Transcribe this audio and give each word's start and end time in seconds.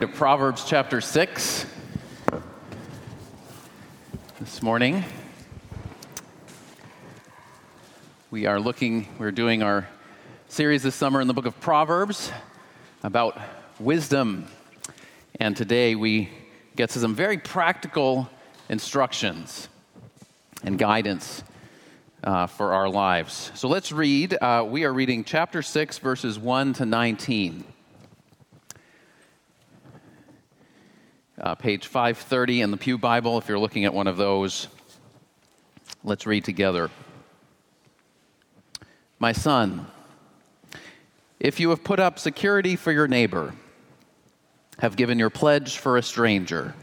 to 0.00 0.06
Proverbs 0.06 0.62
chapter 0.64 1.00
6 1.00 1.66
this 4.38 4.62
morning. 4.62 5.04
We 8.30 8.46
are 8.46 8.60
looking, 8.60 9.08
we're 9.18 9.32
doing 9.32 9.64
our 9.64 9.88
series 10.46 10.84
this 10.84 10.94
summer 10.94 11.20
in 11.20 11.26
the 11.26 11.34
book 11.34 11.46
of 11.46 11.58
Proverbs 11.58 12.30
about 13.02 13.40
wisdom. 13.80 14.46
And 15.40 15.56
today 15.56 15.96
we 15.96 16.28
get 16.76 16.90
to 16.90 17.00
some 17.00 17.16
very 17.16 17.38
practical 17.38 18.30
instructions 18.68 19.68
and 20.62 20.78
guidance 20.78 21.42
uh, 22.22 22.46
for 22.46 22.72
our 22.72 22.88
lives. 22.88 23.50
So 23.56 23.66
let's 23.66 23.90
read. 23.90 24.38
Uh, 24.40 24.64
we 24.64 24.84
are 24.84 24.92
reading 24.92 25.24
chapter 25.24 25.60
6, 25.60 25.98
verses 25.98 26.38
1 26.38 26.74
to 26.74 26.86
19. 26.86 27.64
Uh, 31.40 31.54
page 31.54 31.86
530 31.86 32.62
in 32.62 32.70
the 32.70 32.76
Pew 32.76 32.98
Bible, 32.98 33.38
if 33.38 33.48
you're 33.48 33.58
looking 33.58 33.84
at 33.84 33.94
one 33.94 34.06
of 34.06 34.16
those. 34.16 34.68
Let's 36.02 36.26
read 36.26 36.44
together. 36.44 36.90
My 39.18 39.32
son, 39.32 39.86
if 41.40 41.60
you 41.60 41.70
have 41.70 41.84
put 41.84 42.00
up 42.00 42.18
security 42.18 42.76
for 42.76 42.92
your 42.92 43.08
neighbor, 43.08 43.54
have 44.78 44.96
given 44.96 45.18
your 45.18 45.30
pledge 45.30 45.78
for 45.78 45.96
a 45.96 46.02
stranger, 46.02 46.74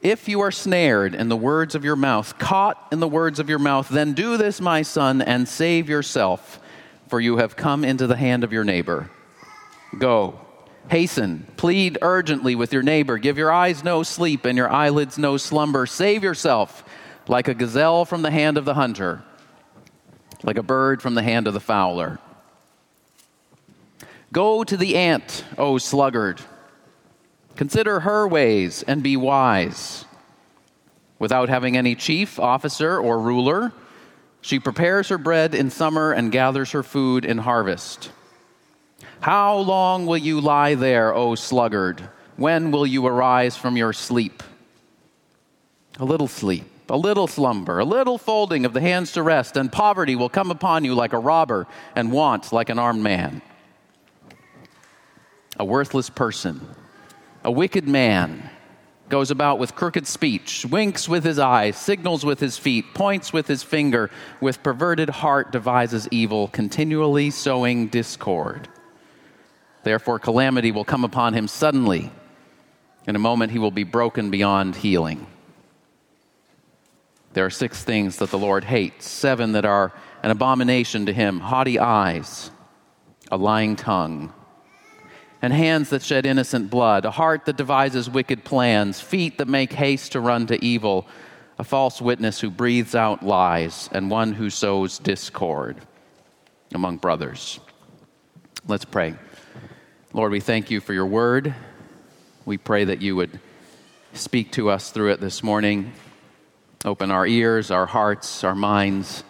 if 0.00 0.28
you 0.28 0.40
are 0.40 0.52
snared 0.52 1.14
in 1.14 1.28
the 1.28 1.36
words 1.36 1.74
of 1.74 1.84
your 1.84 1.96
mouth, 1.96 2.38
caught 2.38 2.88
in 2.92 3.00
the 3.00 3.08
words 3.08 3.38
of 3.38 3.48
your 3.48 3.58
mouth, 3.58 3.88
then 3.88 4.12
do 4.12 4.36
this, 4.36 4.60
my 4.60 4.82
son, 4.82 5.20
and 5.20 5.48
save 5.48 5.88
yourself, 5.88 6.60
for 7.08 7.20
you 7.20 7.38
have 7.38 7.56
come 7.56 7.84
into 7.84 8.06
the 8.06 8.16
hand 8.16 8.44
of 8.44 8.52
your 8.52 8.64
neighbor. 8.64 9.10
Go 9.98 10.45
Hasten, 10.88 11.46
plead 11.56 11.98
urgently 12.00 12.54
with 12.54 12.72
your 12.72 12.82
neighbor. 12.82 13.18
Give 13.18 13.36
your 13.36 13.50
eyes 13.50 13.82
no 13.82 14.02
sleep 14.02 14.44
and 14.44 14.56
your 14.56 14.70
eyelids 14.70 15.18
no 15.18 15.36
slumber. 15.36 15.86
Save 15.86 16.22
yourself 16.22 16.84
like 17.28 17.48
a 17.48 17.54
gazelle 17.54 18.04
from 18.04 18.22
the 18.22 18.30
hand 18.30 18.56
of 18.56 18.64
the 18.64 18.74
hunter, 18.74 19.22
like 20.44 20.56
a 20.56 20.62
bird 20.62 21.02
from 21.02 21.14
the 21.14 21.22
hand 21.22 21.46
of 21.46 21.54
the 21.54 21.60
fowler. 21.60 22.20
Go 24.32 24.62
to 24.64 24.76
the 24.76 24.96
ant, 24.96 25.44
O 25.58 25.78
sluggard. 25.78 26.40
Consider 27.56 28.00
her 28.00 28.28
ways 28.28 28.84
and 28.84 29.02
be 29.02 29.16
wise. 29.16 30.04
Without 31.18 31.48
having 31.48 31.76
any 31.76 31.94
chief, 31.94 32.38
officer, 32.38 32.98
or 32.98 33.18
ruler, 33.18 33.72
she 34.40 34.60
prepares 34.60 35.08
her 35.08 35.18
bread 35.18 35.54
in 35.54 35.70
summer 35.70 36.12
and 36.12 36.30
gathers 36.30 36.72
her 36.72 36.82
food 36.82 37.24
in 37.24 37.38
harvest. 37.38 38.10
How 39.26 39.56
long 39.56 40.06
will 40.06 40.18
you 40.18 40.40
lie 40.40 40.76
there, 40.76 41.12
O 41.12 41.34
sluggard? 41.34 42.10
When 42.36 42.70
will 42.70 42.86
you 42.86 43.04
arise 43.08 43.56
from 43.56 43.76
your 43.76 43.92
sleep? 43.92 44.40
A 45.98 46.04
little 46.04 46.28
sleep, 46.28 46.66
a 46.88 46.96
little 46.96 47.26
slumber, 47.26 47.80
a 47.80 47.84
little 47.84 48.18
folding 48.18 48.64
of 48.64 48.72
the 48.72 48.80
hands 48.80 49.10
to 49.14 49.24
rest, 49.24 49.56
and 49.56 49.72
poverty 49.72 50.14
will 50.14 50.28
come 50.28 50.52
upon 50.52 50.84
you 50.84 50.94
like 50.94 51.12
a 51.12 51.18
robber, 51.18 51.66
and 51.96 52.12
want 52.12 52.52
like 52.52 52.68
an 52.68 52.78
armed 52.78 53.02
man. 53.02 53.42
A 55.58 55.64
worthless 55.64 56.08
person, 56.08 56.60
a 57.42 57.50
wicked 57.50 57.88
man, 57.88 58.48
goes 59.08 59.32
about 59.32 59.58
with 59.58 59.74
crooked 59.74 60.06
speech, 60.06 60.64
winks 60.66 61.08
with 61.08 61.24
his 61.24 61.40
eyes, 61.40 61.76
signals 61.76 62.24
with 62.24 62.38
his 62.38 62.58
feet, 62.58 62.94
points 62.94 63.32
with 63.32 63.48
his 63.48 63.64
finger, 63.64 64.08
with 64.40 64.62
perverted 64.62 65.10
heart 65.10 65.50
devises 65.50 66.06
evil, 66.12 66.46
continually 66.46 67.28
sowing 67.32 67.88
discord. 67.88 68.68
Therefore, 69.86 70.18
calamity 70.18 70.72
will 70.72 70.84
come 70.84 71.04
upon 71.04 71.32
him 71.32 71.46
suddenly. 71.46 72.10
In 73.06 73.14
a 73.14 73.20
moment, 73.20 73.52
he 73.52 73.60
will 73.60 73.70
be 73.70 73.84
broken 73.84 74.32
beyond 74.32 74.74
healing. 74.74 75.28
There 77.34 77.44
are 77.44 77.50
six 77.50 77.84
things 77.84 78.16
that 78.16 78.32
the 78.32 78.36
Lord 78.36 78.64
hates, 78.64 79.08
seven 79.08 79.52
that 79.52 79.64
are 79.64 79.92
an 80.24 80.32
abomination 80.32 81.06
to 81.06 81.12
him 81.12 81.38
haughty 81.38 81.78
eyes, 81.78 82.50
a 83.30 83.36
lying 83.36 83.76
tongue, 83.76 84.32
and 85.40 85.52
hands 85.52 85.90
that 85.90 86.02
shed 86.02 86.26
innocent 86.26 86.68
blood, 86.68 87.04
a 87.04 87.12
heart 87.12 87.44
that 87.44 87.56
devises 87.56 88.10
wicked 88.10 88.42
plans, 88.42 89.00
feet 89.00 89.38
that 89.38 89.46
make 89.46 89.72
haste 89.72 90.10
to 90.10 90.20
run 90.20 90.48
to 90.48 90.64
evil, 90.64 91.06
a 91.60 91.64
false 91.64 92.02
witness 92.02 92.40
who 92.40 92.50
breathes 92.50 92.96
out 92.96 93.22
lies, 93.22 93.88
and 93.92 94.10
one 94.10 94.32
who 94.32 94.50
sows 94.50 94.98
discord 94.98 95.76
among 96.74 96.96
brothers. 96.96 97.60
Let's 98.66 98.84
pray. 98.84 99.14
Lord, 100.16 100.32
we 100.32 100.40
thank 100.40 100.70
you 100.70 100.80
for 100.80 100.94
your 100.94 101.04
word. 101.04 101.54
We 102.46 102.56
pray 102.56 102.84
that 102.84 103.02
you 103.02 103.14
would 103.16 103.38
speak 104.14 104.50
to 104.52 104.70
us 104.70 104.90
through 104.90 105.12
it 105.12 105.20
this 105.20 105.42
morning. 105.42 105.92
Open 106.86 107.10
our 107.10 107.26
ears, 107.26 107.70
our 107.70 107.84
hearts, 107.84 108.42
our 108.42 108.54
minds. 108.54 109.24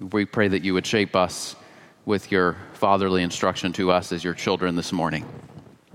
We 0.00 0.24
pray 0.24 0.48
that 0.48 0.64
you 0.64 0.74
would 0.74 0.84
shape 0.84 1.14
us 1.14 1.54
with 2.04 2.32
your 2.32 2.56
fatherly 2.72 3.22
instruction 3.22 3.72
to 3.74 3.92
us 3.92 4.10
as 4.10 4.24
your 4.24 4.34
children 4.34 4.74
this 4.74 4.92
morning. 4.92 5.24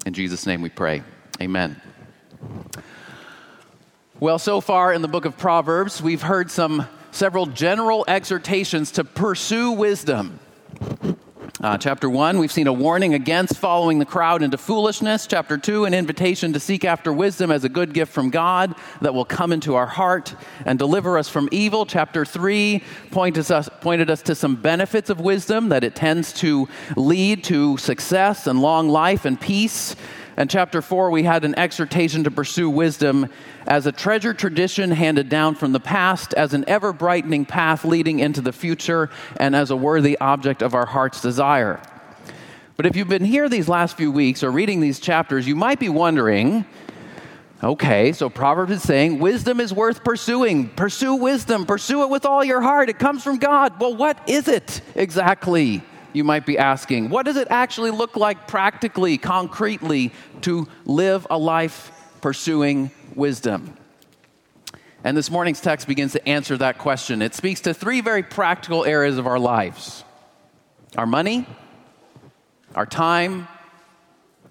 In 0.06 0.14
Jesus' 0.14 0.46
name 0.46 0.62
we 0.62 0.70
pray. 0.70 1.04
Amen. 1.42 1.82
Well, 4.18 4.40
so 4.40 4.62
far 4.62 4.94
in 4.94 5.02
the 5.02 5.10
book 5.10 5.26
of 5.26 5.38
Proverbs, 5.38 6.02
we've 6.02 6.22
heard 6.22 6.50
some 6.50 6.88
several 7.12 7.48
general 7.48 8.06
exhortations 8.08 8.92
to 8.92 9.04
pursue 9.04 9.72
wisdom. 9.72 10.40
Uh, 11.63 11.78
chapter 11.78 12.09
1, 12.09 12.40
we've 12.40 12.51
seen 12.51 12.68
a 12.68 12.74
warning 12.74 13.13
against 13.13 13.56
following 13.56 13.97
the 13.97 14.06
crowd 14.06 14.44
into 14.44 14.57
foolishness. 14.57 15.25
Chapter 15.25 15.57
2, 15.57 15.85
an 15.85 15.94
invitation 15.94 16.51
to 16.51 16.59
seek 16.59 16.84
after 16.84 17.13
wisdom 17.13 17.51
as 17.51 17.63
a 17.63 17.69
good 17.69 17.94
gift 17.94 18.12
from 18.12 18.29
God 18.29 18.75
that 19.00 19.13
will 19.13 19.24
come 19.24 19.53
into 19.53 19.75
our 19.75 19.85
heart 19.85 20.35
and 20.66 20.78
deliver 20.78 21.18
us 21.18 21.29
from 21.29 21.47
evil. 21.53 21.85
Chapter 21.85 22.25
3 22.25 22.84
pointed 23.12 23.50
us, 23.50 23.69
pointed 23.79 24.09
us 24.09 24.22
to 24.23 24.35
some 24.35 24.57
benefits 24.57 25.09
of 25.09 25.22
wisdom, 25.22 25.69
that 25.69 25.85
it 25.85 25.96
tends 25.96 26.34
to 26.34 26.68
lead 26.97 27.46
to 27.46 27.78
success 27.78 28.46
and 28.46 28.62
long 28.62 28.90
life 28.90 29.23
and 29.23 29.40
peace. 29.40 29.96
And 30.36 30.50
chapter 30.50 30.82
4, 30.82 31.12
we 31.12 31.24
had 31.24 31.46
an 31.46 31.58
exhortation 31.58 32.24
to 32.24 32.32
pursue 32.32 32.70
wisdom 32.70 33.30
as 33.68 33.86
a 33.86 33.92
treasured 33.92 34.40
tradition 34.40 34.92
handed 34.92 35.30
down 35.30 35.56
from 35.56 35.72
the 35.72 35.80
past, 35.80 36.34
as 36.34 36.54
an 36.54 36.66
ever 36.68 36.92
brightening 36.92 37.46
path 37.46 37.86
leading 37.86 38.20
into 38.20 38.42
the 38.42 38.52
future, 38.52 39.10
and 39.38 39.56
as 39.56 39.70
a 39.70 39.76
worthy 39.76 40.18
object 40.18 40.64
of 40.64 40.74
our 40.74 40.88
heart's 40.88 41.22
desire. 41.22 41.80
But 42.76 42.88
if 42.88 42.96
you've 42.96 43.08
been 43.08 43.24
here 43.24 43.48
these 43.48 43.70
last 43.70 43.96
few 43.96 44.12
weeks 44.12 44.44
or 44.44 44.50
reading 44.50 44.82
these 44.82 45.00
chapters, 45.00 45.48
you 45.48 45.56
might 45.56 45.80
be 45.80 45.90
wondering 45.90 46.66
okay, 47.62 48.12
so 48.12 48.30
Proverbs 48.30 48.74
is 48.74 48.84
saying 48.84 49.20
wisdom 49.20 49.62
is 49.62 49.74
worth 49.74 50.04
pursuing. 50.04 50.68
Pursue 50.70 51.16
wisdom, 51.16 51.66
pursue 51.66 52.04
it 52.04 52.10
with 52.10 52.26
all 52.26 52.44
your 52.44 52.60
heart. 52.62 52.90
It 52.90 53.00
comes 53.00 53.24
from 53.24 53.38
God. 53.38 53.80
Well, 53.80 53.96
what 53.96 54.28
is 54.28 54.50
it 54.50 54.82
exactly? 54.96 55.82
You 56.13 56.24
might 56.24 56.46
be 56.46 56.57
asking, 56.57 57.09
what 57.09 57.25
does 57.25 57.38
it 57.38 57.47
actually 57.50 57.91
look 57.91 58.16
like 58.16 58.47
practically, 58.47 59.18
concretely, 59.18 60.12
to 60.41 60.68
live 60.85 61.25
a 61.29 61.38
life 61.38 61.91
pursuing 62.22 62.91
wisdom? 63.16 63.75
And 65.03 65.18
this 65.18 65.29
morning's 65.29 65.59
text 65.59 65.88
begins 65.88 66.13
to 66.13 66.28
answer 66.28 66.56
that 66.57 66.78
question. 66.78 67.22
It 67.22 67.34
speaks 67.35 67.62
to 67.62 67.73
three 67.73 68.00
very 68.00 68.23
practical 68.23 68.85
areas 68.85 69.18
of 69.18 69.28
our 69.28 69.40
lives 69.40 70.03
our 70.96 71.07
money, 71.07 71.47
our 72.75 72.85
time, 72.85 73.47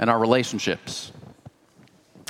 and 0.00 0.10
our 0.10 0.18
relationships. 0.18 1.12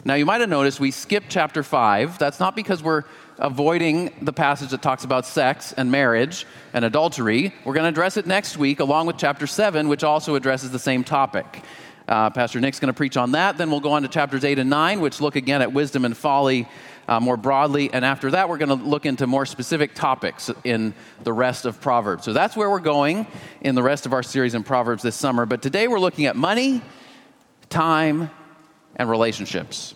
Now, 0.04 0.14
you 0.14 0.26
might 0.26 0.40
have 0.40 0.50
noticed 0.50 0.80
we 0.80 0.90
skipped 0.90 1.30
chapter 1.30 1.62
5. 1.62 2.18
That's 2.18 2.38
not 2.38 2.54
because 2.54 2.82
we're 2.82 3.04
avoiding 3.38 4.12
the 4.22 4.32
passage 4.32 4.70
that 4.70 4.82
talks 4.82 5.04
about 5.04 5.26
sex 5.26 5.72
and 5.72 5.90
marriage 5.90 6.46
and 6.72 6.84
adultery. 6.84 7.54
We're 7.64 7.74
going 7.74 7.84
to 7.84 7.88
address 7.88 8.16
it 8.16 8.26
next 8.26 8.56
week, 8.56 8.80
along 8.80 9.06
with 9.06 9.16
chapter 9.18 9.46
7, 9.46 9.88
which 9.88 10.04
also 10.04 10.34
addresses 10.34 10.70
the 10.70 10.78
same 10.78 11.04
topic. 11.04 11.62
Uh, 12.08 12.30
Pastor 12.30 12.60
Nick's 12.60 12.80
going 12.80 12.92
to 12.92 12.96
preach 12.96 13.16
on 13.16 13.32
that. 13.32 13.56
Then 13.56 13.70
we'll 13.70 13.80
go 13.80 13.92
on 13.92 14.02
to 14.02 14.08
chapters 14.08 14.44
8 14.44 14.58
and 14.58 14.68
9, 14.68 15.00
which 15.00 15.20
look 15.20 15.36
again 15.36 15.62
at 15.62 15.72
wisdom 15.72 16.04
and 16.04 16.16
folly 16.16 16.68
uh, 17.08 17.20
more 17.20 17.36
broadly. 17.36 17.92
And 17.92 18.04
after 18.04 18.32
that, 18.32 18.48
we're 18.48 18.58
going 18.58 18.76
to 18.76 18.84
look 18.84 19.06
into 19.06 19.26
more 19.26 19.46
specific 19.46 19.94
topics 19.94 20.50
in 20.64 20.94
the 21.24 21.32
rest 21.32 21.64
of 21.64 21.80
Proverbs. 21.80 22.24
So 22.24 22.32
that's 22.32 22.56
where 22.56 22.70
we're 22.70 22.80
going 22.80 23.26
in 23.60 23.74
the 23.74 23.82
rest 23.82 24.06
of 24.06 24.12
our 24.12 24.22
series 24.22 24.54
in 24.54 24.62
Proverbs 24.62 25.02
this 25.02 25.16
summer. 25.16 25.46
But 25.46 25.62
today 25.62 25.88
we're 25.88 26.00
looking 26.00 26.26
at 26.26 26.36
money, 26.36 26.82
time, 27.70 28.30
and 28.96 29.08
relationships. 29.08 29.94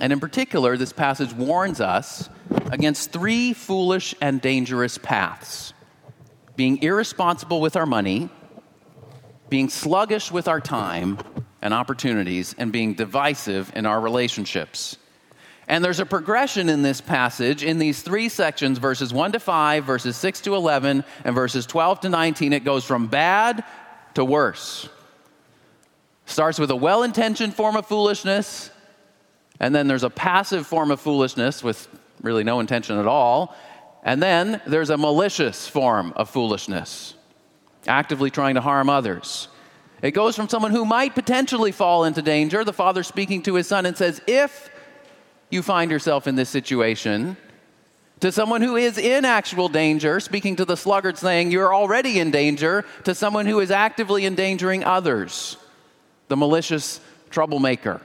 And 0.00 0.12
in 0.12 0.20
particular, 0.20 0.76
this 0.76 0.92
passage 0.92 1.32
warns 1.32 1.80
us 1.80 2.28
against 2.70 3.12
three 3.12 3.52
foolish 3.52 4.14
and 4.20 4.40
dangerous 4.40 4.98
paths 4.98 5.72
being 6.56 6.80
irresponsible 6.82 7.60
with 7.60 7.74
our 7.74 7.86
money, 7.86 8.28
being 9.48 9.68
sluggish 9.68 10.30
with 10.30 10.46
our 10.46 10.60
time 10.60 11.18
and 11.60 11.74
opportunities, 11.74 12.54
and 12.58 12.70
being 12.70 12.94
divisive 12.94 13.72
in 13.74 13.86
our 13.86 14.00
relationships. 14.00 14.96
And 15.66 15.82
there's 15.82 16.00
a 16.00 16.06
progression 16.06 16.68
in 16.68 16.82
this 16.82 17.00
passage 17.00 17.64
in 17.64 17.78
these 17.78 18.02
three 18.02 18.28
sections 18.28 18.78
verses 18.78 19.14
1 19.14 19.32
to 19.32 19.40
5, 19.40 19.84
verses 19.84 20.16
6 20.16 20.42
to 20.42 20.54
11, 20.54 21.04
and 21.24 21.34
verses 21.34 21.66
12 21.66 22.00
to 22.00 22.08
19. 22.08 22.52
It 22.52 22.64
goes 22.64 22.84
from 22.84 23.06
bad 23.06 23.64
to 24.14 24.24
worse. 24.24 24.88
Starts 26.26 26.58
with 26.58 26.70
a 26.70 26.76
well 26.76 27.02
intentioned 27.02 27.54
form 27.54 27.76
of 27.76 27.86
foolishness, 27.86 28.70
and 29.64 29.74
then 29.74 29.86
there's 29.86 30.02
a 30.02 30.10
passive 30.10 30.66
form 30.66 30.90
of 30.90 31.00
foolishness 31.00 31.64
with 31.64 31.88
really 32.20 32.44
no 32.44 32.60
intention 32.60 32.98
at 32.98 33.06
all, 33.06 33.56
and 34.02 34.22
then 34.22 34.60
there's 34.66 34.90
a 34.90 34.98
malicious 34.98 35.66
form 35.66 36.12
of 36.16 36.28
foolishness, 36.28 37.14
actively 37.86 38.30
trying 38.30 38.56
to 38.56 38.60
harm 38.60 38.90
others. 38.90 39.48
It 40.02 40.10
goes 40.10 40.36
from 40.36 40.50
someone 40.50 40.70
who 40.70 40.84
might 40.84 41.14
potentially 41.14 41.72
fall 41.72 42.04
into 42.04 42.20
danger, 42.20 42.62
the 42.62 42.74
father 42.74 43.02
speaking 43.02 43.40
to 43.44 43.54
his 43.54 43.66
son 43.66 43.86
and 43.86 43.96
says, 43.96 44.20
If 44.26 44.70
you 45.48 45.62
find 45.62 45.90
yourself 45.90 46.26
in 46.26 46.34
this 46.34 46.50
situation, 46.50 47.38
to 48.20 48.32
someone 48.32 48.60
who 48.60 48.76
is 48.76 48.98
in 48.98 49.24
actual 49.24 49.70
danger, 49.70 50.20
speaking 50.20 50.56
to 50.56 50.66
the 50.66 50.76
sluggard, 50.76 51.16
saying, 51.16 51.50
You're 51.50 51.74
already 51.74 52.20
in 52.20 52.30
danger, 52.30 52.84
to 53.04 53.14
someone 53.14 53.46
who 53.46 53.60
is 53.60 53.70
actively 53.70 54.26
endangering 54.26 54.84
others, 54.84 55.56
the 56.28 56.36
malicious 56.36 57.00
troublemaker. 57.30 58.02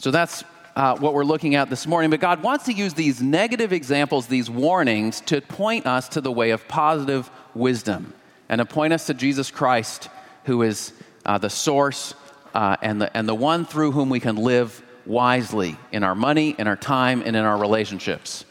So 0.00 0.10
that's 0.10 0.44
uh, 0.76 0.96
what 0.96 1.12
we're 1.12 1.26
looking 1.26 1.56
at 1.56 1.68
this 1.68 1.86
morning. 1.86 2.08
But 2.08 2.20
God 2.20 2.42
wants 2.42 2.64
to 2.64 2.72
use 2.72 2.94
these 2.94 3.20
negative 3.20 3.70
examples, 3.70 4.28
these 4.28 4.48
warnings, 4.48 5.20
to 5.26 5.42
point 5.42 5.86
us 5.86 6.08
to 6.08 6.22
the 6.22 6.32
way 6.32 6.52
of 6.52 6.66
positive 6.68 7.30
wisdom 7.54 8.14
and 8.48 8.60
to 8.60 8.64
point 8.64 8.94
us 8.94 9.08
to 9.08 9.14
Jesus 9.14 9.50
Christ, 9.50 10.08
who 10.44 10.62
is 10.62 10.94
uh, 11.26 11.36
the 11.36 11.50
source 11.50 12.14
uh, 12.54 12.78
and, 12.80 13.02
the, 13.02 13.14
and 13.14 13.28
the 13.28 13.34
one 13.34 13.66
through 13.66 13.92
whom 13.92 14.08
we 14.08 14.20
can 14.20 14.36
live 14.36 14.82
wisely 15.04 15.76
in 15.92 16.02
our 16.02 16.14
money, 16.14 16.54
in 16.58 16.66
our 16.66 16.76
time, 16.76 17.20
and 17.20 17.36
in 17.36 17.44
our 17.44 17.58
relationships. 17.58 18.46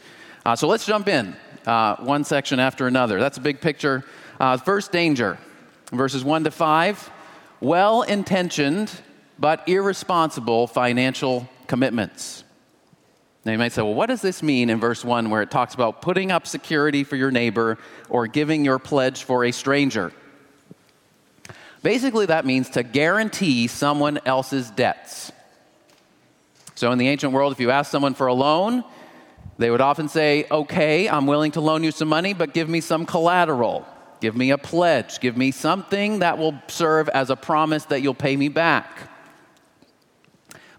Uh, 0.46 0.54
so 0.54 0.68
let's 0.68 0.86
jump 0.86 1.08
in, 1.08 1.34
uh, 1.66 1.96
one 1.96 2.22
section 2.22 2.60
after 2.60 2.86
another. 2.86 3.18
That's 3.18 3.38
a 3.38 3.42
big 3.42 3.60
picture. 3.60 4.04
Uh, 4.38 4.56
first 4.56 4.92
danger, 4.92 5.36
verses 5.90 6.22
1 6.22 6.44
to 6.44 6.52
5 6.52 7.10
well 7.60 8.02
intentioned 8.02 9.02
but 9.40 9.66
irresponsible 9.66 10.66
financial 10.66 11.48
commitments. 11.66 12.44
Now 13.44 13.52
you 13.52 13.58
might 13.58 13.72
say, 13.72 13.80
well, 13.80 13.94
what 13.94 14.06
does 14.06 14.20
this 14.20 14.42
mean 14.42 14.68
in 14.68 14.78
verse 14.78 15.02
1 15.02 15.30
where 15.30 15.40
it 15.40 15.50
talks 15.50 15.72
about 15.72 16.02
putting 16.02 16.30
up 16.30 16.46
security 16.46 17.04
for 17.04 17.16
your 17.16 17.30
neighbor 17.30 17.78
or 18.10 18.26
giving 18.26 18.66
your 18.66 18.78
pledge 18.78 19.24
for 19.24 19.46
a 19.46 19.50
stranger? 19.50 20.12
Basically, 21.82 22.26
that 22.26 22.44
means 22.44 22.68
to 22.70 22.82
guarantee 22.82 23.66
someone 23.66 24.20
else's 24.26 24.70
debts. 24.70 25.32
So, 26.74 26.92
in 26.92 26.98
the 26.98 27.08
ancient 27.08 27.32
world, 27.32 27.52
if 27.52 27.60
you 27.60 27.70
ask 27.70 27.90
someone 27.90 28.12
for 28.12 28.26
a 28.26 28.34
loan, 28.34 28.84
they 29.56 29.70
would 29.70 29.80
often 29.80 30.08
say, 30.08 30.46
Okay, 30.50 31.08
I'm 31.08 31.26
willing 31.26 31.52
to 31.52 31.62
loan 31.62 31.82
you 31.82 31.90
some 31.90 32.08
money, 32.08 32.34
but 32.34 32.52
give 32.52 32.68
me 32.68 32.82
some 32.82 33.06
collateral. 33.06 33.86
Give 34.20 34.36
me 34.36 34.50
a 34.50 34.58
pledge. 34.58 35.20
Give 35.20 35.38
me 35.38 35.50
something 35.50 36.18
that 36.18 36.36
will 36.36 36.60
serve 36.68 37.08
as 37.08 37.30
a 37.30 37.36
promise 37.36 37.86
that 37.86 38.02
you'll 38.02 38.12
pay 38.12 38.36
me 38.36 38.48
back. 38.48 39.09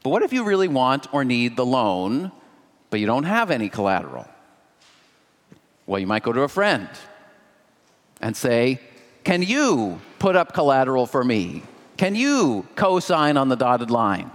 But 0.04 0.10
what 0.10 0.24
if 0.24 0.34
you 0.34 0.44
really 0.44 0.68
want 0.68 1.08
or 1.14 1.24
need 1.24 1.56
the 1.56 1.66
loan, 1.66 2.32
but 2.90 3.00
you 3.00 3.06
don't 3.06 3.24
have 3.24 3.52
any 3.52 3.70
collateral? 3.70 4.28
Well, 5.86 6.00
you 6.00 6.08
might 6.08 6.24
go 6.24 6.34
to 6.34 6.42
a 6.42 6.48
friend 6.48 6.90
and 8.22 8.36
say, 8.36 8.80
Can 9.24 9.44
you 9.44 10.00
put 10.20 10.36
up 10.36 10.54
collateral 10.54 11.06
for 11.06 11.24
me? 11.24 11.64
Can 11.98 12.16
you 12.16 12.66
co 12.76 13.00
sign 13.00 13.38
on 13.38 13.50
the 13.50 13.56
dotted 13.56 13.92
line? 13.92 14.32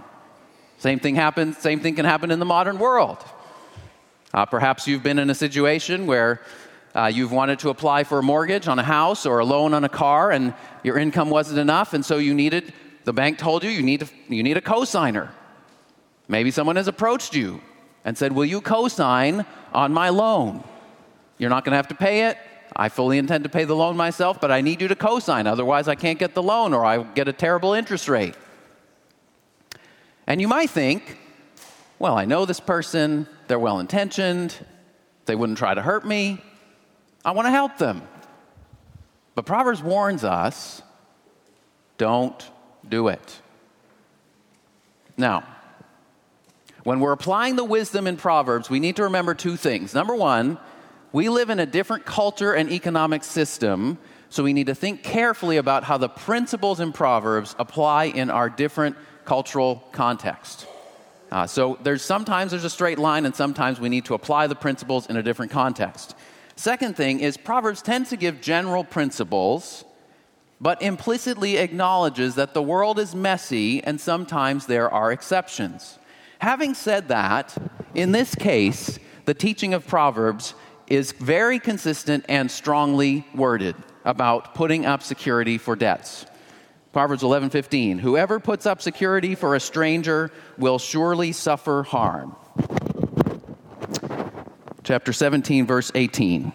Same 0.77 0.99
thing 0.99 1.15
happens, 1.15 1.57
same 1.57 1.79
thing 1.79 1.95
can 1.95 2.05
happen 2.05 2.31
in 2.31 2.39
the 2.39 2.45
modern 2.45 2.77
world. 2.77 3.23
Uh, 4.33 4.45
perhaps 4.45 4.87
you've 4.87 5.03
been 5.03 5.19
in 5.19 5.29
a 5.29 5.35
situation 5.35 6.05
where 6.05 6.41
uh, 6.93 7.11
you've 7.13 7.31
wanted 7.31 7.59
to 7.59 7.69
apply 7.69 8.03
for 8.03 8.19
a 8.19 8.23
mortgage 8.23 8.67
on 8.67 8.77
a 8.77 8.83
house 8.83 9.25
or 9.25 9.39
a 9.39 9.45
loan 9.45 9.73
on 9.73 9.83
a 9.83 9.89
car, 9.89 10.31
and 10.31 10.53
your 10.83 10.97
income 10.97 11.29
wasn't 11.29 11.59
enough, 11.59 11.93
and 11.93 12.05
so 12.05 12.17
you 12.17 12.33
needed, 12.33 12.73
the 13.05 13.13
bank 13.13 13.37
told 13.37 13.63
you, 13.63 13.69
you 13.69 13.81
need, 13.81 14.07
you 14.29 14.43
need 14.43 14.57
a 14.57 14.61
co 14.61 14.85
signer. 14.85 15.31
Maybe 16.27 16.51
someone 16.51 16.75
has 16.75 16.87
approached 16.87 17.35
you 17.35 17.61
and 18.03 18.17
said, 18.17 18.31
Will 18.31 18.45
you 18.45 18.61
co 18.61 18.87
sign 18.87 19.45
on 19.73 19.93
my 19.93 20.09
loan? 20.09 20.63
You're 21.37 21.49
not 21.49 21.63
going 21.63 21.71
to 21.71 21.77
have 21.77 21.87
to 21.89 21.95
pay 21.95 22.27
it. 22.27 22.37
I 22.75 22.89
fully 22.89 23.17
intend 23.17 23.43
to 23.43 23.49
pay 23.49 23.63
the 23.63 23.75
loan 23.75 23.95
myself, 23.95 24.39
but 24.41 24.51
I 24.51 24.61
need 24.61 24.81
you 24.81 24.87
to 24.87 24.95
co 24.95 25.19
sign. 25.19 25.47
Otherwise, 25.47 25.87
I 25.87 25.95
can't 25.95 26.19
get 26.19 26.33
the 26.33 26.43
loan 26.43 26.73
or 26.73 26.85
I 26.85 27.03
get 27.03 27.27
a 27.27 27.33
terrible 27.33 27.73
interest 27.73 28.07
rate. 28.07 28.35
And 30.25 30.41
you 30.41 30.47
might 30.47 30.69
think, 30.69 31.17
well, 31.99 32.17
I 32.17 32.25
know 32.25 32.45
this 32.45 32.59
person, 32.59 33.27
they're 33.47 33.57
well 33.57 33.79
intentioned, 33.79 34.55
they 35.25 35.35
wouldn't 35.35 35.57
try 35.57 35.73
to 35.73 35.81
hurt 35.81 36.05
me, 36.05 36.43
I 37.23 37.31
want 37.31 37.45
to 37.45 37.51
help 37.51 37.77
them. 37.77 38.01
But 39.35 39.45
Proverbs 39.45 39.81
warns 39.81 40.23
us 40.23 40.81
don't 41.97 42.49
do 42.87 43.07
it. 43.07 43.41
Now, 45.15 45.43
when 46.87 47.01
we're 47.01 47.11
applying 47.11 47.57
the 47.57 47.65
wisdom 47.65 48.07
in 48.07 48.15
Proverbs, 48.15 48.69
we 48.69 48.79
need 48.79 48.95
to 48.95 49.03
remember 49.03 49.33
two 49.33 49.57
things. 49.57 49.93
Number 49.93 50.15
one, 50.15 50.57
we 51.11 51.27
live 51.27 51.49
in 51.49 51.59
a 51.59 51.65
different 51.65 52.05
culture 52.05 52.53
and 52.53 52.71
economic 52.71 53.25
system, 53.25 53.97
so 54.29 54.41
we 54.41 54.53
need 54.53 54.67
to 54.67 54.73
think 54.73 55.03
carefully 55.03 55.57
about 55.57 55.83
how 55.83 55.97
the 55.97 56.07
principles 56.07 56.79
in 56.79 56.93
Proverbs 56.93 57.57
apply 57.59 58.05
in 58.05 58.29
our 58.29 58.49
different 58.49 58.95
cultural 59.25 59.83
context. 59.91 60.65
Uh, 61.29 61.45
so 61.45 61.77
there's 61.83 62.03
sometimes 62.03 62.51
there's 62.51 62.63
a 62.63 62.69
straight 62.69 62.99
line, 62.99 63.25
and 63.25 63.35
sometimes 63.35 63.81
we 63.81 63.89
need 63.89 64.05
to 64.05 64.13
apply 64.13 64.47
the 64.47 64.55
principles 64.55 65.07
in 65.07 65.17
a 65.17 65.21
different 65.21 65.51
context. 65.51 66.15
Second 66.55 66.95
thing 66.95 67.19
is 67.19 67.35
Proverbs 67.35 67.81
tends 67.81 68.11
to 68.11 68.15
give 68.15 68.39
general 68.39 68.85
principles, 68.85 69.83
but 70.61 70.81
implicitly 70.81 71.57
acknowledges 71.57 72.35
that 72.35 72.53
the 72.53 72.61
world 72.61 72.97
is 72.97 73.13
messy 73.13 73.83
and 73.83 73.99
sometimes 73.99 74.67
there 74.67 74.89
are 74.89 75.11
exceptions. 75.11 75.99
Having 76.39 76.75
said 76.75 77.07
that, 77.07 77.55
in 77.93 78.11
this 78.11 78.35
case, 78.35 78.99
the 79.25 79.33
teaching 79.33 79.73
of 79.73 79.87
Proverbs 79.87 80.53
is 80.87 81.11
very 81.11 81.59
consistent 81.59 82.25
and 82.29 82.49
strongly 82.49 83.25
worded 83.35 83.75
about 84.05 84.55
putting 84.55 84.85
up 84.85 85.03
security 85.03 85.57
for 85.57 85.75
debts. 85.75 86.25
Proverbs 86.93 87.23
11:15 87.23 87.99
Whoever 87.99 88.39
puts 88.39 88.65
up 88.65 88.81
security 88.81 89.35
for 89.35 89.55
a 89.55 89.59
stranger 89.59 90.31
will 90.57 90.79
surely 90.79 91.31
suffer 91.31 91.83
harm. 91.83 92.35
Chapter 94.83 95.11
17 95.11 95.65
verse 95.65 95.91
18 95.93 96.53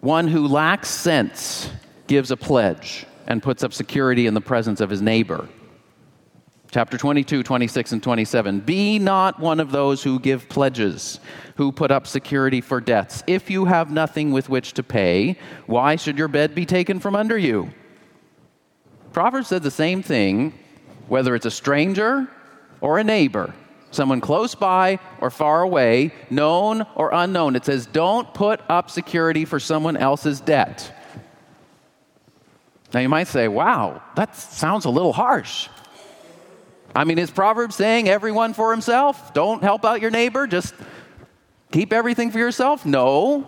One 0.00 0.28
who 0.28 0.48
lacks 0.48 0.88
sense 0.88 1.70
gives 2.06 2.30
a 2.30 2.36
pledge 2.36 3.06
and 3.26 3.42
puts 3.42 3.62
up 3.62 3.72
security 3.72 4.26
in 4.26 4.34
the 4.34 4.40
presence 4.40 4.80
of 4.80 4.90
his 4.90 5.02
neighbor. 5.02 5.48
Chapter 6.74 6.98
22, 6.98 7.44
26, 7.44 7.92
and 7.92 8.02
27. 8.02 8.58
Be 8.58 8.98
not 8.98 9.38
one 9.38 9.60
of 9.60 9.70
those 9.70 10.02
who 10.02 10.18
give 10.18 10.48
pledges, 10.48 11.20
who 11.54 11.70
put 11.70 11.92
up 11.92 12.04
security 12.04 12.60
for 12.60 12.80
debts. 12.80 13.22
If 13.28 13.48
you 13.48 13.66
have 13.66 13.92
nothing 13.92 14.32
with 14.32 14.48
which 14.48 14.72
to 14.72 14.82
pay, 14.82 15.38
why 15.66 15.94
should 15.94 16.18
your 16.18 16.26
bed 16.26 16.52
be 16.52 16.66
taken 16.66 16.98
from 16.98 17.14
under 17.14 17.38
you? 17.38 17.70
Proverbs 19.12 19.46
said 19.46 19.62
the 19.62 19.70
same 19.70 20.02
thing, 20.02 20.52
whether 21.06 21.36
it's 21.36 21.46
a 21.46 21.50
stranger 21.52 22.26
or 22.80 22.98
a 22.98 23.04
neighbor, 23.04 23.54
someone 23.92 24.20
close 24.20 24.56
by 24.56 24.98
or 25.20 25.30
far 25.30 25.62
away, 25.62 26.12
known 26.28 26.84
or 26.96 27.10
unknown. 27.12 27.54
It 27.54 27.64
says, 27.64 27.86
don't 27.86 28.34
put 28.34 28.60
up 28.68 28.90
security 28.90 29.44
for 29.44 29.60
someone 29.60 29.96
else's 29.96 30.40
debt. 30.40 30.92
Now 32.92 32.98
you 32.98 33.08
might 33.08 33.28
say, 33.28 33.46
wow, 33.46 34.02
that 34.16 34.34
sounds 34.34 34.86
a 34.86 34.90
little 34.90 35.12
harsh. 35.12 35.68
I 36.94 37.04
mean, 37.04 37.18
is 37.18 37.30
Proverbs 37.30 37.74
saying 37.74 38.08
everyone 38.08 38.54
for 38.54 38.70
himself? 38.70 39.34
Don't 39.34 39.62
help 39.62 39.84
out 39.84 40.00
your 40.00 40.10
neighbor, 40.10 40.46
just 40.46 40.74
keep 41.72 41.92
everything 41.92 42.30
for 42.30 42.38
yourself? 42.38 42.86
No. 42.86 43.46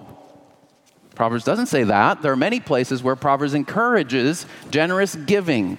Proverbs 1.15 1.45
doesn't 1.45 1.67
say 1.67 1.85
that. 1.85 2.23
There 2.23 2.33
are 2.33 2.37
many 2.37 2.61
places 2.61 3.03
where 3.03 3.17
Proverbs 3.17 3.55
encourages 3.55 4.47
generous 4.71 5.15
giving 5.15 5.79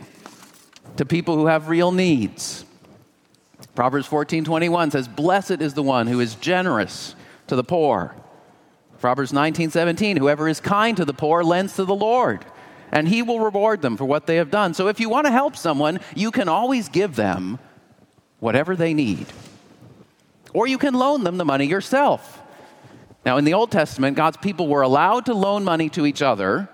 to 0.96 1.06
people 1.06 1.36
who 1.36 1.48
have 1.48 1.70
real 1.70 1.92
needs. 1.92 2.66
Proverbs 3.76 4.08
14:21 4.08 4.90
says, 4.90 5.08
"Blessed 5.08 5.62
is 5.62 5.76
the 5.76 5.84
one 5.84 6.08
who 6.08 6.20
is 6.20 6.34
generous 6.36 7.16
to 7.46 7.56
the 7.56 7.64
poor." 7.64 8.16
Proverbs 9.00 9.32
19:17, 9.32 10.18
"Whoever 10.18 10.48
is 10.48 10.60
kind 10.60 10.98
to 10.98 11.06
the 11.06 11.14
poor 11.14 11.44
lends 11.44 11.76
to 11.76 11.86
the 11.86 11.94
Lord." 11.94 12.44
And 12.92 13.08
He 13.08 13.22
will 13.22 13.40
reward 13.40 13.82
them 13.82 13.98
for 13.98 14.06
what 14.06 14.28
they 14.28 14.38
have 14.38 14.52
done. 14.52 14.74
So 14.74 14.88
if 14.88 15.00
you 15.00 15.10
want 15.10 15.26
to 15.26 15.32
help 15.32 15.56
someone, 15.56 16.00
you 16.16 16.32
can 16.32 16.48
always 16.48 16.90
give 16.90 17.16
them 17.16 17.60
whatever 18.40 18.76
they 18.76 18.94
need. 18.94 19.28
Or 20.54 20.68
you 20.68 20.78
can 20.78 20.94
loan 20.94 21.24
them 21.24 21.38
the 21.38 21.46
money 21.46 21.66
yourself. 21.66 22.42
Now, 23.26 23.38
in 23.38 23.46
the 23.46 23.54
Old 23.54 23.72
Testament, 23.72 24.16
God's 24.16 24.38
people 24.38 24.68
were 24.68 24.82
allowed 24.82 25.26
to 25.26 25.34
loan 25.34 25.64
money 25.64 25.90
to 25.90 26.06
each 26.06 26.22
other, 26.22 26.70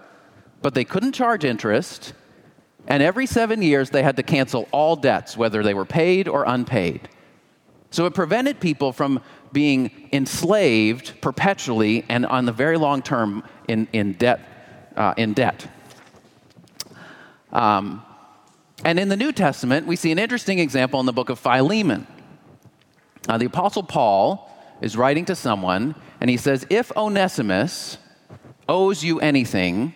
but 0.61 0.75
they 0.75 0.85
couldn't 0.85 1.13
charge 1.13 1.43
interest. 1.43 2.13
And 2.87 3.01
every 3.01 3.25
seven 3.25 3.61
years, 3.61 3.89
they 3.89 4.03
had 4.03 4.17
to 4.17 4.23
cancel 4.23 4.67
all 4.71 4.95
debts, 4.95 5.35
whether 5.35 5.63
they 5.63 5.73
were 5.73 5.85
paid 5.85 6.27
or 6.27 6.43
unpaid. 6.45 7.09
So 7.89 8.05
it 8.05 8.13
prevented 8.13 8.59
people 8.59 8.91
from 8.91 9.21
being 9.51 10.09
enslaved 10.11 11.21
perpetually 11.21 12.05
and 12.09 12.25
on 12.25 12.45
the 12.45 12.51
very 12.51 12.77
long 12.77 13.01
term 13.01 13.43
in, 13.67 13.87
in 13.93 14.13
debt. 14.13 14.41
Uh, 14.95 15.13
in 15.17 15.33
debt. 15.33 15.67
Um, 17.53 18.03
and 18.83 18.99
in 18.99 19.07
the 19.07 19.15
New 19.15 19.31
Testament, 19.31 19.87
we 19.87 19.95
see 19.95 20.11
an 20.11 20.19
interesting 20.19 20.59
example 20.59 20.99
in 20.99 21.05
the 21.05 21.13
book 21.13 21.29
of 21.29 21.39
Philemon. 21.39 22.05
Uh, 23.29 23.37
the 23.37 23.45
Apostle 23.45 23.83
Paul 23.83 24.49
is 24.81 24.97
writing 24.97 25.23
to 25.25 25.35
someone, 25.35 25.95
and 26.19 26.29
he 26.29 26.35
says, 26.35 26.65
If 26.69 26.91
Onesimus 26.97 27.97
owes 28.67 29.03
you 29.03 29.19
anything, 29.21 29.93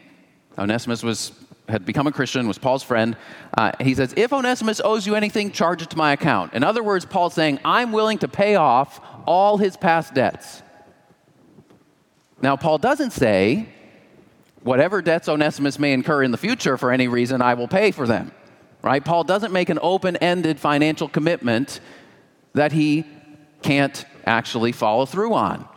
Onesimus 0.57 1.03
was, 1.03 1.31
had 1.67 1.83
become 1.85 2.07
a 2.07 2.11
Christian, 2.11 2.47
was 2.47 2.57
Paul's 2.57 2.83
friend. 2.83 3.17
Uh, 3.57 3.71
he 3.81 3.95
says, 3.95 4.13
If 4.15 4.31
Onesimus 4.31 4.79
owes 4.85 5.05
you 5.05 5.15
anything, 5.15 5.51
charge 5.51 5.81
it 5.81 5.89
to 5.89 5.97
my 5.97 6.13
account. 6.13 6.53
In 6.53 6.63
other 6.63 6.83
words, 6.83 7.05
Paul's 7.05 7.33
saying, 7.33 7.59
I'm 7.65 7.91
willing 7.91 8.19
to 8.19 8.27
pay 8.27 8.55
off 8.55 9.01
all 9.25 9.57
his 9.57 9.75
past 9.75 10.13
debts. 10.13 10.61
Now, 12.41 12.55
Paul 12.55 12.77
doesn't 12.77 13.11
say, 13.11 13.67
whatever 14.63 15.01
debts 15.01 15.29
Onesimus 15.29 15.79
may 15.79 15.93
incur 15.93 16.23
in 16.23 16.31
the 16.31 16.37
future 16.37 16.77
for 16.77 16.91
any 16.91 17.07
reason, 17.07 17.41
I 17.41 17.53
will 17.53 17.67
pay 17.67 17.91
for 17.91 18.07
them. 18.07 18.31
Right? 18.81 19.03
Paul 19.03 19.23
doesn't 19.23 19.51
make 19.51 19.69
an 19.69 19.79
open 19.81 20.17
ended 20.17 20.59
financial 20.59 21.07
commitment 21.07 21.79
that 22.53 22.71
he 22.71 23.05
can't 23.61 24.05
actually 24.25 24.71
follow 24.71 25.05
through 25.05 25.33
on. 25.33 25.67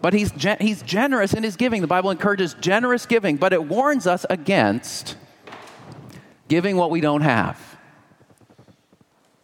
But 0.00 0.14
he's, 0.14 0.32
he's 0.60 0.82
generous 0.82 1.34
in 1.34 1.42
his 1.42 1.56
giving. 1.56 1.80
The 1.80 1.88
Bible 1.88 2.10
encourages 2.10 2.54
generous 2.54 3.06
giving, 3.06 3.36
but 3.36 3.52
it 3.52 3.64
warns 3.64 4.06
us 4.06 4.24
against 4.30 5.16
giving 6.46 6.76
what 6.76 6.90
we 6.90 7.00
don't 7.00 7.22
have 7.22 7.60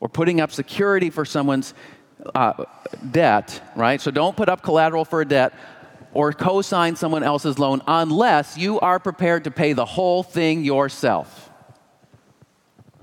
or 0.01 0.09
putting 0.09 0.41
up 0.41 0.53
security 0.53 1.11
for 1.11 1.25
someone's 1.25 1.75
uh, 2.35 2.65
debt, 3.11 3.61
right? 3.75 4.01
So 4.01 4.11
don't 4.11 4.37
put 4.37 4.49
up 4.49 4.63
collateral 4.63 5.05
for 5.05 5.21
a 5.21 5.25
debt 5.25 5.53
or 6.15 6.33
co 6.33 6.63
sign 6.63 6.97
someone 6.97 7.23
else's 7.23 7.59
loan 7.59 7.83
unless 7.87 8.57
you 8.57 8.81
are 8.81 8.99
prepared 8.99 9.45
to 9.45 9.51
pay 9.51 9.73
the 9.73 9.85
whole 9.85 10.23
thing 10.23 10.65
yourself. 10.65 11.51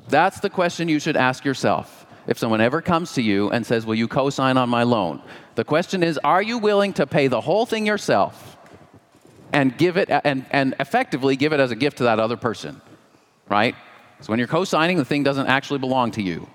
That's 0.07 0.39
the 0.39 0.49
question 0.49 0.89
you 0.89 0.99
should 0.99 1.15
ask 1.15 1.45
yourself 1.45 2.05
if 2.27 2.37
someone 2.37 2.61
ever 2.61 2.81
comes 2.81 3.13
to 3.13 3.21
you 3.21 3.49
and 3.49 3.65
says, 3.65 3.85
Will 3.85 3.95
you 3.95 4.07
co 4.07 4.29
sign 4.29 4.57
on 4.57 4.69
my 4.69 4.83
loan? 4.83 5.21
The 5.55 5.63
question 5.63 6.03
is, 6.03 6.17
Are 6.23 6.41
you 6.41 6.57
willing 6.57 6.93
to 6.93 7.05
pay 7.05 7.27
the 7.27 7.41
whole 7.41 7.65
thing 7.65 7.85
yourself 7.85 8.57
and 9.53 9.77
give 9.77 9.97
it 9.97 10.09
and, 10.09 10.45
and 10.51 10.75
effectively 10.79 11.35
give 11.35 11.53
it 11.53 11.59
as 11.59 11.71
a 11.71 11.75
gift 11.75 11.97
to 11.97 12.03
that 12.03 12.19
other 12.19 12.37
person? 12.37 12.81
Right? 13.49 13.75
So 14.21 14.31
when 14.31 14.39
you're 14.39 14.47
co 14.47 14.63
signing, 14.63 14.97
the 14.97 15.05
thing 15.05 15.23
doesn't 15.23 15.47
actually 15.47 15.79
belong 15.79 16.11
to 16.11 16.21
you. 16.21 16.47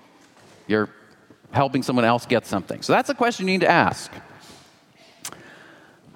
You're 0.67 0.89
helping 1.51 1.83
someone 1.83 2.05
else 2.05 2.25
get 2.25 2.45
something. 2.45 2.81
So 2.81 2.93
that's 2.93 3.09
a 3.09 3.15
question 3.15 3.47
you 3.47 3.53
need 3.53 3.61
to 3.61 3.69
ask. 3.69 4.11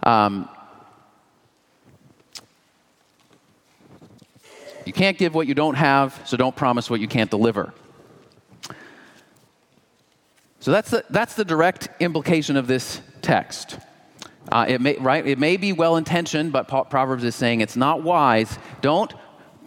Um, 0.04 0.50
you 4.86 4.94
can't 4.94 5.18
give 5.18 5.36
what 5.36 5.48
you 5.48 5.54
don't 5.54 5.76
have, 5.76 6.22
so 6.26 6.38
don't 6.38 6.56
promise 6.56 6.90
what 6.90 7.00
you 7.00 7.08
can't 7.08 7.30
deliver. 7.30 7.74
So 10.60 10.72
that's 10.72 10.92
the, 10.92 11.04
that's 11.10 11.36
the 11.36 11.46
direct 11.46 11.90
implication 12.00 12.56
of 12.56 12.68
this 12.68 13.02
text. 13.22 13.78
Uh, 14.52 14.66
it, 14.68 14.82
may, 14.82 14.96
right, 14.98 15.26
it 15.26 15.40
may 15.40 15.58
be 15.58 15.72
well 15.72 15.98
intentioned, 15.98 16.52
but 16.52 16.68
Proverbs 16.68 17.24
is 17.24 17.36
saying 17.36 17.62
it's 17.62 17.76
not 17.76 18.04
wise. 18.04 18.58
Don't, 18.82 19.14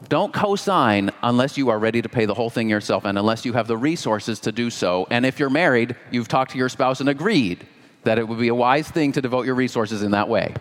don't 0.09 0.33
co 0.33 0.57
sign 0.57 1.11
unless 1.23 1.57
you 1.57 1.69
are 1.69 1.79
ready 1.79 2.03
to 2.03 2.09
pay 2.09 2.27
the 2.27 2.35
whole 2.35 2.51
thing 2.51 2.69
yourself 2.69 3.05
and 3.05 3.19
unless 3.19 3.45
you 3.45 3.53
have 3.53 3.67
the 3.67 3.77
resources 3.77 4.41
to 4.41 4.53
do 4.53 4.69
so. 4.69 5.07
And 5.11 5.25
if 5.25 5.39
you're 5.39 5.51
married, 5.51 5.97
you've 6.11 6.29
talked 6.29 6.53
to 6.53 6.59
your 6.59 6.69
spouse 6.69 7.01
and 7.01 7.09
agreed 7.09 7.67
that 8.05 8.19
it 8.19 8.27
would 8.27 8.39
be 8.39 8.49
a 8.49 8.55
wise 8.55 8.89
thing 8.89 9.13
to 9.13 9.21
devote 9.21 9.47
your 9.47 9.55
resources 9.55 10.03
in 10.03 10.13
that 10.13 10.29
way. 10.29 10.55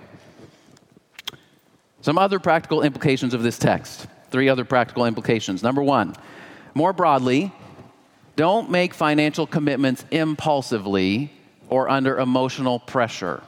Some 2.01 2.17
other 2.17 2.39
practical 2.39 2.81
implications 2.81 3.33
of 3.33 3.43
this 3.43 3.57
text. 3.57 4.07
Three 4.29 4.49
other 4.49 4.65
practical 4.65 5.05
implications. 5.05 5.63
Number 5.63 5.83
one, 5.83 6.15
more 6.73 6.91
broadly, 6.91 7.53
don't 8.35 8.69
make 8.69 8.93
financial 8.93 9.45
commitments 9.45 10.03
impulsively 10.11 11.31
or 11.69 11.89
under 11.89 12.19
emotional 12.19 12.79
pressure. 12.79 13.43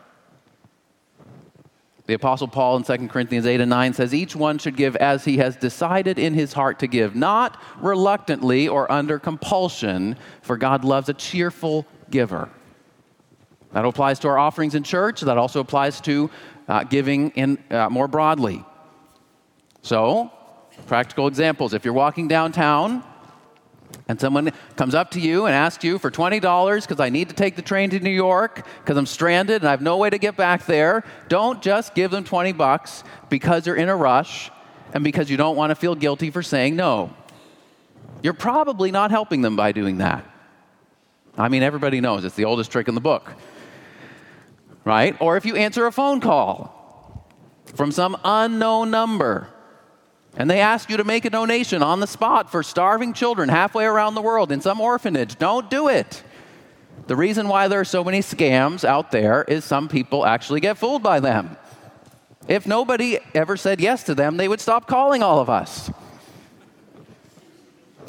The 2.08 2.14
Apostle 2.14 2.48
Paul 2.48 2.78
in 2.78 2.84
2 2.84 3.08
Corinthians 3.08 3.48
8 3.48 3.62
and 3.62 3.70
9 3.70 3.94
says, 3.94 4.14
Each 4.14 4.36
one 4.36 4.60
should 4.60 4.78
give 4.78 4.96
as 4.98 5.25
he 5.25 5.38
has 5.38 5.56
decided 5.56 6.20
in 6.20 6.36
his 6.36 6.54
heart 6.54 6.80
to 6.80 6.88
give, 6.88 7.16
not 7.16 7.60
reluctantly 7.80 8.68
or 8.68 8.92
under 8.92 9.18
compulsion, 9.18 10.16
for 10.42 10.56
God 10.56 10.86
loves 10.86 11.10
a 11.10 11.14
cheerful 11.16 11.88
giver. 12.12 12.50
That 13.75 13.84
applies 13.84 14.20
to 14.20 14.29
our 14.29 14.39
offerings 14.39 14.74
in 14.74 14.84
church. 14.84 15.20
That 15.20 15.38
also 15.38 15.60
applies 15.60 16.00
to 16.01 16.32
uh, 16.70 16.86
giving 16.86 17.32
in, 17.32 17.62
uh, 17.70 17.89
more 17.89 18.08
broadly. 18.08 18.63
So, 19.82 20.32
practical 20.88 21.27
examples. 21.27 21.74
If 21.74 21.84
you're 21.84 21.94
walking 21.94 22.29
downtown 22.29 23.03
and 24.08 24.17
someone 24.17 24.53
comes 24.77 24.96
up 24.96 25.12
to 25.12 25.20
you 25.20 25.46
and 25.46 25.53
asks 25.53 25.84
you 25.84 26.00
for 26.00 26.10
$20 26.10 26.39
because 26.88 27.01
I 27.01 27.10
need 27.10 27.27
to 27.27 27.36
take 27.36 27.58
the 27.58 27.62
train 27.62 27.89
to 27.89 28.00
New 28.00 28.10
York 28.10 28.65
because 28.79 28.96
I'm 28.96 29.05
stranded 29.05 29.62
and 29.62 29.67
I 29.67 29.72
have 29.72 29.82
no 29.82 29.98
way 29.98 30.10
to 30.10 30.17
get 30.17 30.38
back 30.38 30.65
there, 30.65 31.03
don't 31.27 31.62
just 31.62 31.94
give 31.96 32.12
them 32.12 32.24
20 32.24 32.53
bucks 32.53 33.03
because 33.27 33.67
you're 33.67 33.75
in 33.75 33.89
a 33.89 33.96
rush 33.96 34.51
and 34.94 35.03
because 35.03 35.29
you 35.29 35.36
don't 35.36 35.58
want 35.58 35.72
to 35.72 35.75
feel 35.75 35.96
guilty 35.96 36.32
for 36.32 36.41
saying 36.41 36.77
no. 36.77 37.13
You're 38.24 38.32
probably 38.32 38.91
not 38.91 39.12
helping 39.12 39.41
them 39.41 39.58
by 39.58 39.74
doing 39.74 39.98
that. 39.98 40.24
I 41.38 41.50
mean, 41.50 41.62
everybody 41.62 42.00
knows 42.00 42.24
it's 42.24 42.36
the 42.36 42.46
oldest 42.46 42.72
trick 42.72 42.88
in 42.88 42.96
the 42.96 43.01
book 43.01 43.34
right? 44.86 45.18
Or 45.20 45.36
if 45.36 45.46
you 45.46 45.56
answer 45.56 45.86
a 45.88 45.92
phone 45.92 46.22
call 46.22 47.27
from 47.74 47.92
some 47.92 48.15
unknown 48.24 48.92
number 48.92 49.50
and 50.38 50.50
they 50.50 50.60
ask 50.62 50.89
you 50.89 50.98
to 50.98 51.04
make 51.04 51.25
a 51.25 51.30
donation 51.30 51.82
on 51.82 52.00
the 52.00 52.08
spot 52.08 52.51
for 52.51 52.62
starving 52.62 53.13
children 53.13 53.50
halfway 53.50 53.86
around 53.86 54.15
the 54.15 54.22
world 54.22 54.51
in 54.51 54.62
some 54.62 54.80
orphanage, 54.80 55.38
don't 55.38 55.70
do 55.70 55.89
it. 55.89 56.24
The 57.08 57.15
reason 57.15 57.48
why 57.48 57.68
there 57.68 57.80
are 57.80 57.86
so 57.86 58.04
many 58.04 58.20
scams 58.20 58.84
out 58.84 59.12
there 59.12 59.44
is 59.44 59.65
some 59.65 59.88
people 59.88 60.25
actually 60.25 60.60
get 60.60 60.77
fooled 60.77 61.04
by 61.04 61.20
them. 61.20 61.58
If 62.48 62.68
nobody 62.68 63.20
ever 63.34 63.58
said 63.58 63.82
yes 63.82 64.04
to 64.04 64.15
them, 64.15 64.38
they 64.38 64.48
would 64.48 64.62
stop 64.62 64.88
calling 64.88 65.24
all 65.24 65.39
of 65.39 65.50
us. 65.50 65.89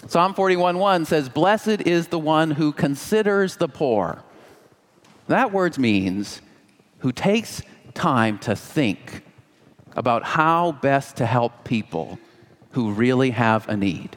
Psalm 0.08 0.34
41:1 0.34 1.04
says, 1.04 1.28
"Blessed 1.28 1.80
is 1.82 2.08
the 2.08 2.18
one 2.18 2.52
who 2.52 2.70
considers 2.72 3.56
the 3.56 3.68
poor." 3.68 4.22
That 5.26 5.52
word 5.52 5.78
means 5.78 6.40
who 7.06 7.12
takes 7.12 7.62
time 7.94 8.36
to 8.36 8.56
think 8.56 9.22
about 9.94 10.24
how 10.24 10.72
best 10.72 11.18
to 11.18 11.24
help 11.24 11.62
people 11.62 12.18
who 12.70 12.90
really 12.90 13.30
have 13.30 13.68
a 13.68 13.76
need. 13.76 14.16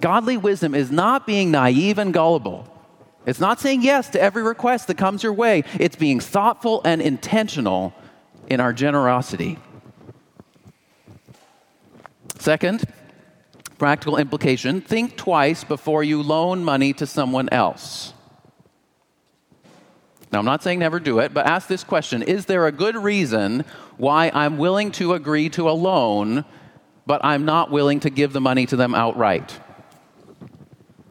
Godly 0.00 0.36
wisdom 0.36 0.74
is 0.74 0.90
not 0.90 1.24
being 1.24 1.52
naive 1.52 1.98
and 1.98 2.12
gullible. 2.12 2.66
It's 3.26 3.38
not 3.38 3.60
saying 3.60 3.82
yes 3.82 4.08
to 4.08 4.20
every 4.20 4.42
request 4.42 4.88
that 4.88 4.98
comes 4.98 5.22
your 5.22 5.32
way. 5.32 5.62
It's 5.78 5.94
being 5.94 6.18
thoughtful 6.18 6.82
and 6.84 7.00
intentional 7.00 7.94
in 8.48 8.58
our 8.58 8.72
generosity. 8.72 9.56
Second, 12.40 12.82
practical 13.78 14.16
implication 14.16 14.80
think 14.80 15.16
twice 15.16 15.62
before 15.62 16.02
you 16.02 16.20
loan 16.20 16.64
money 16.64 16.92
to 16.94 17.06
someone 17.06 17.48
else. 17.50 18.14
Now, 20.32 20.38
I'm 20.38 20.44
not 20.44 20.62
saying 20.62 20.78
never 20.78 21.00
do 21.00 21.18
it, 21.18 21.34
but 21.34 21.46
ask 21.46 21.66
this 21.66 21.82
question 21.82 22.22
Is 22.22 22.46
there 22.46 22.66
a 22.66 22.72
good 22.72 22.96
reason 22.96 23.64
why 23.96 24.30
I'm 24.32 24.58
willing 24.58 24.92
to 24.92 25.14
agree 25.14 25.48
to 25.50 25.68
a 25.68 25.72
loan, 25.72 26.44
but 27.06 27.24
I'm 27.24 27.44
not 27.44 27.70
willing 27.70 28.00
to 28.00 28.10
give 28.10 28.32
the 28.32 28.40
money 28.40 28.66
to 28.66 28.76
them 28.76 28.94
outright? 28.94 29.58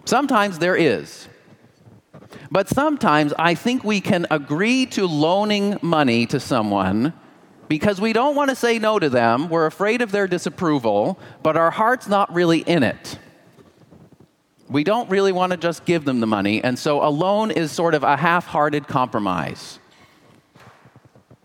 Sometimes 0.05 0.59
there 0.59 0.75
is. 0.75 1.27
But 2.51 2.67
sometimes 2.67 3.33
I 3.37 3.55
think 3.55 3.83
we 3.83 4.01
can 4.01 4.25
agree 4.31 4.85
to 4.87 5.05
loaning 5.05 5.77
money 5.81 6.25
to 6.27 6.39
someone 6.39 7.13
because 7.67 8.01
we 8.01 8.13
don't 8.13 8.35
want 8.35 8.49
to 8.49 8.55
say 8.55 8.79
no 8.79 8.97
to 8.97 9.09
them. 9.09 9.49
We're 9.49 9.67
afraid 9.67 10.01
of 10.01 10.11
their 10.11 10.27
disapproval, 10.27 11.19
but 11.43 11.57
our 11.57 11.69
heart's 11.69 12.07
not 12.07 12.33
really 12.33 12.59
in 12.59 12.83
it 12.83 13.19
we 14.69 14.83
don't 14.83 15.09
really 15.09 15.31
want 15.31 15.51
to 15.51 15.57
just 15.57 15.85
give 15.85 16.05
them 16.05 16.19
the 16.19 16.27
money, 16.27 16.63
and 16.63 16.77
so 16.77 17.03
a 17.03 17.09
loan 17.09 17.51
is 17.51 17.71
sort 17.71 17.95
of 17.95 18.03
a 18.03 18.15
half 18.15 18.45
hearted 18.45 18.87
compromise. 18.87 19.79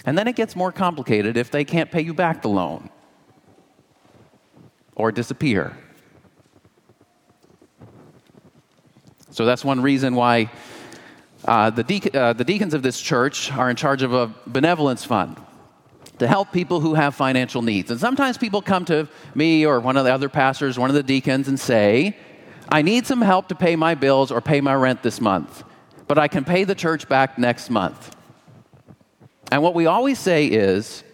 And 0.04 0.18
then 0.18 0.28
it 0.28 0.36
gets 0.36 0.54
more 0.54 0.70
complicated 0.70 1.36
if 1.36 1.50
they 1.50 1.64
can't 1.64 1.90
pay 1.90 2.02
you 2.02 2.12
back 2.12 2.42
the 2.42 2.48
loan 2.48 2.90
or 4.94 5.10
disappear. 5.10 5.76
So 9.30 9.46
that's 9.46 9.64
one 9.64 9.80
reason 9.80 10.14
why 10.14 10.50
uh, 11.46 11.70
the, 11.70 11.82
de- 11.82 12.10
uh, 12.16 12.34
the 12.34 12.44
deacons 12.44 12.74
of 12.74 12.82
this 12.82 13.00
church 13.00 13.50
are 13.52 13.70
in 13.70 13.76
charge 13.76 14.02
of 14.02 14.12
a 14.12 14.32
benevolence 14.46 15.04
fund 15.04 15.36
to 16.18 16.28
help 16.28 16.52
people 16.52 16.80
who 16.80 16.94
have 16.94 17.14
financial 17.14 17.62
needs. 17.62 17.90
And 17.90 17.98
sometimes 17.98 18.38
people 18.38 18.62
come 18.62 18.84
to 18.84 19.08
me 19.34 19.66
or 19.66 19.80
one 19.80 19.96
of 19.96 20.04
the 20.04 20.12
other 20.12 20.28
pastors, 20.28 20.78
one 20.78 20.90
of 20.90 20.94
the 20.94 21.02
deacons, 21.02 21.48
and 21.48 21.58
say, 21.58 22.16
I 22.68 22.82
need 22.82 23.06
some 23.06 23.20
help 23.20 23.48
to 23.48 23.54
pay 23.54 23.76
my 23.76 23.94
bills 23.94 24.30
or 24.30 24.40
pay 24.40 24.60
my 24.60 24.74
rent 24.74 25.02
this 25.02 25.20
month, 25.20 25.64
but 26.08 26.18
I 26.18 26.28
can 26.28 26.44
pay 26.44 26.64
the 26.64 26.74
church 26.74 27.08
back 27.08 27.38
next 27.38 27.70
month. 27.70 28.14
And 29.52 29.62
what 29.62 29.74
we 29.74 29.86
always 29.86 30.18
say 30.18 30.46
is, 30.46 31.04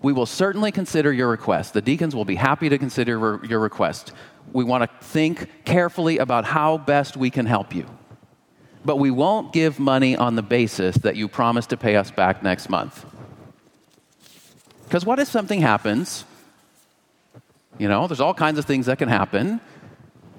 we 0.00 0.12
will 0.12 0.26
certainly 0.26 0.72
consider 0.72 1.12
your 1.12 1.28
request. 1.28 1.74
The 1.74 1.82
deacons 1.82 2.14
will 2.14 2.24
be 2.24 2.34
happy 2.34 2.68
to 2.68 2.78
consider 2.78 3.40
your 3.44 3.60
request. 3.60 4.12
We 4.52 4.64
want 4.64 4.82
to 4.82 5.06
think 5.06 5.64
carefully 5.64 6.18
about 6.18 6.44
how 6.44 6.78
best 6.78 7.16
we 7.16 7.30
can 7.30 7.46
help 7.46 7.74
you. 7.74 7.86
But 8.84 8.96
we 8.96 9.12
won't 9.12 9.52
give 9.52 9.78
money 9.78 10.16
on 10.16 10.34
the 10.34 10.42
basis 10.42 10.96
that 10.98 11.14
you 11.14 11.28
promise 11.28 11.66
to 11.66 11.76
pay 11.76 11.94
us 11.94 12.10
back 12.10 12.42
next 12.42 12.68
month. 12.68 13.04
Because 14.84 15.06
what 15.06 15.20
if 15.20 15.28
something 15.28 15.60
happens? 15.60 16.24
You 17.78 17.88
know, 17.88 18.08
there's 18.08 18.20
all 18.20 18.34
kinds 18.34 18.58
of 18.58 18.64
things 18.64 18.86
that 18.86 18.98
can 18.98 19.08
happen, 19.08 19.60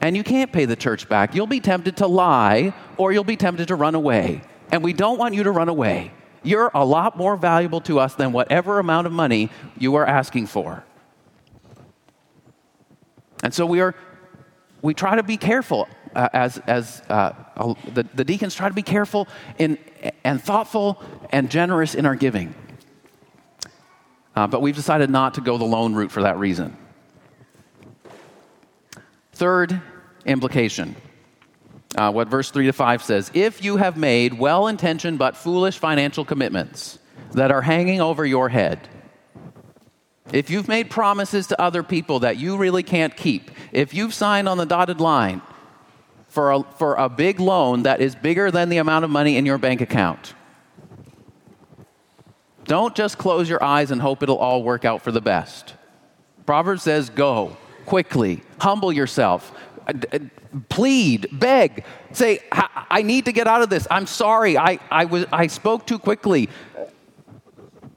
and 0.03 0.17
you 0.17 0.23
can't 0.23 0.51
pay 0.51 0.65
the 0.65 0.75
church 0.75 1.07
back. 1.07 1.33
You'll 1.33 1.47
be 1.47 1.61
tempted 1.61 1.97
to 1.97 2.07
lie, 2.07 2.73
or 2.97 3.13
you'll 3.13 3.23
be 3.23 3.37
tempted 3.37 3.69
to 3.69 3.75
run 3.75 3.95
away. 3.95 4.41
And 4.69 4.83
we 4.83 4.91
don't 4.91 5.17
want 5.17 5.33
you 5.33 5.43
to 5.43 5.51
run 5.51 5.69
away. 5.69 6.11
You're 6.43 6.69
a 6.73 6.83
lot 6.83 7.17
more 7.17 7.37
valuable 7.37 7.79
to 7.81 7.99
us 7.99 8.13
than 8.15 8.33
whatever 8.33 8.79
amount 8.79 9.07
of 9.07 9.13
money 9.13 9.49
you 9.77 9.95
are 9.95 10.05
asking 10.05 10.47
for. 10.47 10.83
And 13.43 13.53
so 13.53 13.65
we 13.65 13.79
are 13.79 13.95
we 14.81 14.93
try 14.93 15.15
to 15.15 15.23
be 15.23 15.37
careful 15.37 15.87
uh, 16.13 16.27
as, 16.33 16.57
as 16.67 17.01
uh, 17.07 17.31
the, 17.93 18.03
the 18.13 18.25
deacons 18.25 18.55
try 18.55 18.67
to 18.67 18.75
be 18.75 18.81
careful 18.81 19.29
in, 19.57 19.77
and 20.25 20.43
thoughtful 20.43 21.01
and 21.29 21.49
generous 21.49 21.95
in 21.95 22.05
our 22.05 22.15
giving. 22.15 22.53
Uh, 24.35 24.47
but 24.47 24.61
we've 24.61 24.75
decided 24.75 25.09
not 25.09 25.35
to 25.35 25.41
go 25.41 25.57
the 25.57 25.63
loan 25.63 25.93
route 25.93 26.11
for 26.11 26.23
that 26.23 26.37
reason. 26.37 26.75
Third 29.31 29.81
implication 30.25 30.95
uh, 31.95 32.11
what 32.11 32.27
verse 32.27 32.49
3 32.49 32.65
to 32.65 32.73
5 32.73 33.03
says 33.03 33.31
If 33.33 33.63
you 33.63 33.77
have 33.77 33.97
made 33.97 34.33
well 34.33 34.67
intentioned 34.67 35.19
but 35.19 35.37
foolish 35.37 35.77
financial 35.77 36.25
commitments 36.25 36.99
that 37.33 37.51
are 37.51 37.61
hanging 37.61 38.01
over 38.01 38.25
your 38.25 38.49
head, 38.49 38.87
if 40.31 40.49
you've 40.49 40.67
made 40.67 40.89
promises 40.89 41.47
to 41.47 41.61
other 41.61 41.83
people 41.83 42.19
that 42.19 42.37
you 42.37 42.57
really 42.57 42.83
can't 42.83 43.15
keep, 43.15 43.51
if 43.71 43.93
you've 43.93 44.13
signed 44.13 44.49
on 44.49 44.57
the 44.57 44.65
dotted 44.65 44.99
line 44.99 45.41
for 46.27 46.51
a, 46.51 46.63
for 46.77 46.95
a 46.95 47.09
big 47.09 47.39
loan 47.39 47.83
that 47.83 48.01
is 48.01 48.15
bigger 48.15 48.49
than 48.49 48.69
the 48.69 48.77
amount 48.77 49.05
of 49.05 49.11
money 49.11 49.37
in 49.37 49.45
your 49.45 49.59
bank 49.59 49.81
account, 49.81 50.33
don't 52.65 52.95
just 52.95 53.17
close 53.17 53.47
your 53.47 53.63
eyes 53.63 53.91
and 53.91 54.01
hope 54.01 54.23
it'll 54.23 54.37
all 54.37 54.63
work 54.63 54.85
out 54.85 55.01
for 55.03 55.11
the 55.11 55.21
best. 55.21 55.75
Proverbs 56.45 56.81
says, 56.81 57.09
Go 57.09 57.55
quickly, 57.85 58.41
humble 58.59 58.91
yourself, 58.91 59.51
plead, 60.69 61.27
beg, 61.31 61.85
say, 62.11 62.39
I 62.51 63.01
need 63.01 63.25
to 63.25 63.31
get 63.31 63.47
out 63.47 63.61
of 63.61 63.69
this. 63.69 63.87
I'm 63.89 64.07
sorry. 64.07 64.57
I, 64.57 64.79
I, 64.89 65.05
was, 65.05 65.25
I 65.31 65.47
spoke 65.47 65.85
too 65.85 65.99
quickly. 65.99 66.49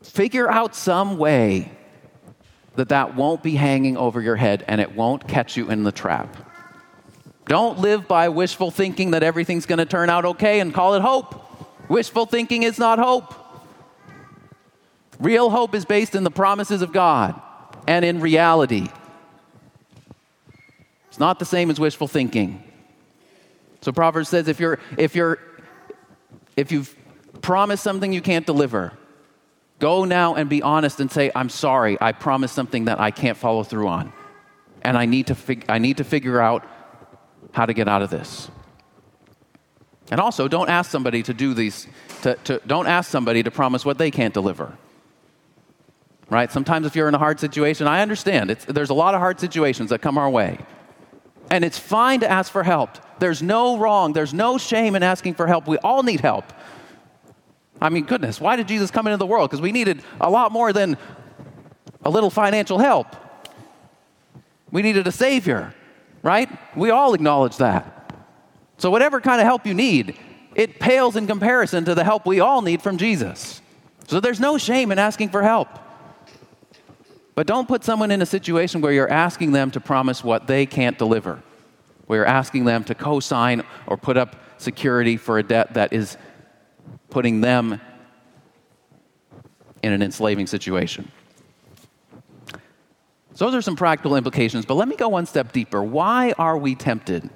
Figure 0.03 0.51
out 0.51 0.75
some 0.75 1.19
way 1.19 1.71
that 2.77 2.91
that 2.91 3.15
won't 3.15 3.43
be 3.43 3.55
hanging 3.57 3.97
over 3.97 4.21
your 4.21 4.37
head 4.37 4.65
and 4.69 4.81
it 4.81 4.95
won't 4.95 5.27
catch 5.27 5.57
you 5.57 5.71
in 5.71 5.83
the 5.83 5.93
trap. 5.93 6.37
Don't 7.47 7.79
live 7.79 8.09
by 8.09 8.29
wishful 8.29 8.71
thinking 8.71 9.13
that 9.13 9.23
everything's 9.23 9.67
going 9.67 9.79
to 9.79 9.87
turn 9.87 10.11
out 10.11 10.25
okay 10.25 10.61
and 10.61 10.75
call 10.75 10.95
it 10.95 11.01
hope. 11.01 11.43
Wishful 11.89 12.27
thinking 12.27 12.65
is 12.65 12.79
not 12.79 12.99
hope. 12.99 13.35
Real 15.21 15.51
hope 15.51 15.75
is 15.75 15.85
based 15.85 16.15
in 16.15 16.25
the 16.25 16.31
promises 16.31 16.83
of 16.83 16.93
God 16.93 17.41
and 17.87 18.05
in 18.05 18.21
reality. 18.21 18.89
It's 21.17 21.21
not 21.21 21.39
the 21.39 21.47
same 21.47 21.71
as 21.71 21.81
wishful 21.81 22.09
thinking. 22.09 22.63
So 23.81 23.91
Proverbs 23.91 24.29
says 24.29 24.49
if 24.49 24.61
you're 24.61 24.79
if 24.99 25.17
you're 25.17 25.39
if 26.59 26.71
you've 26.71 26.95
promised 27.41 27.83
something 27.83 28.13
you 28.13 28.21
can't 28.21 28.45
deliver, 28.45 28.93
go 29.79 30.05
now 30.05 30.35
and 30.35 30.51
be 30.51 30.61
honest 30.61 31.01
and 31.01 31.11
say, 31.11 31.31
I'm 31.35 31.49
sorry, 31.49 31.97
I 32.03 32.13
promised 32.13 32.55
something 32.55 32.85
that 32.85 33.01
I 33.01 33.13
can't 33.13 33.39
follow 33.39 33.63
through 33.63 33.89
on. 33.89 34.13
And 34.83 34.99
I 34.99 35.07
need 35.07 35.29
to 35.29 35.35
fig- 35.35 35.65
I 35.71 35.79
need 35.79 35.97
to 35.97 36.05
figure 36.05 36.39
out 36.39 36.67
how 37.53 37.65
to 37.65 37.73
get 37.73 37.89
out 37.89 38.03
of 38.03 38.11
this. 38.11 38.51
And 40.11 40.21
also, 40.21 40.49
don't 40.49 40.69
ask 40.69 40.91
somebody 40.91 41.23
to 41.23 41.33
do 41.33 41.55
these, 41.55 41.89
to, 42.25 42.35
to, 42.45 42.61
don't 42.67 42.89
ask 42.89 43.11
somebody 43.11 43.43
to 43.43 43.51
promise 43.51 43.87
what 43.87 43.97
they 43.97 44.11
can't 44.11 44.35
deliver. 44.35 44.77
Right? 46.29 46.53
Sometimes 46.53 46.87
if 46.87 46.95
you're 46.95 47.09
in 47.09 47.15
a 47.15 47.19
hard 47.19 47.41
situation, 47.41 47.87
I 47.87 48.03
understand. 48.03 48.51
It's, 48.51 48.67
there's 48.67 48.91
a 48.91 48.95
lot 48.95 49.15
of 49.15 49.21
hard 49.21 49.41
situations 49.41 49.89
that 49.89 50.03
come 50.03 50.19
our 50.19 50.29
way. 50.29 50.59
And 51.51 51.65
it's 51.65 51.79
fine 51.79 52.21
to 52.21 52.31
ask 52.31 52.51
for 52.51 52.63
help. 52.63 52.91
There's 53.19 53.43
no 53.43 53.79
wrong, 53.79 54.13
there's 54.13 54.35
no 54.35 54.59
shame 54.59 54.95
in 54.95 55.03
asking 55.03 55.35
for 55.35 55.47
help. 55.47 55.67
We 55.67 55.79
all 55.79 56.03
need 56.03 56.21
help. 56.21 56.45
I 57.81 57.89
mean, 57.91 58.05
goodness, 58.05 58.41
why 58.41 58.57
did 58.57 58.69
Jesus 58.69 58.91
come 58.91 59.07
into 59.07 59.19
the 59.19 59.27
world? 59.27 59.51
Because 59.51 59.61
we 59.61 59.73
needed 59.73 60.03
a 60.21 60.31
lot 60.31 60.51
more 60.51 60.73
than 60.73 60.97
a 62.05 62.11
little 62.11 62.31
financial 62.31 62.79
help. 62.79 63.15
We 64.71 64.83
needed 64.83 65.07
a 65.07 65.13
Savior, 65.13 65.75
right? 66.23 66.49
We 66.75 66.91
all 66.91 67.15
acknowledge 67.15 67.59
that. 67.59 68.15
So, 68.79 68.91
whatever 68.91 69.21
kind 69.21 69.41
of 69.41 69.47
help 69.47 69.67
you 69.67 69.75
need, 69.75 70.19
it 70.55 70.81
pales 70.81 71.17
in 71.17 71.27
comparison 71.27 71.85
to 71.85 71.95
the 71.95 72.05
help 72.05 72.27
we 72.27 72.41
all 72.41 72.63
need 72.63 72.83
from 72.83 72.99
Jesus. 72.99 73.61
So, 74.07 74.21
there's 74.21 74.41
no 74.41 74.59
shame 74.59 74.93
in 74.93 74.99
asking 74.99 75.31
for 75.31 75.43
help. 75.43 75.69
But 77.37 77.47
don't 77.47 77.69
put 77.69 77.85
someone 77.85 78.11
in 78.11 78.23
a 78.23 78.27
situation 78.27 78.81
where 78.81 78.93
you're 78.93 79.11
asking 79.11 79.53
them 79.53 79.71
to 79.73 79.81
promise 79.81 80.25
what 80.25 80.47
they 80.47 80.65
can't 80.65 80.99
deliver, 80.99 81.43
where 82.07 82.21
you're 82.21 82.27
asking 82.27 82.65
them 82.65 82.83
to 82.85 82.95
co 82.95 83.21
sign 83.21 83.63
or 83.87 83.99
put 83.99 84.17
up 84.17 84.37
security 84.57 85.19
for 85.19 85.39
a 85.39 85.43
debt 85.43 85.75
that 85.75 85.93
is 85.93 86.17
putting 87.11 87.43
them 87.43 87.79
in 89.83 89.93
an 89.93 90.03
enslaving 90.03 90.47
situation. 90.47 91.13
So, 93.35 93.45
those 93.45 93.55
are 93.55 93.63
some 93.63 93.77
practical 93.77 94.17
implications, 94.17 94.65
but 94.65 94.75
let 94.75 94.89
me 94.89 94.97
go 94.97 95.09
one 95.09 95.27
step 95.27 95.53
deeper. 95.53 95.83
Why 95.83 96.33
are 96.39 96.57
we 96.57 96.75
tempted 96.75 97.29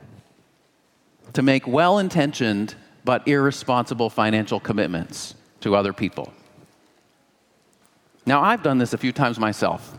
to 1.35 1.43
make 1.43 1.67
well 1.67 1.99
intentioned 1.99 2.75
but 3.05 3.29
irresponsible 3.29 4.09
financial 4.09 4.61
commitments 4.61 5.35
to 5.61 5.77
other 5.77 5.93
people? 5.93 6.33
Now, 8.27 8.43
I've 8.43 8.63
done 8.63 8.79
this 8.79 8.93
a 8.93 8.99
few 8.99 9.13
times 9.13 9.39
myself. 9.39 9.99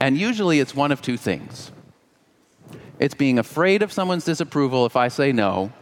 And 0.00 0.16
usually 0.16 0.60
it's 0.60 0.74
one 0.74 0.92
of 0.92 1.02
two 1.02 1.16
things 1.16 1.72
it's 2.98 3.14
being 3.14 3.38
afraid 3.38 3.82
of 3.82 3.92
someone's 3.92 4.24
disapproval 4.24 4.84
if 4.84 4.96
I 4.96 5.06
say 5.08 5.30
no. 5.30 5.72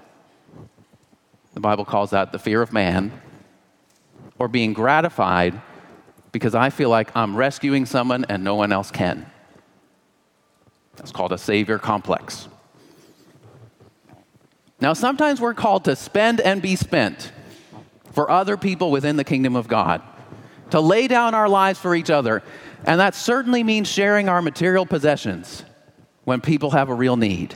The 1.55 1.61
Bible 1.61 1.87
calls 1.87 2.11
that 2.11 2.31
the 2.31 2.39
fear 2.39 2.61
of 2.61 2.73
man. 2.73 3.23
Or 4.39 4.49
being 4.49 4.75
gratified 4.75 5.59
because 6.31 6.55
I 6.55 6.69
feel 6.69 6.91
like 6.91 7.17
I'm 7.17 7.35
rescuing 7.35 7.87
someone 7.87 8.27
and 8.29 8.45
no 8.45 8.55
one 8.55 8.71
else 8.71 8.91
can. 8.91 9.25
That's 10.97 11.11
called 11.11 11.33
a 11.33 11.39
savior 11.39 11.79
complex. 11.79 12.49
Now, 14.79 14.93
sometimes 14.93 15.41
we're 15.41 15.55
called 15.55 15.87
to 15.87 15.97
spend 15.97 16.43
and 16.43 16.61
be 16.61 16.77
spent 16.77 17.33
for 18.13 18.31
other 18.31 18.59
people 18.59 18.91
within 18.91 19.17
the 19.17 19.25
kingdom 19.25 19.57
of 19.57 19.69
God 19.69 20.03
to 20.71 20.81
lay 20.81 21.09
down 21.09 21.35
our 21.35 21.49
lives 21.49 21.79
for 21.79 21.95
each 21.95 22.11
other. 22.11 22.43
And 22.85 23.01
that 23.01 23.15
certainly 23.15 23.63
means 23.63 23.89
sharing 23.89 24.29
our 24.29 24.43
material 24.43 24.87
possessions 24.87 25.65
when 26.25 26.41
people 26.41 26.73
have 26.73 26.89
a 26.89 26.95
real 26.95 27.17
need. 27.17 27.55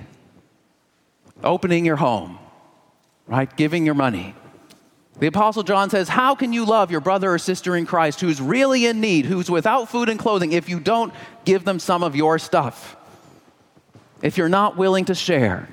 Opening 1.42 1.84
your 1.84 1.96
home, 1.96 2.38
right? 3.26 3.54
Giving 3.56 3.84
your 3.86 3.94
money. 3.94 4.34
The 5.18 5.26
Apostle 5.26 5.62
John 5.62 5.90
says, 5.90 6.08
How 6.08 6.34
can 6.34 6.52
you 6.52 6.64
love 6.64 6.90
your 6.90 7.00
brother 7.00 7.32
or 7.32 7.38
sister 7.38 7.76
in 7.76 7.84
Christ 7.84 8.20
who's 8.20 8.40
really 8.40 8.86
in 8.86 9.00
need, 9.00 9.26
who's 9.26 9.50
without 9.50 9.88
food 9.88 10.08
and 10.08 10.18
clothing, 10.18 10.52
if 10.52 10.68
you 10.68 10.80
don't 10.80 11.12
give 11.44 11.64
them 11.64 11.78
some 11.78 12.02
of 12.02 12.16
your 12.16 12.38
stuff? 12.38 12.96
If 14.22 14.38
you're 14.38 14.48
not 14.48 14.76
willing 14.76 15.06
to 15.06 15.14
share. 15.14 15.68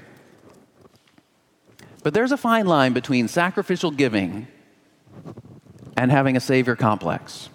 But 2.04 2.14
there's 2.14 2.32
a 2.32 2.38
fine 2.38 2.66
line 2.66 2.94
between 2.94 3.28
sacrificial 3.28 3.92
giving 3.92 4.48
and 5.98 6.12
having 6.12 6.38
a 6.38 6.40
savior 6.40 6.76
complex. 6.76 7.50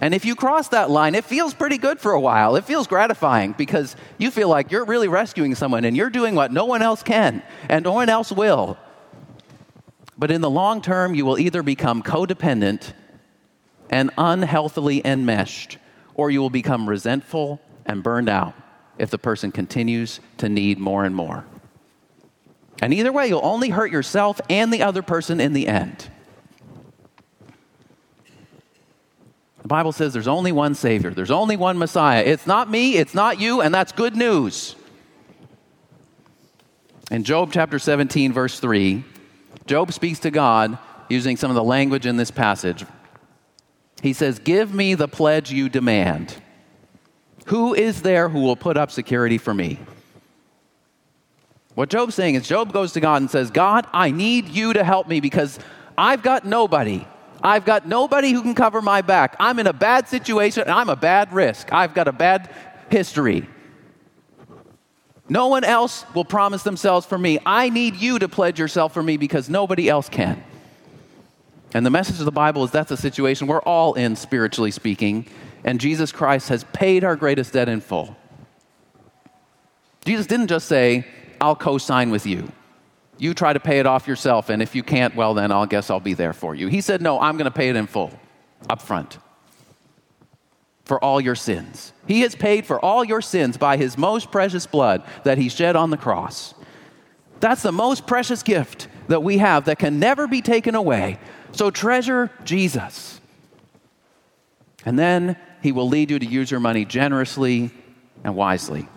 And 0.00 0.14
if 0.14 0.24
you 0.24 0.34
cross 0.34 0.68
that 0.68 0.90
line, 0.90 1.14
it 1.14 1.24
feels 1.24 1.54
pretty 1.54 1.78
good 1.78 1.98
for 1.98 2.12
a 2.12 2.20
while. 2.20 2.56
It 2.56 2.64
feels 2.64 2.86
gratifying 2.86 3.52
because 3.52 3.96
you 4.18 4.30
feel 4.30 4.48
like 4.48 4.70
you're 4.70 4.84
really 4.84 5.08
rescuing 5.08 5.54
someone 5.54 5.84
and 5.84 5.96
you're 5.96 6.10
doing 6.10 6.34
what 6.34 6.52
no 6.52 6.66
one 6.66 6.82
else 6.82 7.02
can 7.02 7.42
and 7.68 7.84
no 7.84 7.92
one 7.92 8.08
else 8.08 8.30
will. 8.30 8.78
But 10.18 10.30
in 10.30 10.42
the 10.42 10.50
long 10.50 10.80
term, 10.80 11.14
you 11.14 11.26
will 11.26 11.38
either 11.38 11.62
become 11.62 12.02
codependent 12.02 12.92
and 13.90 14.10
unhealthily 14.18 15.00
enmeshed, 15.04 15.78
or 16.14 16.30
you 16.30 16.40
will 16.40 16.50
become 16.50 16.88
resentful 16.88 17.60
and 17.84 18.02
burned 18.02 18.28
out 18.28 18.54
if 18.98 19.10
the 19.10 19.18
person 19.18 19.52
continues 19.52 20.20
to 20.38 20.48
need 20.48 20.78
more 20.78 21.04
and 21.04 21.14
more. 21.14 21.44
And 22.82 22.92
either 22.92 23.12
way, 23.12 23.28
you'll 23.28 23.40
only 23.44 23.70
hurt 23.70 23.90
yourself 23.90 24.40
and 24.50 24.72
the 24.72 24.82
other 24.82 25.02
person 25.02 25.40
in 25.40 25.52
the 25.52 25.68
end. 25.68 26.10
The 29.66 29.68
Bible 29.68 29.90
says 29.90 30.12
there's 30.12 30.28
only 30.28 30.52
one 30.52 30.76
Savior, 30.76 31.10
there's 31.10 31.32
only 31.32 31.56
one 31.56 31.76
Messiah. 31.76 32.22
It's 32.22 32.46
not 32.46 32.70
me, 32.70 32.98
it's 32.98 33.14
not 33.14 33.40
you, 33.40 33.62
and 33.62 33.74
that's 33.74 33.90
good 33.90 34.14
news. 34.14 34.76
In 37.10 37.24
Job 37.24 37.50
chapter 37.52 37.80
17, 37.80 38.32
verse 38.32 38.60
3, 38.60 39.02
Job 39.66 39.92
speaks 39.92 40.20
to 40.20 40.30
God 40.30 40.78
using 41.08 41.36
some 41.36 41.50
of 41.50 41.56
the 41.56 41.64
language 41.64 42.06
in 42.06 42.16
this 42.16 42.30
passage. 42.30 42.86
He 44.02 44.12
says, 44.12 44.38
Give 44.38 44.72
me 44.72 44.94
the 44.94 45.08
pledge 45.08 45.50
you 45.50 45.68
demand. 45.68 46.36
Who 47.46 47.74
is 47.74 48.02
there 48.02 48.28
who 48.28 48.42
will 48.42 48.54
put 48.54 48.76
up 48.76 48.92
security 48.92 49.36
for 49.36 49.52
me? 49.52 49.80
What 51.74 51.90
Job's 51.90 52.14
saying 52.14 52.36
is 52.36 52.46
Job 52.46 52.72
goes 52.72 52.92
to 52.92 53.00
God 53.00 53.20
and 53.20 53.28
says, 53.28 53.50
God, 53.50 53.88
I 53.92 54.12
need 54.12 54.46
you 54.46 54.74
to 54.74 54.84
help 54.84 55.08
me 55.08 55.18
because 55.18 55.58
I've 55.98 56.22
got 56.22 56.44
nobody. 56.44 57.04
I've 57.42 57.64
got 57.64 57.86
nobody 57.86 58.32
who 58.32 58.42
can 58.42 58.54
cover 58.54 58.80
my 58.82 59.02
back. 59.02 59.36
I'm 59.38 59.58
in 59.58 59.66
a 59.66 59.72
bad 59.72 60.08
situation 60.08 60.62
and 60.62 60.72
I'm 60.72 60.88
a 60.88 60.96
bad 60.96 61.32
risk. 61.32 61.72
I've 61.72 61.94
got 61.94 62.08
a 62.08 62.12
bad 62.12 62.50
history. 62.90 63.48
No 65.28 65.48
one 65.48 65.64
else 65.64 66.04
will 66.14 66.24
promise 66.24 66.62
themselves 66.62 67.04
for 67.06 67.18
me. 67.18 67.38
I 67.44 67.68
need 67.68 67.96
you 67.96 68.18
to 68.20 68.28
pledge 68.28 68.58
yourself 68.58 68.94
for 68.94 69.02
me 69.02 69.16
because 69.16 69.48
nobody 69.48 69.88
else 69.88 70.08
can. 70.08 70.42
And 71.74 71.84
the 71.84 71.90
message 71.90 72.20
of 72.20 72.24
the 72.24 72.32
Bible 72.32 72.64
is 72.64 72.70
that's 72.70 72.92
a 72.92 72.96
situation 72.96 73.48
we're 73.48 73.60
all 73.60 73.94
in, 73.94 74.14
spiritually 74.14 74.70
speaking, 74.70 75.26
and 75.64 75.80
Jesus 75.80 76.12
Christ 76.12 76.48
has 76.48 76.64
paid 76.72 77.02
our 77.02 77.16
greatest 77.16 77.52
debt 77.52 77.68
in 77.68 77.80
full. 77.80 78.16
Jesus 80.04 80.26
didn't 80.26 80.46
just 80.46 80.68
say, 80.68 81.04
I'll 81.40 81.56
co 81.56 81.78
sign 81.78 82.10
with 82.10 82.24
you. 82.24 82.50
You 83.18 83.32
try 83.32 83.52
to 83.52 83.60
pay 83.60 83.78
it 83.78 83.86
off 83.86 84.06
yourself, 84.06 84.50
and 84.50 84.60
if 84.62 84.74
you 84.74 84.82
can't, 84.82 85.14
well, 85.16 85.34
then 85.34 85.50
I'll 85.50 85.66
guess 85.66 85.90
I'll 85.90 86.00
be 86.00 86.14
there 86.14 86.32
for 86.32 86.54
you. 86.54 86.68
He 86.68 86.80
said, 86.80 87.00
No, 87.00 87.20
I'm 87.20 87.36
going 87.36 87.50
to 87.50 87.56
pay 87.56 87.68
it 87.68 87.76
in 87.76 87.86
full, 87.86 88.12
up 88.68 88.82
front, 88.82 89.18
for 90.84 91.02
all 91.02 91.20
your 91.20 91.34
sins. 91.34 91.92
He 92.06 92.20
has 92.20 92.34
paid 92.34 92.66
for 92.66 92.78
all 92.84 93.04
your 93.04 93.22
sins 93.22 93.56
by 93.56 93.76
his 93.76 93.96
most 93.96 94.30
precious 94.30 94.66
blood 94.66 95.02
that 95.24 95.38
he 95.38 95.48
shed 95.48 95.76
on 95.76 95.90
the 95.90 95.96
cross. 95.96 96.54
That's 97.40 97.62
the 97.62 97.72
most 97.72 98.06
precious 98.06 98.42
gift 98.42 98.88
that 99.08 99.22
we 99.22 99.38
have 99.38 99.66
that 99.66 99.78
can 99.78 99.98
never 99.98 100.26
be 100.26 100.42
taken 100.42 100.74
away. 100.74 101.18
So 101.52 101.70
treasure 101.70 102.30
Jesus. 102.44 103.20
And 104.84 104.98
then 104.98 105.36
he 105.62 105.72
will 105.72 105.88
lead 105.88 106.10
you 106.10 106.18
to 106.18 106.26
use 106.26 106.50
your 106.50 106.60
money 106.60 106.84
generously 106.84 107.70
and 108.24 108.36
wisely. 108.36 108.88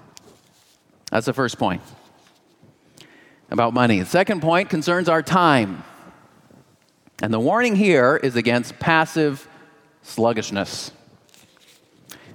That's 1.11 1.25
the 1.25 1.33
first 1.33 1.57
point 1.57 1.81
about 3.51 3.73
money. 3.73 3.99
The 3.99 4.05
second 4.05 4.41
point 4.41 4.69
concerns 4.69 5.09
our 5.09 5.21
time. 5.21 5.83
And 7.21 7.33
the 7.33 7.39
warning 7.39 7.75
here 7.75 8.17
is 8.17 8.35
against 8.35 8.79
passive 8.79 9.47
sluggishness. 10.01 10.91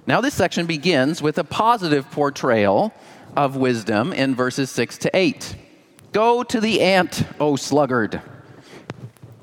Now, 0.07 0.21
this 0.21 0.35
section 0.35 0.67
begins 0.67 1.21
with 1.21 1.37
a 1.39 1.43
positive 1.43 2.09
portrayal 2.11 2.93
of 3.35 3.55
wisdom 3.55 4.13
in 4.13 4.35
verses 4.35 4.69
6 4.69 4.99
to 4.99 5.15
8. 5.15 5.55
Go 6.11 6.43
to 6.43 6.61
the 6.61 6.81
ant, 6.81 7.23
O 7.39 7.55
sluggard. 7.55 8.21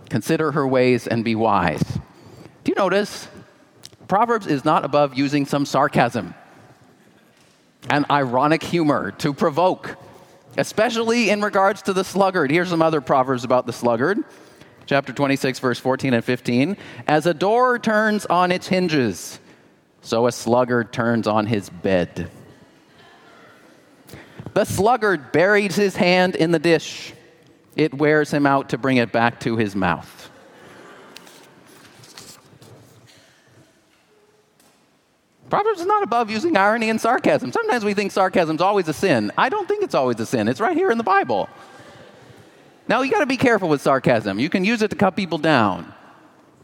Consider 0.09 0.53
her 0.53 0.67
ways 0.67 1.07
and 1.07 1.25
be 1.25 1.35
wise. 1.35 1.83
Do 2.65 2.71
you 2.71 2.75
notice? 2.77 3.29
Proverbs 4.07 4.47
is 4.47 4.65
not 4.65 4.85
above 4.85 5.15
using 5.19 5.47
some 5.47 5.67
sarcasm 5.67 6.35
and 7.91 8.07
ironic 8.11 8.63
humor 8.63 9.11
to 9.13 9.33
provoke 9.35 9.97
especially 10.57 11.31
in 11.31 11.43
regards 11.43 11.83
to 11.83 11.93
the 11.93 12.05
sluggard. 12.05 12.51
Here's 12.51 12.69
some 12.69 12.83
other 12.83 13.01
proverbs 13.01 13.45
about 13.45 13.67
the 13.67 13.73
sluggard. 13.73 14.19
Chapter 14.87 15.13
26, 15.13 15.59
verse 15.61 15.79
14 15.79 16.15
and 16.15 16.25
15. 16.25 16.77
As 17.07 17.27
a 17.27 17.35
door 17.35 17.79
turns 17.79 18.27
on 18.27 18.51
its 18.51 18.67
hinges, 18.67 19.39
so 20.01 20.27
a 20.27 20.33
sluggard 20.33 20.93
turns 20.93 21.27
on 21.27 21.47
his 21.47 21.71
bed. 21.71 22.31
The 24.55 24.65
sluggard 24.65 25.33
buries 25.33 25.77
his 25.77 25.97
hand 25.97 26.35
in 26.35 26.51
the 26.51 26.59
dish, 26.59 27.15
it 27.77 27.95
wears 27.95 28.31
him 28.31 28.45
out 28.45 28.71
to 28.71 28.79
bring 28.79 28.99
it 28.99 29.13
back 29.13 29.41
to 29.41 29.57
his 29.57 29.75
mouth. 29.75 30.31
Proverbs 35.53 35.81
is 35.81 35.87
not 35.87 36.03
above 36.03 36.31
using 36.31 36.57
irony 36.57 36.89
and 36.89 36.99
sarcasm. 36.99 37.53
Sometimes 37.53 37.85
we 37.85 37.93
think 37.93 38.11
sarcasm 38.11 38.57
is 38.57 38.63
always 38.63 38.89
a 38.89 38.95
sin. 38.95 39.31
I 39.37 39.51
don't 39.51 39.69
think 39.69 39.85
it's 39.85 39.95
always 39.95 40.19
a 40.19 40.25
sin. 40.25 40.49
It's 40.49 40.61
right 40.61 40.75
here 40.75 40.91
in 40.91 40.97
the 40.97 41.05
Bible. 41.05 41.47
Now, 42.89 43.03
you 43.03 43.11
got 43.11 43.21
to 43.21 43.27
be 43.27 43.37
careful 43.37 43.69
with 43.69 43.83
sarcasm. 43.83 44.39
You 44.39 44.49
can 44.49 44.65
use 44.65 44.81
it 44.81 44.89
to 44.93 44.97
cut 44.97 45.15
people 45.15 45.37
down. 45.37 45.93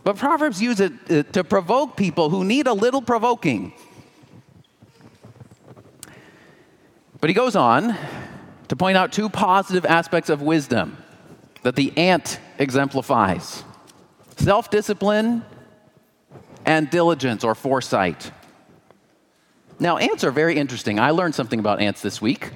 But 0.05 0.17
Proverbs 0.17 0.63
use 0.63 0.81
it 0.81 0.93
uh, 1.11 1.23
to 1.33 1.45
provoke 1.45 1.99
people 1.99 2.31
who 2.31 2.45
need 2.45 2.67
a 2.67 2.73
little 2.73 3.03
provoking. 3.03 3.75
But 7.21 7.29
he 7.29 7.35
goes 7.35 7.57
on 7.57 7.95
to 8.69 8.75
point 8.75 8.97
out 8.97 9.13
two 9.13 9.29
positive 9.29 9.85
aspects 9.85 10.31
of 10.31 10.41
wisdom 10.41 10.97
that 11.63 11.77
the 11.77 11.93
ant 11.99 12.41
exemplifies 12.59 13.65
self 14.39 14.71
discipline 14.71 15.45
and 16.65 16.89
diligence 16.89 17.45
or 17.45 17.55
foresight. 17.55 18.33
Now, 19.81 19.97
ants 19.97 20.25
are 20.25 20.33
very 20.33 20.57
interesting. 20.57 20.99
I 20.99 21.11
learned 21.11 21.35
something 21.35 21.61
about 21.61 21.81
ants 21.81 22.03
this 22.03 22.21
week. 22.21 22.51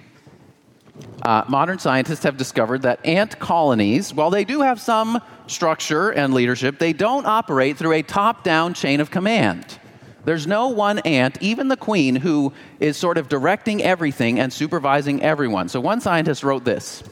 Uh, 1.22 1.44
modern 1.48 1.78
scientists 1.78 2.24
have 2.24 2.36
discovered 2.36 2.82
that 2.82 3.04
ant 3.06 3.38
colonies, 3.38 4.12
while 4.12 4.30
they 4.30 4.44
do 4.44 4.60
have 4.60 4.80
some 4.80 5.20
structure 5.46 6.10
and 6.10 6.34
leadership, 6.34 6.80
they 6.80 6.92
don't 6.92 7.24
operate 7.26 7.76
through 7.76 7.92
a 7.92 8.02
top 8.02 8.42
down 8.42 8.74
chain 8.74 9.00
of 9.00 9.10
command. 9.10 9.78
There's 10.24 10.48
no 10.48 10.68
one 10.68 10.98
ant, 11.00 11.38
even 11.40 11.68
the 11.68 11.76
queen, 11.76 12.16
who 12.16 12.52
is 12.80 12.96
sort 12.96 13.18
of 13.18 13.28
directing 13.28 13.82
everything 13.82 14.40
and 14.40 14.52
supervising 14.52 15.22
everyone. 15.22 15.68
So, 15.68 15.80
one 15.80 16.00
scientist 16.00 16.42
wrote 16.42 16.64
this 16.64 17.04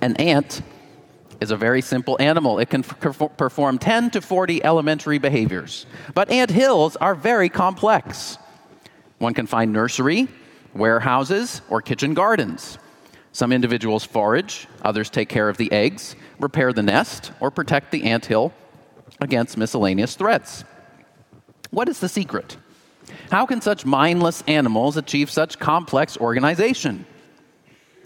An 0.00 0.16
ant 0.16 0.62
is 1.40 1.52
a 1.52 1.56
very 1.56 1.82
simple 1.82 2.16
animal. 2.20 2.58
It 2.58 2.68
can 2.68 2.82
perform 2.82 3.78
10 3.78 4.10
to 4.10 4.20
40 4.20 4.64
elementary 4.64 5.18
behaviors. 5.18 5.86
But 6.14 6.30
ant 6.30 6.50
hills 6.50 6.96
are 6.96 7.14
very 7.14 7.48
complex. 7.48 8.38
One 9.20 9.34
can 9.34 9.46
find 9.46 9.70
nursery, 9.70 10.28
warehouses, 10.72 11.60
or 11.68 11.82
kitchen 11.82 12.14
gardens. 12.14 12.78
Some 13.32 13.52
individuals 13.52 14.02
forage, 14.02 14.66
others 14.80 15.10
take 15.10 15.28
care 15.28 15.50
of 15.50 15.58
the 15.58 15.70
eggs, 15.70 16.16
repair 16.38 16.72
the 16.72 16.82
nest, 16.82 17.30
or 17.38 17.50
protect 17.50 17.92
the 17.92 18.04
ant 18.04 18.24
hill 18.24 18.54
against 19.20 19.58
miscellaneous 19.58 20.14
threats. 20.14 20.64
What 21.70 21.90
is 21.90 22.00
the 22.00 22.08
secret? 22.08 22.56
How 23.30 23.44
can 23.44 23.60
such 23.60 23.84
mindless 23.84 24.42
animals 24.48 24.96
achieve 24.96 25.30
such 25.30 25.58
complex 25.58 26.16
organization? 26.16 27.04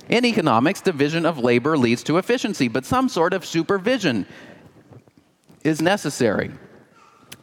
In 0.09 0.25
economics, 0.25 0.81
division 0.81 1.25
of 1.25 1.39
labor 1.39 1.79
leads 1.79 2.03
to 2.03 2.19
efficiency, 2.19 2.67
but 2.67 2.85
some 2.85 3.09
sort 3.09 3.35
of 3.35 3.47
supervision 3.47 4.27
is 5.63 5.81
necessary. 5.81 6.51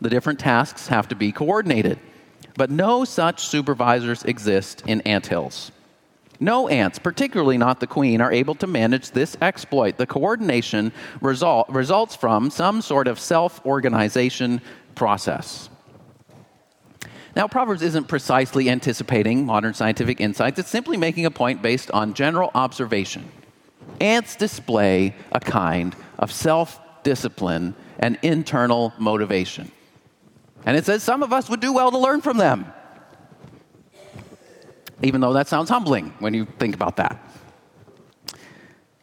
The 0.01 0.09
different 0.09 0.39
tasks 0.39 0.89
have 0.89 1.07
to 1.07 1.15
be 1.15 1.31
coordinated. 1.31 1.99
But 2.55 2.69
no 2.69 3.05
such 3.05 3.47
supervisors 3.47 4.23
exist 4.23 4.83
in 4.85 5.01
anthills. 5.01 5.71
No 6.39 6.67
ants, 6.67 6.97
particularly 6.97 7.57
not 7.57 7.79
the 7.79 7.87
queen, 7.87 8.19
are 8.19 8.31
able 8.31 8.55
to 8.55 8.67
manage 8.67 9.11
this 9.11 9.37
exploit. 9.41 9.97
The 9.97 10.07
coordination 10.07 10.91
result, 11.21 11.69
results 11.69 12.15
from 12.15 12.49
some 12.49 12.81
sort 12.81 13.07
of 13.07 13.19
self 13.19 13.63
organization 13.65 14.59
process. 14.95 15.69
Now, 17.35 17.47
Proverbs 17.47 17.83
isn't 17.83 18.07
precisely 18.07 18.69
anticipating 18.69 19.45
modern 19.45 19.73
scientific 19.73 20.19
insights, 20.19 20.59
it's 20.59 20.69
simply 20.69 20.97
making 20.97 21.25
a 21.27 21.31
point 21.31 21.61
based 21.61 21.91
on 21.91 22.13
general 22.13 22.51
observation. 22.55 23.31
Ants 24.01 24.35
display 24.35 25.15
a 25.31 25.39
kind 25.39 25.95
of 26.17 26.31
self 26.31 26.79
discipline 27.03 27.75
and 27.99 28.17
internal 28.23 28.93
motivation. 28.97 29.71
And 30.65 30.77
it 30.77 30.85
says 30.85 31.03
some 31.03 31.23
of 31.23 31.33
us 31.33 31.49
would 31.49 31.59
do 31.59 31.73
well 31.73 31.91
to 31.91 31.97
learn 31.97 32.21
from 32.21 32.37
them. 32.37 32.71
Even 35.01 35.21
though 35.21 35.33
that 35.33 35.47
sounds 35.47 35.69
humbling 35.69 36.13
when 36.19 36.33
you 36.33 36.45
think 36.45 36.75
about 36.75 36.97
that. 36.97 37.27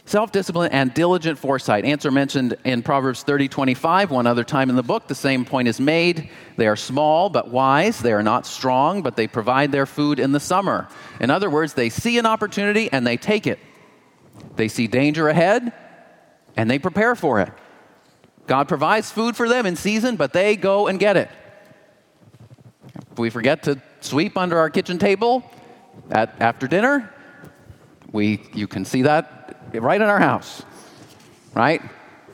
Self 0.04 0.32
discipline 0.32 0.72
and 0.72 0.94
diligent 0.94 1.38
foresight. 1.38 1.84
Answer 1.84 2.10
mentioned 2.10 2.56
in 2.64 2.82
Proverbs 2.82 3.24
30 3.24 3.48
25. 3.48 4.10
One 4.10 4.26
other 4.26 4.44
time 4.44 4.70
in 4.70 4.76
the 4.76 4.82
book, 4.82 5.06
the 5.06 5.14
same 5.14 5.44
point 5.44 5.68
is 5.68 5.78
made. 5.80 6.30
They 6.56 6.66
are 6.66 6.76
small 6.76 7.28
but 7.28 7.48
wise. 7.48 7.98
They 7.98 8.12
are 8.12 8.22
not 8.22 8.46
strong, 8.46 9.02
but 9.02 9.16
they 9.16 9.26
provide 9.26 9.70
their 9.70 9.84
food 9.84 10.18
in 10.18 10.32
the 10.32 10.40
summer. 10.40 10.88
In 11.20 11.28
other 11.30 11.50
words, 11.50 11.74
they 11.74 11.90
see 11.90 12.16
an 12.16 12.24
opportunity 12.24 12.90
and 12.90 13.06
they 13.06 13.18
take 13.18 13.46
it. 13.46 13.58
They 14.56 14.68
see 14.68 14.86
danger 14.86 15.28
ahead 15.28 15.74
and 16.56 16.70
they 16.70 16.78
prepare 16.78 17.14
for 17.14 17.40
it. 17.40 17.50
God 18.46 18.66
provides 18.66 19.10
food 19.10 19.36
for 19.36 19.46
them 19.46 19.66
in 19.66 19.76
season, 19.76 20.16
but 20.16 20.32
they 20.32 20.56
go 20.56 20.86
and 20.86 20.98
get 20.98 21.18
it 21.18 21.28
we 23.18 23.30
forget 23.30 23.62
to 23.64 23.80
sweep 24.00 24.36
under 24.36 24.58
our 24.58 24.70
kitchen 24.70 24.98
table 24.98 25.48
at, 26.10 26.40
after 26.40 26.66
dinner, 26.66 27.12
we, 28.12 28.42
you 28.54 28.66
can 28.66 28.84
see 28.84 29.02
that 29.02 29.68
right 29.74 30.00
in 30.00 30.06
our 30.06 30.18
house, 30.18 30.62
right? 31.54 31.82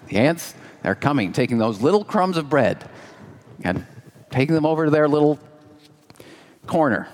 The 0.08 0.18
ants, 0.18 0.54
they're 0.82 0.94
coming, 0.94 1.32
taking 1.32 1.58
those 1.58 1.80
little 1.80 2.04
crumbs 2.04 2.36
of 2.36 2.48
bread 2.48 2.88
and 3.62 3.86
taking 4.30 4.54
them 4.54 4.66
over 4.66 4.84
to 4.84 4.90
their 4.90 5.08
little 5.08 5.38
corner. 6.66 7.08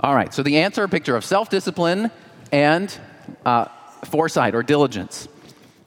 All 0.00 0.14
right, 0.14 0.32
so 0.32 0.42
the 0.42 0.58
ants 0.58 0.78
are 0.78 0.84
a 0.84 0.88
picture 0.88 1.16
of 1.16 1.24
self 1.24 1.48
discipline 1.50 2.10
and 2.52 2.96
uh, 3.44 3.66
foresight 4.04 4.54
or 4.54 4.62
diligence. 4.62 5.28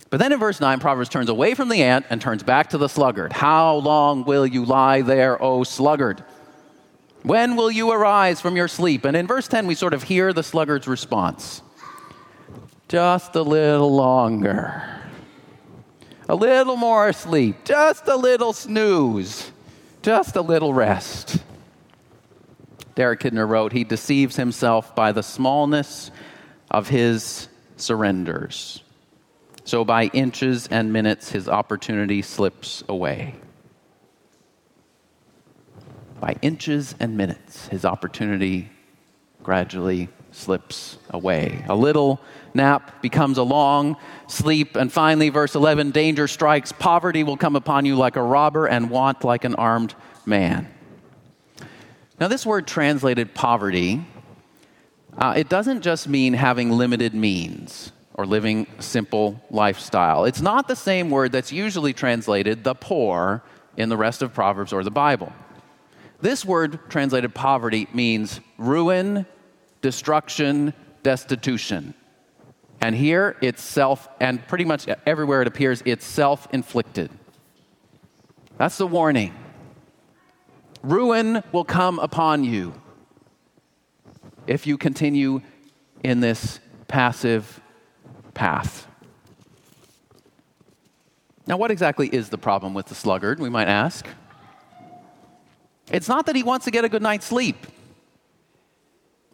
But 0.10 0.18
then 0.18 0.32
in 0.32 0.40
verse 0.40 0.62
9, 0.62 0.80
Proverbs 0.80 1.10
turns 1.10 1.30
away 1.30 1.54
from 1.54 1.70
the 1.70 1.84
ant 1.84 2.06
and 2.10 2.22
turns 2.22 2.44
back 2.44 2.70
to 2.70 2.78
the 2.78 2.88
sluggard. 2.88 3.34
How 3.34 3.76
long 3.76 4.24
will 4.24 4.46
you 4.46 4.64
lie 4.64 5.02
there, 5.02 5.42
O 5.42 5.64
sluggard? 5.64 6.24
When 7.24 7.58
will 7.58 7.70
you 7.70 7.92
arise 7.92 8.40
from 8.40 8.56
your 8.56 8.70
sleep? 8.70 9.04
And 9.04 9.18
in 9.18 9.28
verse 9.28 9.48
10, 9.48 9.68
we 9.68 9.76
sort 9.76 9.94
of 9.94 10.04
hear 10.04 10.32
the 10.32 10.44
sluggard's 10.44 10.88
response 10.88 11.62
just 12.88 13.36
a 13.36 13.42
little 13.42 13.94
longer, 13.94 14.82
a 16.30 16.36
little 16.36 16.78
more 16.78 17.12
sleep, 17.12 17.66
just 17.66 18.08
a 18.08 18.16
little 18.16 18.54
snooze, 18.54 19.52
just 20.02 20.38
a 20.38 20.42
little 20.42 20.74
rest. 20.74 21.44
Derek 22.96 23.20
Kidner 23.20 23.48
wrote, 23.48 23.74
He 23.74 23.84
deceives 23.84 24.38
himself 24.38 24.96
by 24.96 25.12
the 25.12 25.22
smallness 25.22 26.12
of 26.72 26.88
his 26.88 27.50
surrenders. 27.76 28.82
So 29.68 29.84
by 29.84 30.06
inches 30.14 30.68
and 30.68 30.94
minutes, 30.94 31.30
his 31.30 31.50
opportunity 31.50 32.22
slips 32.22 32.86
away. 32.88 33.36
By 36.22 36.38
inches 36.42 36.96
and 37.02 37.18
minutes, 37.18 37.68
his 37.68 37.84
opportunity 37.84 38.70
gradually 39.44 40.08
slips 40.32 40.98
away. 41.10 41.66
A 41.68 41.76
little 41.76 42.22
nap 42.54 43.02
becomes 43.02 43.38
a 43.38 43.44
long 43.44 43.98
sleep. 44.28 44.78
And 44.78 44.90
finally, 44.90 45.28
verse 45.28 45.54
11 45.54 45.92
danger 45.92 46.30
strikes. 46.30 46.72
Poverty 46.72 47.26
will 47.26 47.36
come 47.36 47.58
upon 47.58 47.84
you 47.84 47.98
like 47.98 48.16
a 48.16 48.24
robber, 48.24 48.68
and 48.68 48.90
want 48.90 49.26
like 49.26 49.44
an 49.44 49.56
armed 49.56 49.96
man. 50.26 50.74
Now, 52.22 52.30
this 52.30 52.46
word 52.46 52.68
translated 52.68 53.36
poverty, 53.36 54.06
uh, 55.18 55.34
it 55.36 55.50
doesn't 55.50 55.82
just 55.82 56.08
mean 56.08 56.36
having 56.36 56.72
limited 56.72 57.14
means 57.14 57.92
or 58.18 58.26
living 58.26 58.66
simple 58.80 59.40
lifestyle. 59.52 60.26
It's 60.26 60.42
not 60.42 60.68
the 60.68 60.76
same 60.76 61.12
word 61.12 61.32
that's 61.32 61.52
usually 61.52 61.94
translated 61.94 62.64
the 62.64 62.74
poor 62.74 63.44
in 63.78 63.90
the 63.90 63.98
rest 63.98 64.24
of 64.24 64.34
Proverbs 64.34 64.74
or 64.74 64.84
the 64.84 64.92
Bible. 64.92 65.32
This 66.20 66.44
word 66.44 66.80
translated 66.90 67.36
poverty 67.36 67.88
means 67.94 68.40
ruin, 68.58 69.28
destruction, 69.82 70.74
destitution. 71.04 71.94
And 72.82 72.96
here 72.96 73.38
it's 73.42 73.62
self, 73.62 74.10
and 74.20 74.46
pretty 74.48 74.66
much 74.66 74.88
everywhere 75.06 75.44
it 75.44 75.48
appears, 75.48 75.84
it's 75.86 76.06
self 76.06 76.48
inflicted. 76.52 77.12
That's 78.58 78.80
the 78.80 78.88
warning. 78.88 79.36
Ruin 80.82 81.44
will 81.52 81.66
come 81.66 82.00
upon 82.00 82.44
you 82.44 82.74
if 84.48 84.66
you 84.66 84.78
continue 84.78 85.42
in 86.04 86.20
this 86.20 86.60
passive 86.88 87.62
path. 88.38 88.88
Now, 91.48 91.58
what 91.58 91.72
exactly 91.72 92.08
is 92.08 92.30
the 92.30 92.38
problem 92.38 92.74
with 92.74 92.86
the 92.86 92.96
sluggard, 92.96 93.40
we 93.40 93.50
might 93.50 93.68
ask? 93.68 94.06
It's 95.92 96.08
not 96.08 96.26
that 96.28 96.36
he 96.36 96.44
wants 96.44 96.66
to 96.66 96.72
get 96.72 96.86
a 96.86 96.90
good 96.90 97.02
night's 97.02 97.26
sleep. 97.26 97.66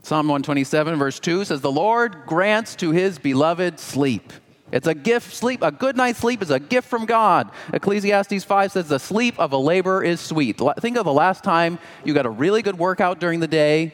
Psalm 0.04 0.28
127, 0.28 0.98
verse 0.98 1.20
2 1.20 1.46
says, 1.46 1.62
The 1.62 1.72
Lord 1.72 2.26
grants 2.26 2.76
to 2.78 2.92
his 2.92 3.20
beloved 3.20 3.80
sleep. 3.80 4.32
It's 4.72 4.88
a 4.88 4.94
gift, 4.94 5.34
sleep, 5.34 5.62
a 5.62 5.72
good 5.72 5.98
night's 5.98 6.20
sleep 6.20 6.42
is 6.42 6.50
a 6.50 6.60
gift 6.60 6.88
from 6.88 7.06
God. 7.06 7.52
Ecclesiastes 7.74 8.44
5 8.44 8.72
says, 8.72 8.88
The 8.88 9.00
sleep 9.00 9.40
of 9.40 9.52
a 9.52 9.58
laborer 9.58 10.04
is 10.04 10.20
sweet. 10.20 10.60
Think 10.80 10.98
of 10.98 11.06
the 11.06 11.14
last 11.14 11.44
time 11.44 11.80
you 12.04 12.14
got 12.14 12.26
a 12.26 12.30
really 12.30 12.62
good 12.62 12.78
workout 12.78 13.20
during 13.20 13.40
the 13.40 13.48
day 13.48 13.94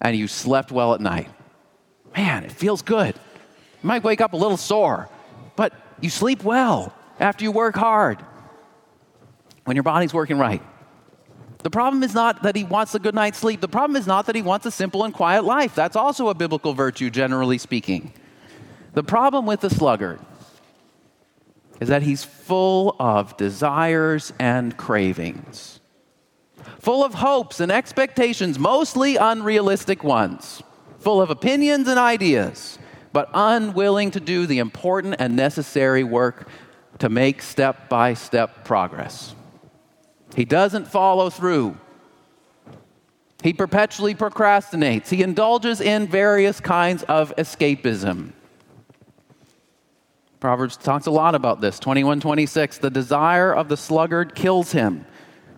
and 0.00 0.16
you 0.16 0.28
slept 0.28 0.70
well 0.70 0.94
at 0.94 1.00
night. 1.00 1.28
Man, 2.16 2.44
it 2.44 2.52
feels 2.52 2.82
good. 2.82 3.14
You 3.82 3.86
might 3.86 4.02
wake 4.02 4.20
up 4.20 4.32
a 4.32 4.36
little 4.36 4.56
sore, 4.56 5.08
but 5.56 5.72
you 6.00 6.10
sleep 6.10 6.42
well 6.42 6.92
after 7.20 7.44
you 7.44 7.52
work 7.52 7.76
hard 7.76 8.18
when 9.64 9.76
your 9.76 9.84
body's 9.84 10.14
working 10.14 10.38
right. 10.38 10.62
The 11.62 11.70
problem 11.70 12.02
is 12.02 12.14
not 12.14 12.44
that 12.44 12.56
he 12.56 12.64
wants 12.64 12.94
a 12.94 12.98
good 12.98 13.14
night's 13.14 13.38
sleep. 13.38 13.60
The 13.60 13.68
problem 13.68 13.96
is 13.96 14.06
not 14.06 14.26
that 14.26 14.36
he 14.36 14.42
wants 14.42 14.64
a 14.66 14.70
simple 14.70 15.04
and 15.04 15.12
quiet 15.12 15.44
life. 15.44 15.74
That's 15.74 15.96
also 15.96 16.28
a 16.28 16.34
biblical 16.34 16.72
virtue, 16.72 17.10
generally 17.10 17.58
speaking. 17.58 18.12
The 18.94 19.02
problem 19.02 19.44
with 19.44 19.60
the 19.60 19.70
sluggard 19.70 20.20
is 21.80 21.88
that 21.88 22.02
he's 22.02 22.24
full 22.24 22.96
of 22.98 23.36
desires 23.36 24.32
and 24.38 24.76
cravings, 24.76 25.80
full 26.78 27.04
of 27.04 27.14
hopes 27.14 27.60
and 27.60 27.70
expectations, 27.70 28.58
mostly 28.58 29.16
unrealistic 29.16 30.02
ones, 30.02 30.62
full 30.98 31.20
of 31.20 31.30
opinions 31.30 31.86
and 31.88 31.98
ideas, 31.98 32.78
but 33.12 33.30
unwilling 33.34 34.10
to 34.12 34.20
do 34.20 34.46
the 34.46 34.58
important 34.58 35.16
and 35.18 35.36
necessary 35.36 36.04
work 36.04 36.48
to 36.98 37.08
make 37.08 37.42
step 37.42 37.88
by 37.88 38.14
step 38.14 38.64
progress. 38.64 39.34
He 40.34 40.44
doesn't 40.44 40.88
follow 40.88 41.30
through. 41.30 41.76
He 43.42 43.52
perpetually 43.52 44.14
procrastinates. 44.14 45.08
He 45.08 45.22
indulges 45.22 45.80
in 45.80 46.08
various 46.08 46.60
kinds 46.60 47.04
of 47.04 47.34
escapism. 47.36 48.32
Proverbs 50.40 50.76
talks 50.76 51.06
a 51.06 51.10
lot 51.10 51.34
about 51.34 51.60
this. 51.60 51.78
21 51.78 52.20
26. 52.20 52.78
The 52.78 52.90
desire 52.90 53.52
of 53.52 53.68
the 53.68 53.76
sluggard 53.76 54.34
kills 54.34 54.72
him, 54.72 55.04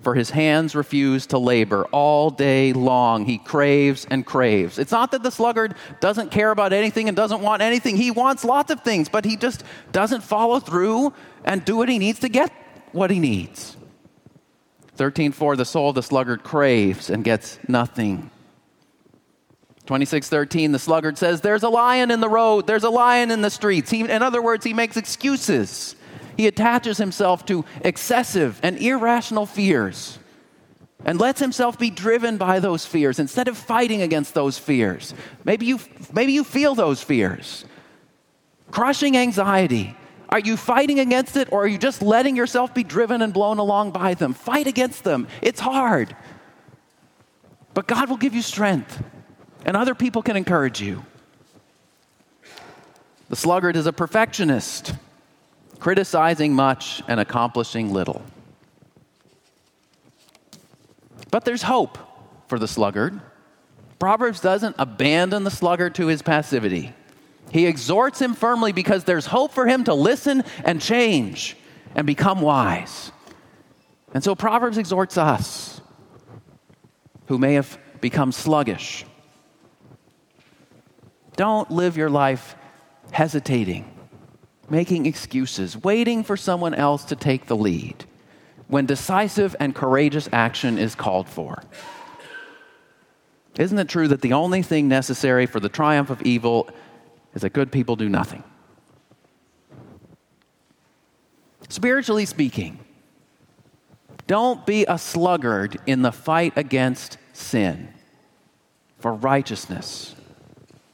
for 0.03 0.15
his 0.15 0.31
hands 0.31 0.75
refuse 0.75 1.27
to 1.27 1.39
labor. 1.39 1.85
All 1.93 2.31
day 2.31 2.73
long, 2.73 3.27
he 3.27 3.39
craves 3.39 4.07
and 4.11 4.25
craves. 4.25 4.79
It's 4.79 4.93
not 4.93 5.11
that 5.13 5.23
the 5.23 5.31
sluggard 5.31 5.75
doesn't 6.01 6.31
care 6.31 6.51
about 6.51 6.73
anything 6.73 7.09
and 7.09 7.17
doesn't 7.17 7.43
want 7.43 7.63
anything. 7.63 7.97
He 7.97 8.11
wants 8.11 8.45
lots 8.45 8.71
of 8.71 8.81
things, 8.81 9.09
but 9.09 9.25
he 9.25 9.37
just 9.37 9.63
doesn't 9.93 10.23
follow 10.23 10.59
through 10.59 11.13
and 11.45 11.65
do 11.65 11.77
what 11.77 11.89
he 11.89 11.99
needs 11.99 12.21
to 12.21 12.29
get 12.29 12.53
what 12.93 13.11
he 13.11 13.19
needs. 13.19 13.77
13:4 14.97 15.57
the 15.57 15.65
soul 15.65 15.91
of 15.91 15.95
the 15.95 16.03
sluggard 16.03 16.43
craves 16.43 17.09
and 17.11 17.25
gets 17.25 17.59
nothing. 17.69 18.31
26:13 19.87 20.73
the 20.73 20.79
sluggard 20.79 21.19
says 21.19 21.41
there's 21.41 21.63
a 21.63 21.69
lion 21.69 22.11
in 22.11 22.21
the 22.21 22.29
road, 22.29 22.67
there's 22.67 22.85
a 22.85 22.91
lion 22.91 23.31
in 23.31 23.41
the 23.41 23.51
streets. 23.51 23.91
He, 23.91 24.01
in 24.01 24.23
other 24.23 24.43
words, 24.43 24.65
he 24.65 24.75
makes 24.75 24.97
excuses. 24.97 25.97
He 26.37 26.47
attaches 26.47 26.99
himself 26.99 27.45
to 27.47 27.65
excessive 27.83 28.61
and 28.63 28.79
irrational 28.79 29.47
fears 29.47 30.19
and 31.05 31.19
lets 31.19 31.41
himself 31.41 31.79
be 31.79 31.91
driven 31.91 32.37
by 32.37 32.61
those 32.61 32.85
fears 32.85 33.19
instead 33.19 33.49
of 33.49 33.57
fighting 33.57 34.03
against 34.03 34.35
those 34.35 34.59
fears. 34.59 35.15
Maybe 35.45 35.67
you, 35.67 35.81
maybe 36.13 36.33
you 36.33 36.45
feel 36.45 36.75
those 36.75 37.03
fears. 37.03 37.65
Crushing 38.71 39.17
anxiety, 39.17 39.97
are 40.29 40.39
you 40.39 40.57
fighting 40.57 41.01
against 41.01 41.37
it 41.37 41.53
or 41.53 41.65
are 41.65 41.67
you 41.67 41.79
just 41.79 42.03
letting 42.03 42.37
yourself 42.37 42.75
be 42.75 42.85
driven 42.85 43.23
and 43.23 43.33
blown 43.33 43.59
along 43.59 43.91
by 43.93 44.15
them? 44.15 44.33
Fight 44.35 44.67
against 44.67 45.05
them. 45.05 45.27
It's 45.43 45.61
hard. 45.61 46.15
But 47.75 47.87
God 47.87 48.09
will 48.09 48.17
give 48.17 48.35
you 48.35 48.43
strength, 48.43 49.03
and 49.65 49.77
other 49.77 49.95
people 49.95 50.23
can 50.23 50.37
encourage 50.37 50.81
you. 50.81 51.05
The 53.29 53.37
sluggard 53.37 53.77
is 53.77 53.87
a 53.87 53.93
perfectionist, 53.93 54.93
criticizing 55.81 56.55
much 56.55 57.03
and 57.09 57.19
accomplishing 57.19 57.93
little. 57.93 58.23
But 61.31 61.45
there's 61.45 61.63
hope 61.63 61.99
for 62.49 62.59
the 62.59 62.69
sluggard. 62.69 63.21
Proverbs 63.99 64.41
doesn't 64.41 64.77
abandon 64.79 65.45
the 65.45 65.51
sluggard 65.51 65.95
to 65.97 66.07
his 66.07 66.23
passivity. 66.23 66.95
He 67.51 67.67
exhorts 67.67 68.21
him 68.21 68.35
firmly 68.35 68.73
because 68.73 69.05
there's 69.05 69.27
hope 69.27 69.53
for 69.53 69.67
him 69.67 69.85
to 69.85 69.95
listen 69.95 70.45
and 70.65 70.81
change 70.81 71.57
and 71.95 72.07
become 72.07 72.41
wise. 72.41 73.11
And 74.15 74.23
so 74.23 74.35
Proverbs 74.35 74.79
exhorts 74.79 75.17
us 75.19 75.81
who 77.27 77.39
may 77.39 77.55
have 77.55 77.79
become 78.01 78.33
sluggish. 78.33 79.05
Don't 81.37 81.71
live 81.71 81.97
your 81.97 82.11
life 82.11 82.57
hesitating, 83.13 83.91
making 84.71 85.07
excuses, 85.07 85.77
waiting 85.77 86.23
for 86.23 86.37
someone 86.37 86.75
else 86.75 87.05
to 87.05 87.17
take 87.17 87.47
the 87.47 87.57
lead 87.57 88.05
when 88.69 88.87
decisive 88.87 89.57
and 89.59 89.75
courageous 89.75 90.29
action 90.33 90.79
is 90.79 90.95
called 90.95 91.29
for. 91.29 91.63
Isn't 93.59 93.79
it 93.79 93.89
true 93.89 94.09
that 94.09 94.21
the 94.21 94.33
only 94.33 94.63
thing 94.63 94.87
necessary 94.89 95.45
for 95.47 95.59
the 95.59 95.69
triumph 95.69 96.09
of 96.09 96.23
evil 96.23 96.71
is 97.35 97.43
that 97.43 97.53
good 97.53 97.71
people 97.71 97.97
do 97.97 98.09
nothing. 98.09 98.43
Spiritually 101.69 102.27
speaking, 102.27 102.81
don't 104.27 104.67
be 104.67 104.85
a 104.87 104.99
sluggard 104.99 105.79
in 105.87 106.03
the 106.03 106.13
fight 106.13 106.53
against 106.57 107.19
sin 107.33 107.93
for 108.99 109.13
righteousness. 109.13 110.15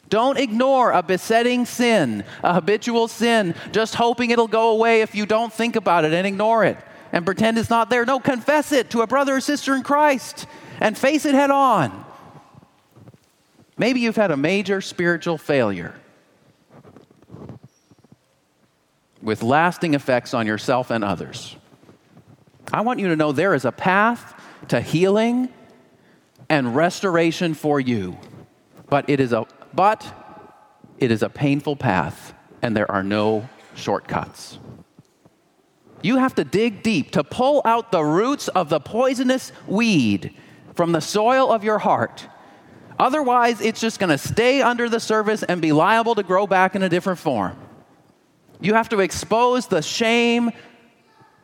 Don't 0.09 0.39
ignore 0.39 0.93
a 0.93 1.03
besetting 1.03 1.67
sin, 1.67 2.25
a 2.43 2.55
habitual 2.55 3.09
sin, 3.09 3.55
just 3.73 3.95
hoping 3.95 4.31
it'll 4.31 4.47
go 4.47 4.71
away 4.71 5.03
if 5.03 5.15
you 5.15 5.27
don't 5.27 5.53
think 5.53 5.77
about 5.77 6.05
it 6.05 6.13
and 6.13 6.27
ignore 6.27 6.65
it 6.65 6.79
and 7.13 7.25
pretend 7.25 7.59
it's 7.59 7.71
not 7.71 7.91
there. 7.91 8.05
No, 8.05 8.21
confess 8.21 8.73
it 8.73 8.91
to 8.91 9.01
a 9.01 9.07
brother 9.07 9.37
or 9.37 9.41
sister 9.41 9.75
in 9.75 9.83
Christ 9.83 10.47
and 10.81 10.97
face 10.97 11.25
it 11.25 11.35
head 11.35 11.51
on. 11.51 12.05
Maybe 13.79 14.01
you've 14.01 14.17
had 14.17 14.31
a 14.31 14.37
major 14.37 14.81
spiritual 14.81 15.39
failure 15.39 15.95
with 19.21 19.43
lasting 19.43 19.95
effects 19.95 20.35
on 20.35 20.47
yourself 20.47 20.91
and 20.91 21.03
others. 21.03 21.57
I 22.73 22.83
want 22.83 23.01
you 23.01 23.09
to 23.09 23.17
know 23.17 23.33
there 23.33 23.55
is 23.55 23.65
a 23.65 23.73
path 23.73 24.35
to 24.69 24.81
healing 24.81 25.49
and 26.49 26.77
restoration 26.77 27.55
for 27.55 27.81
you. 27.81 28.17
But 28.89 29.11
it 29.11 29.21
is 29.21 29.33
a 29.33 29.47
but 29.77 30.13
it 30.99 31.11
is 31.11 31.23
a 31.23 31.29
painful 31.29 31.77
path 31.77 32.35
and 32.63 32.77
there 32.77 32.91
are 32.91 33.03
no 33.03 33.49
shortcuts. 33.75 34.59
You 36.03 36.17
have 36.17 36.35
to 36.37 36.45
dig 36.45 36.83
deep 36.83 37.13
to 37.13 37.23
pull 37.23 37.63
out 37.65 37.93
the 37.93 38.03
roots 38.03 38.49
of 38.49 38.69
the 38.69 38.81
poisonous 38.81 39.53
weed 39.67 40.35
from 40.75 40.93
the 40.93 41.01
soil 41.01 41.51
of 41.51 41.65
your 41.65 41.79
heart. 41.79 42.27
Otherwise, 42.99 43.61
it's 43.61 43.81
just 43.81 43.99
going 43.99 44.11
to 44.11 44.19
stay 44.19 44.63
under 44.63 44.89
the 44.89 45.01
surface 45.01 45.43
and 45.43 45.61
be 45.61 45.73
liable 45.73 46.15
to 46.15 46.23
grow 46.23 46.47
back 46.47 46.75
in 46.75 46.83
a 46.83 46.89
different 46.89 47.19
form. 47.19 47.59
You 48.61 48.75
have 48.75 48.89
to 48.91 49.01
expose 49.01 49.67
the 49.67 49.83
shame, 49.83 50.51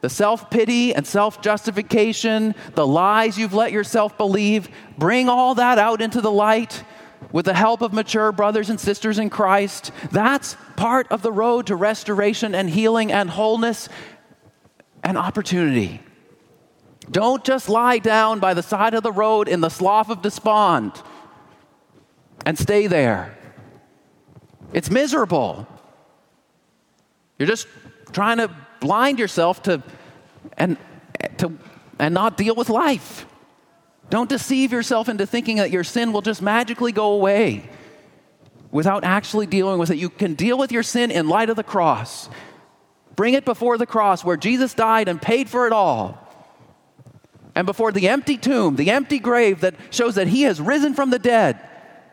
the 0.01 0.09
self 0.09 0.51
pity 0.51 0.95
and 0.95 1.07
self 1.07 1.43
justification, 1.43 2.55
the 2.75 2.87
lies 2.87 3.39
you've 3.39 3.53
let 3.53 3.71
yourself 3.71 4.17
believe. 4.17 4.69
Bring 4.97 5.29
all 5.29 5.55
that 5.57 5.79
out 5.79 6.01
into 6.01 6.23
the 6.23 6.31
light 6.31 6.83
with 7.31 7.45
the 7.45 7.55
help 7.55 7.83
of 7.83 7.93
mature 7.93 8.33
brothers 8.33 8.71
and 8.71 8.81
sisters 8.81 9.19
in 9.19 9.31
Christ. 9.31 9.93
That's 10.11 10.57
part 10.77 11.07
of 11.11 11.23
the 11.23 11.33
road 11.33 11.67
to 11.69 11.77
restoration 11.77 12.55
and 12.55 12.69
healing 12.69 13.13
and 13.13 13.31
wholeness 13.31 13.89
and 15.03 15.17
opportunity. 15.17 16.01
Don't 17.11 17.45
just 17.45 17.69
lie 17.69 17.99
down 17.99 18.39
by 18.39 18.55
the 18.55 18.63
side 18.63 18.95
of 18.95 19.03
the 19.03 19.13
road 19.13 19.49
in 19.49 19.61
the 19.61 19.69
slough 19.69 20.09
of 20.09 20.23
despond 20.23 20.93
and 22.47 22.59
stay 22.59 22.87
there. 22.87 23.37
It's 24.73 24.91
miserable. 24.91 25.67
You're 27.39 27.49
just 27.49 27.67
trying 28.13 28.39
to 28.39 28.55
blind 28.81 29.19
yourself 29.19 29.63
to 29.65 29.83
and 30.57 30.77
to 31.39 31.53
and 31.99 32.15
not 32.15 32.37
deal 32.37 32.55
with 32.55 32.69
life. 32.69 33.27
Don't 34.13 34.29
deceive 34.29 34.73
yourself 34.73 35.09
into 35.09 35.27
thinking 35.27 35.57
that 35.57 35.71
your 35.71 35.85
sin 35.85 36.13
will 36.13 36.21
just 36.21 36.43
magically 36.43 36.93
go 36.93 37.13
away 37.13 37.67
without 38.71 39.05
actually 39.05 39.47
dealing 39.47 39.79
with 39.79 39.91
it. 39.91 39.97
You 39.97 40.11
can 40.11 40.35
deal 40.35 40.59
with 40.59 40.71
your 40.71 40.83
sin 40.83 41.11
in 41.11 41.31
light 41.31 41.49
of 41.49 41.57
the 41.57 41.63
cross. 41.63 42.29
Bring 43.17 43.33
it 43.33 43.47
before 43.47 43.79
the 43.79 43.87
cross 43.87 44.23
where 44.23 44.37
Jesus 44.37 44.75
died 44.75 45.09
and 45.09 45.21
paid 45.21 45.49
for 45.49 45.67
it 45.67 45.73
all. 45.73 46.31
And 47.55 47.65
before 47.65 47.91
the 47.91 48.07
empty 48.11 48.37
tomb, 48.37 48.77
the 48.77 48.91
empty 48.91 49.19
grave 49.19 49.63
that 49.63 49.77
shows 49.89 50.17
that 50.17 50.29
he 50.29 50.43
has 50.43 50.61
risen 50.61 50.93
from 50.93 51.09
the 51.09 51.19
dead 51.19 51.59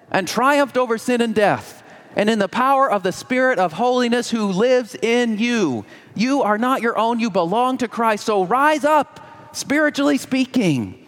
and 0.09 0.25
triumphed 0.25 0.77
over 0.77 0.97
sin 0.97 1.19
and 1.19 1.35
death. 1.35 1.83
And 2.15 2.29
in 2.29 2.39
the 2.39 2.47
power 2.47 2.89
of 2.89 3.03
the 3.03 3.11
Spirit 3.11 3.59
of 3.59 3.73
holiness 3.73 4.31
who 4.31 4.45
lives 4.53 4.95
in 5.01 5.37
you, 5.37 5.83
you 6.15 6.43
are 6.43 6.57
not 6.57 6.81
your 6.81 6.97
own, 6.97 7.19
you 7.19 7.29
belong 7.29 7.77
to 7.79 7.89
Christ. 7.89 8.23
So 8.23 8.45
rise 8.45 8.85
up, 8.85 9.51
spiritually 9.51 10.17
speaking. 10.17 10.98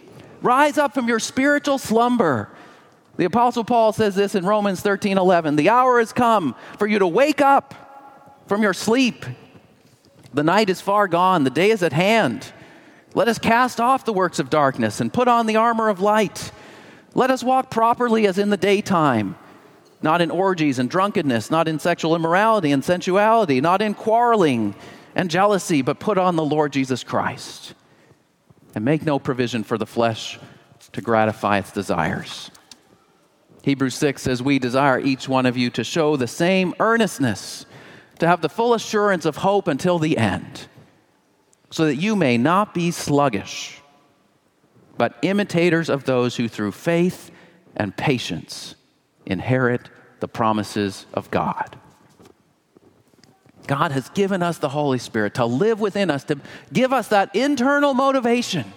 Rise 0.42 0.76
up 0.76 0.92
from 0.92 1.06
your 1.06 1.20
spiritual 1.20 1.78
slumber. 1.78 2.50
The 3.16 3.24
Apostle 3.24 3.64
Paul 3.64 3.92
says 3.92 4.16
this 4.16 4.34
in 4.34 4.44
Romans 4.44 4.80
13 4.80 5.16
11. 5.16 5.56
The 5.56 5.68
hour 5.68 6.00
has 6.00 6.12
come 6.12 6.56
for 6.78 6.86
you 6.86 6.98
to 6.98 7.06
wake 7.06 7.40
up 7.40 8.42
from 8.48 8.62
your 8.62 8.74
sleep. 8.74 9.24
The 10.34 10.42
night 10.42 10.68
is 10.68 10.80
far 10.80 11.08
gone, 11.08 11.44
the 11.44 11.50
day 11.50 11.70
is 11.70 11.82
at 11.82 11.92
hand. 11.92 12.52
Let 13.14 13.28
us 13.28 13.38
cast 13.38 13.80
off 13.80 14.04
the 14.04 14.12
works 14.12 14.38
of 14.38 14.50
darkness 14.50 15.00
and 15.00 15.12
put 15.12 15.28
on 15.28 15.46
the 15.46 15.56
armor 15.56 15.88
of 15.88 16.00
light. 16.00 16.50
Let 17.14 17.30
us 17.30 17.44
walk 17.44 17.70
properly 17.70 18.26
as 18.26 18.38
in 18.38 18.48
the 18.48 18.56
daytime, 18.56 19.36
not 20.00 20.22
in 20.22 20.30
orgies 20.30 20.78
and 20.78 20.88
drunkenness, 20.88 21.50
not 21.50 21.68
in 21.68 21.78
sexual 21.78 22.16
immorality 22.16 22.72
and 22.72 22.82
sensuality, 22.82 23.60
not 23.60 23.82
in 23.82 23.92
quarreling 23.92 24.74
and 25.14 25.30
jealousy, 25.30 25.82
but 25.82 26.00
put 26.00 26.16
on 26.16 26.36
the 26.36 26.44
Lord 26.44 26.72
Jesus 26.72 27.04
Christ 27.04 27.74
and 28.74 28.84
make 28.84 29.04
no 29.04 29.18
provision 29.18 29.64
for 29.64 29.78
the 29.78 29.86
flesh 29.86 30.38
to 30.92 31.00
gratify 31.00 31.58
its 31.58 31.72
desires. 31.72 32.50
Hebrews 33.62 33.94
6 33.94 34.22
says, 34.22 34.42
We 34.42 34.58
desire 34.58 34.98
each 34.98 35.28
one 35.28 35.46
of 35.46 35.56
you 35.56 35.70
to 35.70 35.84
show 35.84 36.16
the 36.16 36.26
same 36.26 36.74
earnestness, 36.80 37.64
to 38.18 38.26
have 38.26 38.40
the 38.40 38.48
full 38.48 38.74
assurance 38.74 39.24
of 39.24 39.36
hope 39.36 39.68
until 39.68 39.98
the 39.98 40.18
end, 40.18 40.66
so 41.70 41.84
that 41.84 41.96
you 41.96 42.16
may 42.16 42.36
not 42.36 42.74
be 42.74 42.90
sluggish 42.90 43.82
but 44.96 45.18
imitators 45.22 45.88
of 45.88 46.04
those 46.04 46.36
who 46.36 46.48
through 46.48 46.72
faith 46.72 47.30
and 47.76 47.96
patience 47.96 48.74
inherit 49.26 49.88
the 50.20 50.28
promises 50.28 51.06
of 51.14 51.30
God. 51.30 51.78
God 53.66 53.92
has 53.92 54.08
given 54.10 54.42
us 54.42 54.58
the 54.58 54.68
Holy 54.68 54.98
Spirit 54.98 55.34
to 55.34 55.44
live 55.44 55.80
within 55.80 56.10
us, 56.10 56.24
to 56.24 56.38
give 56.72 56.92
us 56.92 57.08
that 57.08 57.34
internal 57.34 57.94
motivation. 57.94 58.72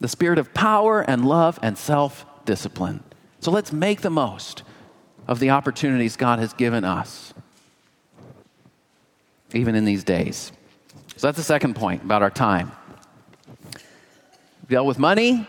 The 0.00 0.08
spirit 0.08 0.38
of 0.38 0.52
power 0.52 1.00
and 1.00 1.24
love 1.24 1.58
and 1.62 1.78
self 1.78 2.26
discipline. 2.44 3.02
So 3.40 3.50
let's 3.50 3.72
make 3.72 4.00
the 4.00 4.10
most 4.10 4.62
of 5.28 5.40
the 5.40 5.50
opportunities 5.50 6.16
God 6.16 6.38
has 6.38 6.52
given 6.52 6.84
us, 6.84 7.32
even 9.52 9.74
in 9.74 9.84
these 9.84 10.04
days. 10.04 10.52
So 11.16 11.26
that's 11.26 11.38
the 11.38 11.44
second 11.44 11.74
point 11.76 12.02
about 12.02 12.22
our 12.22 12.30
time. 12.30 12.72
We've 14.62 14.70
dealt 14.70 14.86
with 14.86 14.98
money, 14.98 15.46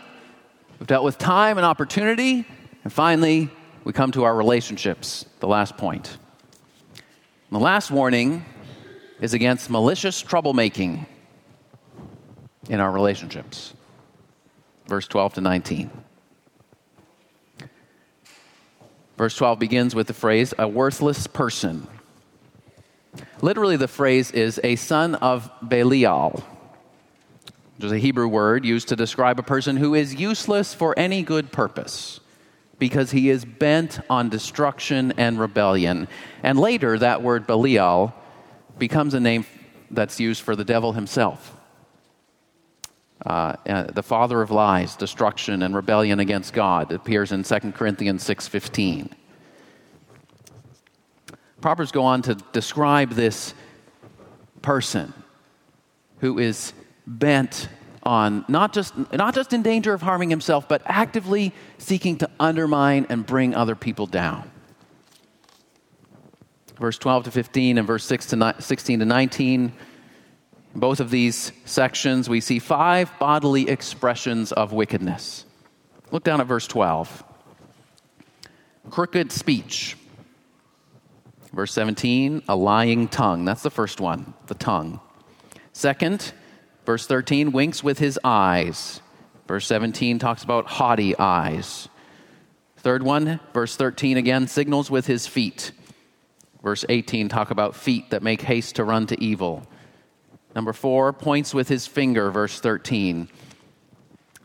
we've 0.78 0.86
dealt 0.86 1.04
with 1.04 1.18
time 1.18 1.58
and 1.58 1.66
opportunity, 1.66 2.46
and 2.84 2.92
finally, 2.92 3.50
we 3.84 3.92
come 3.92 4.12
to 4.12 4.24
our 4.24 4.34
relationships, 4.34 5.24
the 5.40 5.48
last 5.48 5.76
point. 5.76 6.18
The 7.50 7.58
last 7.58 7.90
warning 7.90 8.44
is 9.20 9.34
against 9.34 9.70
malicious 9.70 10.22
troublemaking 10.22 11.06
in 12.68 12.80
our 12.80 12.90
relationships. 12.90 13.72
Verse 14.86 15.08
12 15.08 15.34
to 15.34 15.40
19. 15.40 15.90
Verse 19.16 19.34
12 19.36 19.58
begins 19.58 19.94
with 19.94 20.06
the 20.06 20.14
phrase, 20.14 20.54
a 20.58 20.68
worthless 20.68 21.26
person. 21.26 21.88
Literally, 23.40 23.76
the 23.76 23.88
phrase 23.88 24.30
is 24.30 24.60
a 24.62 24.76
son 24.76 25.14
of 25.16 25.50
Belial 25.66 26.44
which 27.78 27.84
is 27.84 27.92
a 27.92 27.98
Hebrew 27.98 28.26
word 28.26 28.64
used 28.64 28.88
to 28.88 28.96
describe 28.96 29.38
a 29.38 29.42
person 29.44 29.76
who 29.76 29.94
is 29.94 30.16
useless 30.16 30.74
for 30.74 30.98
any 30.98 31.22
good 31.22 31.52
purpose 31.52 32.18
because 32.78 33.10
he 33.10 33.30
is 33.30 33.44
bent 33.44 34.00
on 34.08 34.28
destruction 34.28 35.12
and 35.16 35.38
rebellion. 35.38 36.08
And 36.42 36.58
later, 36.58 36.98
that 36.98 37.22
word 37.22 37.46
Belial 37.46 38.14
becomes 38.78 39.14
a 39.14 39.20
name 39.20 39.46
that's 39.90 40.20
used 40.20 40.42
for 40.42 40.54
the 40.54 40.64
devil 40.64 40.92
himself. 40.92 41.54
Uh, 43.24 43.56
uh 43.66 43.82
the 43.84 44.02
father 44.02 44.40
of 44.42 44.50
lies, 44.50 44.94
destruction, 44.94 45.62
and 45.62 45.74
rebellion 45.74 46.20
against 46.20 46.52
God. 46.52 46.92
Appears 46.92 47.32
in 47.32 47.42
2 47.42 47.72
Corinthians 47.72 48.22
6.15. 48.24 49.10
Proverbs 51.60 51.90
go 51.90 52.04
on 52.04 52.22
to 52.22 52.36
describe 52.52 53.10
this 53.10 53.54
person 54.62 55.12
who 56.20 56.38
is 56.38 56.72
bent 57.06 57.68
on 58.08 58.42
not 58.48 58.72
just, 58.72 58.94
not 59.12 59.34
just 59.34 59.52
in 59.52 59.62
danger 59.62 59.92
of 59.92 60.00
harming 60.00 60.30
himself, 60.30 60.66
but 60.66 60.80
actively 60.86 61.52
seeking 61.76 62.16
to 62.16 62.30
undermine 62.40 63.06
and 63.10 63.26
bring 63.26 63.54
other 63.54 63.74
people 63.76 64.06
down. 64.06 64.50
Verse 66.80 66.96
12 66.96 67.24
to 67.24 67.30
15 67.30 67.76
and 67.76 67.86
verse 67.86 68.04
6 68.04 68.26
to 68.26 68.54
16 68.58 69.00
to 69.00 69.04
19. 69.04 69.72
In 70.74 70.80
both 70.80 71.00
of 71.00 71.10
these 71.10 71.52
sections, 71.66 72.30
we 72.30 72.40
see 72.40 72.58
five 72.58 73.12
bodily 73.18 73.68
expressions 73.68 74.52
of 74.52 74.72
wickedness. 74.72 75.44
Look 76.10 76.24
down 76.24 76.40
at 76.40 76.46
verse 76.46 76.66
12. 76.66 77.24
Crooked 78.90 79.30
speech. 79.32 79.98
Verse 81.52 81.72
17, 81.72 82.42
a 82.48 82.56
lying 82.56 83.08
tongue. 83.08 83.44
That's 83.44 83.62
the 83.62 83.70
first 83.70 84.00
one, 84.00 84.32
the 84.46 84.54
tongue. 84.54 85.00
Second, 85.72 86.32
Verse 86.88 87.06
13 87.06 87.52
winks 87.52 87.84
with 87.84 87.98
his 87.98 88.18
eyes. 88.24 89.02
Verse 89.46 89.66
17 89.66 90.18
talks 90.18 90.42
about 90.42 90.66
haughty 90.66 91.14
eyes. 91.18 91.86
Third 92.78 93.02
one, 93.02 93.40
verse 93.52 93.76
13 93.76 94.16
again, 94.16 94.48
signals 94.48 94.90
with 94.90 95.06
his 95.06 95.26
feet. 95.26 95.72
Verse 96.62 96.86
18 96.88 97.28
talk 97.28 97.50
about 97.50 97.76
feet 97.76 98.08
that 98.08 98.22
make 98.22 98.40
haste 98.40 98.76
to 98.76 98.84
run 98.84 99.06
to 99.08 99.22
evil. 99.22 99.66
Number 100.56 100.72
4 100.72 101.12
points 101.12 101.52
with 101.52 101.68
his 101.68 101.86
finger, 101.86 102.30
verse 102.30 102.58
13. 102.58 103.28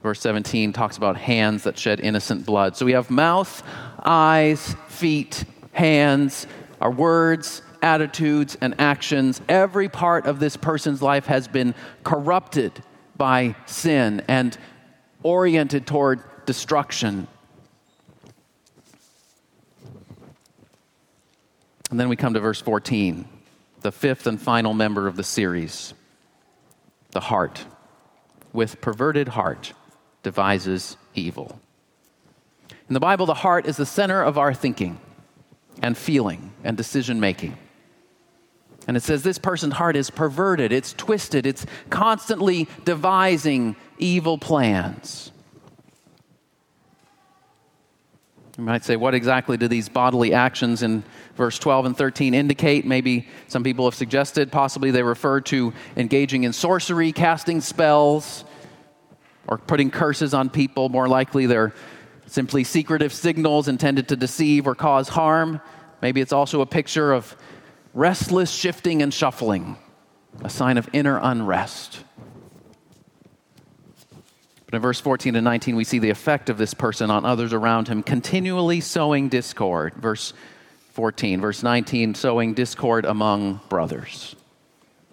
Verse 0.01 0.19
17 0.19 0.73
talks 0.73 0.97
about 0.97 1.15
hands 1.15 1.63
that 1.63 1.77
shed 1.77 2.01
innocent 2.01 2.45
blood. 2.45 2.75
So 2.75 2.85
we 2.85 2.91
have 2.91 3.09
mouth, 3.09 3.63
eyes, 4.03 4.75
feet, 4.89 5.45
hands, 5.71 6.45
our 6.81 6.91
words, 6.91 7.61
attitudes, 7.83 8.57
and 8.61 8.73
actions, 8.79 9.41
every 9.47 9.89
part 9.89 10.25
of 10.25 10.39
this 10.39 10.57
person's 10.57 11.01
life 11.01 11.25
has 11.27 11.47
been 11.47 11.75
corrupted 12.03 12.71
by 13.15 13.55
sin 13.65 14.23
and 14.27 14.57
oriented 15.21 15.85
toward 15.85 16.23
destruction. 16.45 17.27
And 21.91 21.99
then 21.99 22.09
we 22.09 22.15
come 22.15 22.33
to 22.33 22.39
verse 22.39 22.59
14, 22.59 23.27
the 23.81 23.91
fifth 23.91 24.25
and 24.25 24.41
final 24.41 24.73
member 24.73 25.07
of 25.07 25.15
the 25.15 25.23
series 25.23 25.93
the 27.11 27.19
heart. 27.19 27.65
With 28.51 28.81
perverted 28.81 29.29
heart 29.29 29.73
devises 30.23 30.97
evil. 31.15 31.59
In 32.87 32.93
the 32.93 32.99
Bible, 32.99 33.25
the 33.25 33.33
heart 33.33 33.65
is 33.65 33.77
the 33.77 33.85
center 33.85 34.21
of 34.21 34.37
our 34.37 34.53
thinking 34.53 34.99
and 35.81 35.97
feeling 35.97 36.51
and 36.63 36.75
decision 36.75 37.19
making. 37.19 37.57
And 38.87 38.97
it 38.97 39.03
says 39.03 39.23
this 39.23 39.37
person's 39.37 39.75
heart 39.75 39.95
is 39.95 40.09
perverted, 40.09 40.71
it's 40.71 40.93
twisted, 40.93 41.45
it's 41.45 41.65
constantly 41.89 42.67
devising 42.83 43.75
evil 43.97 44.37
plans. 44.37 45.31
You 48.57 48.63
might 48.65 48.83
say, 48.85 48.97
what 48.97 49.15
exactly 49.15 49.57
do 49.57 49.67
these 49.67 49.89
bodily 49.89 50.33
actions 50.33 50.83
in 50.83 51.03
verse 51.35 51.57
12 51.57 51.87
and 51.87 51.97
13 51.97 52.35
indicate? 52.35 52.85
Maybe 52.85 53.27
some 53.47 53.63
people 53.63 53.85
have 53.85 53.95
suggested, 53.95 54.51
possibly 54.51 54.91
they 54.91 55.01
refer 55.01 55.41
to 55.41 55.73
engaging 55.95 56.43
in 56.43 56.53
sorcery, 56.53 57.11
casting 57.11 57.61
spells, 57.61 58.45
or 59.47 59.57
putting 59.57 59.89
curses 59.89 60.35
on 60.35 60.51
people. 60.51 60.89
More 60.89 61.07
likely, 61.07 61.47
they're 61.47 61.73
simply 62.27 62.63
secretive 62.63 63.11
signals 63.11 63.67
intended 63.67 64.09
to 64.09 64.15
deceive 64.15 64.67
or 64.67 64.75
cause 64.75 65.09
harm. 65.09 65.59
Maybe 66.03 66.21
it's 66.21 66.33
also 66.33 66.61
a 66.61 66.65
picture 66.65 67.11
of 67.11 67.35
restless 67.93 68.51
shifting 68.51 69.01
and 69.01 69.13
shuffling, 69.13 69.77
a 70.43 70.49
sign 70.49 70.77
of 70.77 70.89
inner 70.93 71.19
unrest. 71.21 72.03
But 74.65 74.75
in 74.75 74.81
verse 74.81 74.99
14 74.99 75.35
and 75.35 75.43
19, 75.45 75.75
we 75.75 75.83
see 75.83 75.99
the 75.99 76.09
effect 76.09 76.49
of 76.49 76.57
this 76.57 76.73
person 76.73 77.11
on 77.11 77.25
others 77.25 77.53
around 77.53 77.87
him, 77.87 78.01
continually 78.01 78.81
sowing 78.81 79.29
discord. 79.29 79.93
Verse 79.93 80.33
14. 80.93 81.41
Verse 81.41 81.61
19, 81.61 82.15
sowing 82.15 82.53
discord 82.53 83.05
among 83.05 83.61
brothers. 83.69 84.35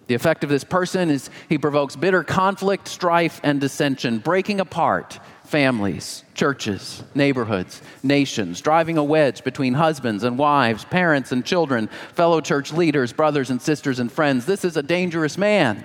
The 0.07 0.15
effect 0.15 0.43
of 0.43 0.49
this 0.49 0.63
person 0.63 1.09
is 1.09 1.29
he 1.47 1.57
provokes 1.57 1.95
bitter 1.95 2.23
conflict, 2.23 2.87
strife, 2.87 3.39
and 3.43 3.61
dissension, 3.61 4.17
breaking 4.17 4.59
apart 4.59 5.19
families, 5.51 6.23
churches, 6.33 7.03
neighborhoods, 7.13 7.81
nations, 8.03 8.61
driving 8.61 8.97
a 8.97 9.03
wedge 9.03 9.43
between 9.43 9.73
husbands 9.73 10.23
and 10.23 10.37
wives, 10.37 10.85
parents 10.85 11.33
and 11.33 11.45
children, 11.45 11.89
fellow 12.13 12.39
church 12.39 12.71
leaders, 12.71 13.11
brothers 13.11 13.49
and 13.49 13.61
sisters 13.61 13.99
and 13.99 14.09
friends. 14.09 14.45
This 14.45 14.63
is 14.63 14.77
a 14.77 14.81
dangerous 14.81 15.37
man. 15.37 15.83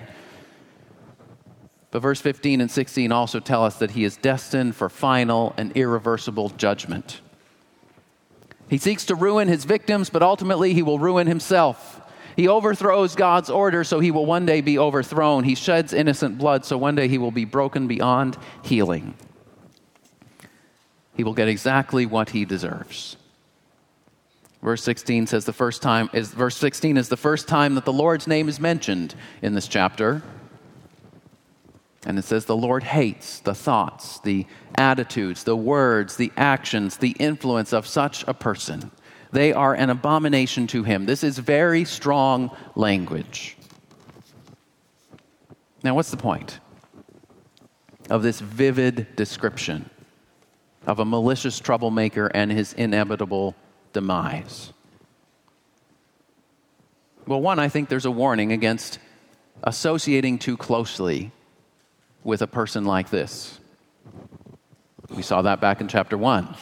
But 1.91 1.99
verse 1.99 2.21
15 2.21 2.61
and 2.61 2.71
16 2.71 3.11
also 3.11 3.41
tell 3.41 3.65
us 3.65 3.77
that 3.79 3.91
he 3.91 4.05
is 4.05 4.15
destined 4.15 4.73
for 4.73 4.87
final 4.87 5.53
and 5.57 5.73
irreversible 5.73 6.49
judgment. 6.51 7.19
He 8.69 8.77
seeks 8.77 9.05
to 9.05 9.15
ruin 9.15 9.49
his 9.49 9.65
victims, 9.65 10.09
but 10.09 10.23
ultimately 10.23 10.73
he 10.73 10.81
will 10.81 10.99
ruin 10.99 11.27
himself. 11.27 12.01
He 12.37 12.47
overthrows 12.47 13.15
God's 13.15 13.49
order, 13.49 13.83
so 13.83 13.99
he 13.99 14.11
will 14.11 14.25
one 14.25 14.45
day 14.45 14.61
be 14.61 14.79
overthrown. 14.79 15.43
He 15.43 15.55
sheds 15.55 15.91
innocent 15.91 16.37
blood, 16.37 16.63
so 16.63 16.77
one 16.77 16.95
day 16.95 17.09
he 17.09 17.17
will 17.17 17.31
be 17.31 17.45
broken 17.45 17.87
beyond 17.87 18.37
healing. 18.63 19.13
He 21.17 21.23
will 21.23 21.33
get 21.33 21.47
exactly 21.47 22.05
what 22.05 22.29
he 22.29 22.45
deserves. 22.45 23.17
Verse 24.61 24.83
16 24.83 25.27
says 25.27 25.45
the 25.45 25.53
first 25.53 25.81
time 25.81 26.09
is 26.13 26.31
verse 26.31 26.55
16 26.57 26.95
is 26.95 27.09
the 27.09 27.17
first 27.17 27.47
time 27.47 27.75
that 27.75 27.85
the 27.85 27.93
Lord's 27.93 28.27
name 28.27 28.47
is 28.47 28.59
mentioned 28.59 29.15
in 29.41 29.55
this 29.55 29.67
chapter. 29.67 30.21
And 32.05 32.19
it 32.19 32.23
says 32.23 32.45
the 32.45 32.55
Lord 32.55 32.83
hates 32.83 33.39
the 33.39 33.55
thoughts, 33.55 34.19
the 34.19 34.45
attitudes, 34.75 35.43
the 35.43 35.55
words, 35.55 36.15
the 36.15 36.31
actions, 36.37 36.97
the 36.97 37.15
influence 37.19 37.73
of 37.73 37.87
such 37.87 38.23
a 38.27 38.33
person. 38.33 38.91
They 39.31 39.53
are 39.53 39.73
an 39.73 39.89
abomination 39.89 40.67
to 40.67 40.83
him. 40.83 41.05
This 41.05 41.23
is 41.23 41.37
very 41.37 41.83
strong 41.83 42.55
language. 42.75 43.57
Now, 45.83 45.95
what's 45.95 46.11
the 46.11 46.17
point 46.17 46.59
of 48.09 48.23
this 48.23 48.39
vivid 48.39 49.15
description 49.15 49.89
of 50.87 50.99
a 50.99 51.05
malicious 51.05 51.59
troublemaker 51.59 52.27
and 52.33 52.51
his 52.51 52.73
inevitable 52.73 53.55
demise? 53.93 54.73
Well, 57.27 57.41
one, 57.41 57.59
I 57.59 57.67
think 57.67 57.89
there's 57.89 58.05
a 58.05 58.11
warning 58.11 58.53
against 58.53 58.99
associating 59.63 60.39
too 60.39 60.55
closely 60.55 61.31
with 62.23 62.41
a 62.41 62.47
person 62.47 62.85
like 62.85 63.09
this. 63.09 63.59
We 65.09 65.21
saw 65.21 65.41
that 65.41 65.59
back 65.59 65.81
in 65.81 65.89
chapter 65.89 66.17
1 66.17 66.55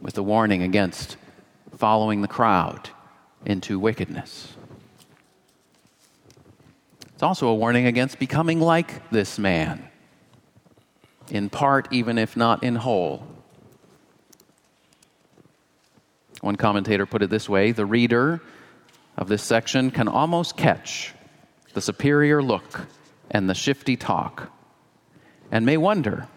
with 0.00 0.14
the 0.14 0.22
warning 0.22 0.62
against 0.62 1.16
following 1.76 2.22
the 2.22 2.28
crowd 2.28 2.90
into 3.46 3.78
wickedness. 3.78 4.54
It's 7.14 7.22
also 7.22 7.48
a 7.48 7.54
warning 7.54 7.86
against 7.86 8.18
becoming 8.18 8.60
like 8.60 9.10
this 9.10 9.38
man, 9.38 9.88
in 11.30 11.50
part, 11.50 11.88
even 11.90 12.18
if 12.18 12.36
not 12.36 12.62
in 12.62 12.76
whole. 12.76 13.26
One 16.40 16.56
commentator 16.56 17.06
put 17.06 17.22
it 17.22 17.30
this 17.30 17.48
way 17.48 17.72
the 17.72 17.86
reader 17.86 18.40
of 19.16 19.28
this 19.28 19.42
section 19.42 19.90
can 19.90 20.08
almost 20.08 20.56
catch 20.56 21.12
the 21.74 21.80
superior 21.80 22.42
look 22.42 22.86
and 23.30 23.48
the 23.48 23.54
shifty 23.54 23.96
talk 23.96 24.50
and 25.50 25.66
may 25.66 25.76
wonder 25.76 26.28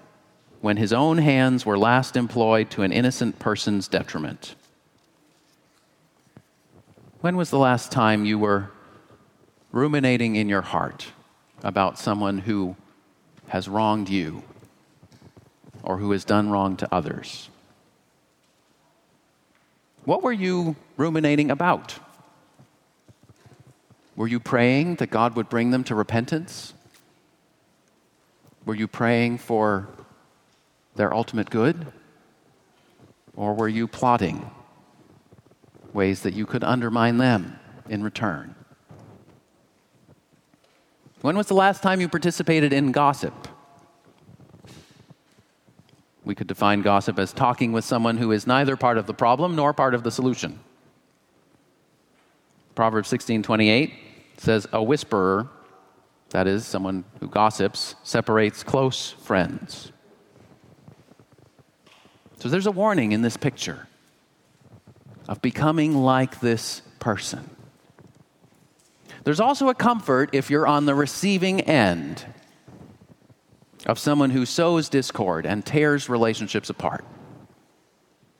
when 0.61 0.77
his 0.77 0.93
own 0.93 1.17
hands 1.17 1.65
were 1.65 1.77
last 1.77 2.15
employed 2.15 2.69
to 2.71 2.83
an 2.83 2.91
innocent 2.91 3.39
person's 3.39 3.87
detriment. 3.87 4.55
When 7.21 7.37
was 7.37 7.51
the 7.51 7.59
last 7.59 7.91
time 7.91 8.25
you 8.25 8.39
were 8.39 8.71
ruminating 9.71 10.35
in 10.35 10.49
your 10.49 10.61
heart 10.61 11.07
about 11.63 11.99
someone 11.99 12.39
who 12.39 12.75
has 13.47 13.67
wronged 13.67 14.09
you 14.09 14.41
or 15.83 15.97
who 15.97 16.11
has 16.11 16.25
done 16.25 16.49
wrong 16.49 16.77
to 16.77 16.93
others? 16.93 17.50
What 20.05 20.23
were 20.23 20.33
you 20.33 20.75
ruminating 20.97 21.51
about? 21.51 21.99
Were 24.15 24.27
you 24.27 24.39
praying 24.39 24.95
that 24.95 25.09
God 25.09 25.35
would 25.35 25.49
bring 25.49 25.71
them 25.71 25.83
to 25.85 25.95
repentance? 25.95 26.73
Were 28.65 28.75
you 28.75 28.87
praying 28.87 29.39
for 29.39 29.87
their 30.95 31.13
ultimate 31.13 31.49
good? 31.49 31.87
Or 33.35 33.53
were 33.53 33.67
you 33.67 33.87
plotting 33.87 34.49
ways 35.93 36.21
that 36.21 36.33
you 36.33 36.45
could 36.45 36.63
undermine 36.63 37.17
them 37.17 37.59
in 37.89 38.03
return? 38.03 38.55
When 41.21 41.37
was 41.37 41.47
the 41.47 41.53
last 41.53 41.83
time 41.83 42.01
you 42.01 42.09
participated 42.09 42.73
in 42.73 42.91
gossip? 42.91 43.47
We 46.23 46.35
could 46.35 46.47
define 46.47 46.81
gossip 46.81 47.17
as 47.17 47.33
talking 47.33 47.71
with 47.71 47.83
someone 47.83 48.17
who 48.17 48.31
is 48.31 48.45
neither 48.45 48.77
part 48.77 48.97
of 48.97 49.07
the 49.07 49.13
problem 49.13 49.55
nor 49.55 49.73
part 49.73 49.93
of 49.93 50.03
the 50.03 50.11
solution. 50.11 50.59
Proverbs 52.75 53.09
16:28 53.09 53.93
says 54.37 54.67
a 54.71 54.81
whisperer 54.83 55.49
that 56.31 56.47
is, 56.47 56.65
someone 56.65 57.03
who 57.19 57.27
gossips, 57.27 57.95
separates 58.03 58.63
close 58.63 59.11
friends. 59.11 59.91
So 62.39 62.49
there's 62.49 62.65
a 62.65 62.71
warning 62.71 63.11
in 63.11 63.21
this 63.21 63.37
picture 63.37 63.87
of 65.27 65.41
becoming 65.41 65.95
like 65.95 66.39
this 66.39 66.81
person. 66.99 67.49
There's 69.23 69.39
also 69.39 69.69
a 69.69 69.75
comfort 69.75 70.29
if 70.33 70.49
you're 70.49 70.65
on 70.65 70.85
the 70.85 70.95
receiving 70.95 71.61
end 71.61 72.25
of 73.85 73.97
someone 73.97 74.29
who 74.29 74.45
sows 74.45 74.89
discord 74.89 75.45
and 75.45 75.65
tears 75.65 76.09
relationships 76.09 76.69
apart 76.69 77.03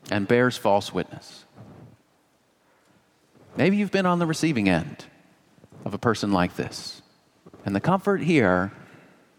and 0.09 0.27
bears 0.27 0.57
false 0.57 0.93
witness. 0.93 1.45
Maybe 3.57 3.77
you've 3.77 3.91
been 3.91 4.05
on 4.05 4.19
the 4.19 4.25
receiving 4.25 4.69
end 4.69 5.05
of 5.85 5.93
a 5.93 5.97
person 5.97 6.31
like 6.31 6.55
this. 6.55 7.01
And 7.65 7.75
the 7.75 7.81
comfort 7.81 8.21
here 8.21 8.71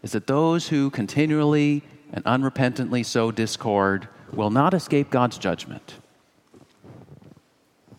is 0.02 0.12
that 0.12 0.26
those 0.26 0.68
who 0.68 0.90
continually 0.90 1.82
and 2.12 2.24
unrepentantly 2.24 3.04
sow 3.04 3.30
discord 3.30 4.08
will 4.32 4.50
not 4.50 4.74
escape 4.74 5.10
God's 5.10 5.38
judgment. 5.38 5.94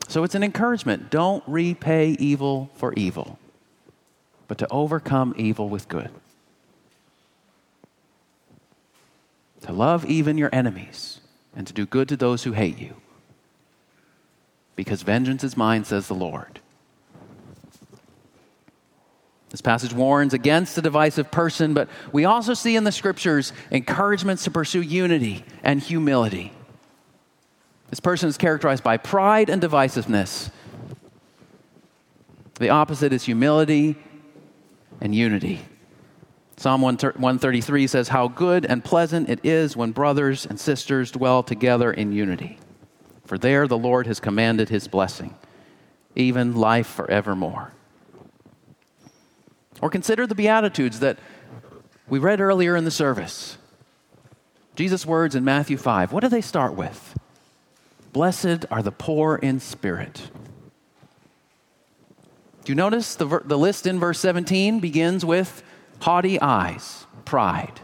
So 0.08 0.24
it's 0.24 0.36
an 0.36 0.43
encouragement. 0.43 1.10
Don't 1.10 1.43
repay 1.47 2.12
evil 2.20 2.70
for 2.76 2.93
evil, 2.93 3.39
but 4.47 4.58
to 4.60 4.68
overcome 4.70 5.34
evil 5.38 5.70
with 5.70 5.88
good. 5.88 6.12
To 9.64 9.74
love 9.74 10.05
even 10.05 10.38
your 10.38 10.49
enemies 10.53 11.22
and 11.55 11.66
to 11.68 11.74
do 11.74 11.86
good 11.86 12.09
to 12.09 12.18
those 12.18 12.43
who 12.43 12.51
hate 12.51 12.78
you. 12.78 12.95
Because 14.76 15.03
vengeance 15.03 15.43
is 15.43 15.55
mine, 15.55 15.86
says 15.86 16.07
the 16.07 16.16
Lord. 16.16 16.59
This 19.49 19.61
passage 19.61 19.93
warns 19.93 20.34
against 20.34 20.76
the 20.76 20.82
divisive 20.82 21.30
person, 21.30 21.74
but 21.74 21.88
we 22.11 22.26
also 22.26 22.55
see 22.55 22.76
in 22.76 22.84
the 22.84 22.91
scriptures 22.91 23.53
encouragements 23.70 24.43
to 24.45 24.51
pursue 24.51 24.82
unity 24.82 25.45
and 25.61 25.80
humility. 25.80 26.51
This 27.89 27.99
person 27.99 28.28
is 28.28 28.38
characterized 28.38 28.84
by 28.84 28.97
pride 28.97 29.49
and 29.49 29.61
divisiveness, 29.61 30.49
The 32.55 32.70
opposite 32.70 33.14
is 33.14 33.24
humility 33.24 33.95
and 34.99 35.14
unity. 35.14 35.61
Psalm 36.64 36.82
133 36.82 37.88
says, 37.88 38.07
How 38.07 38.30
good 38.30 38.66
and 38.66 38.86
pleasant 38.86 39.30
it 39.30 39.41
is 39.43 39.76
when 39.76 39.91
brothers 39.91 40.45
and 40.45 40.57
sisters 40.57 41.11
dwell 41.11 41.43
together 41.43 41.91
in 41.91 42.14
unity. 42.14 42.57
For 43.26 43.38
there 43.38 43.68
the 43.68 43.78
Lord 43.78 44.07
has 44.07 44.22
commanded 44.22 44.70
his 44.70 44.88
blessing, 44.88 45.36
even 46.16 46.55
life 46.55 46.88
forevermore. 46.88 47.74
Or 49.82 49.89
consider 49.89 50.26
the 50.26 50.36
Beatitudes 50.36 51.01
that 51.01 51.20
we 52.07 52.18
read 52.18 52.39
earlier 52.39 52.78
in 52.78 52.86
the 52.86 52.91
service. 52.91 53.57
Jesus' 54.78 55.05
words 55.05 55.36
in 55.36 55.43
Matthew 55.43 55.76
5. 55.76 56.14
What 56.14 56.22
do 56.22 56.30
they 56.30 56.39
start 56.39 56.76
with? 56.76 57.20
Blessed 58.14 58.68
are 58.72 58.82
the 58.82 58.93
poor 58.93 59.36
in 59.36 59.59
spirit. 59.59 60.30
Do 62.64 62.72
you 62.72 62.76
notice 62.76 63.16
the, 63.16 63.41
the 63.43 63.57
list 63.57 63.86
in 63.86 63.99
verse 63.99 64.22
17 64.22 64.80
begins 64.80 65.26
with 65.26 65.61
haughty 66.04 66.39
eyes, 66.41 67.06
pride. 67.24 67.80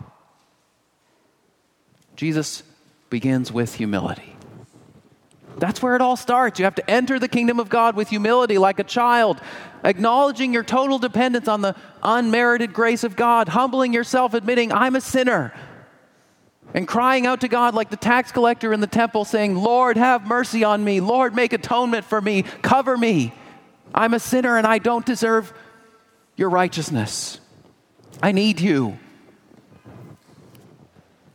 Jesus 2.17 2.63
begins 3.09 3.49
with 3.49 3.75
humility. 3.75 4.35
That's 5.57 5.81
where 5.81 5.95
it 5.95 6.01
all 6.01 6.17
starts. 6.17 6.59
You 6.59 6.65
have 6.65 6.75
to 6.75 6.89
enter 6.89 7.17
the 7.17 7.29
kingdom 7.29 7.61
of 7.61 7.69
God 7.69 7.95
with 7.95 8.09
humility 8.09 8.57
like 8.57 8.79
a 8.79 8.83
child, 8.83 9.39
acknowledging 9.85 10.53
your 10.53 10.63
total 10.63 10.99
dependence 10.99 11.47
on 11.47 11.61
the 11.61 11.75
unmerited 12.03 12.73
grace 12.73 13.05
of 13.05 13.15
God, 13.15 13.47
humbling 13.47 13.93
yourself, 13.93 14.33
admitting, 14.33 14.73
I'm 14.73 14.97
a 14.97 15.01
sinner, 15.01 15.53
and 16.73 16.85
crying 16.85 17.25
out 17.25 17.39
to 17.41 17.47
God 17.47 17.73
like 17.73 17.89
the 17.89 17.97
tax 17.97 18.33
collector 18.33 18.73
in 18.73 18.81
the 18.81 18.87
temple, 18.87 19.23
saying, 19.23 19.55
Lord, 19.55 19.95
have 19.95 20.27
mercy 20.27 20.65
on 20.65 20.83
me. 20.83 20.99
Lord, 20.99 21.33
make 21.33 21.53
atonement 21.53 22.03
for 22.03 22.19
me. 22.19 22.43
Cover 22.61 22.97
me. 22.97 23.33
I'm 23.95 24.13
a 24.13 24.19
sinner 24.19 24.57
and 24.57 24.67
I 24.67 24.77
don't 24.77 25.05
deserve 25.05 25.53
your 26.35 26.49
righteousness. 26.49 27.39
I 28.21 28.31
need 28.31 28.59
you. 28.59 28.97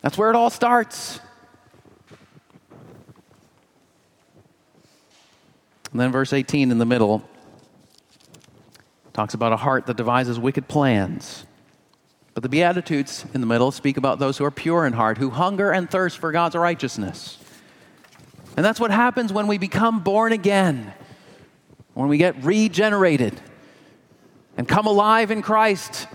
That's 0.02 0.18
where 0.18 0.30
it 0.30 0.36
all 0.36 0.50
starts. 0.50 1.20
And 5.90 6.00
then 6.00 6.12
verse 6.12 6.32
18 6.32 6.70
in 6.70 6.78
the 6.78 6.84
middle 6.84 7.22
talks 9.12 9.34
about 9.34 9.52
a 9.52 9.56
heart 9.56 9.86
that 9.86 9.96
devises 9.96 10.38
wicked 10.38 10.68
plans. 10.68 11.46
But 12.34 12.42
the 12.42 12.48
Beatitudes 12.48 13.24
in 13.32 13.40
the 13.40 13.46
middle 13.46 13.70
speak 13.70 13.96
about 13.96 14.18
those 14.18 14.36
who 14.38 14.44
are 14.44 14.50
pure 14.50 14.86
in 14.86 14.92
heart, 14.92 15.18
who 15.18 15.30
hunger 15.30 15.70
and 15.70 15.88
thirst 15.88 16.18
for 16.18 16.32
God's 16.32 16.56
righteousness. 16.56 17.38
And 18.56 18.64
that's 18.64 18.80
what 18.80 18.90
happens 18.90 19.32
when 19.32 19.46
we 19.46 19.56
become 19.56 20.00
born 20.00 20.32
again 20.32 20.92
when 21.94 22.08
we 22.08 22.18
get 22.18 22.44
regenerated 22.44 23.40
and 24.56 24.68
come 24.68 24.86
alive 24.86 25.30
in 25.30 25.42
Christ, 25.42 26.06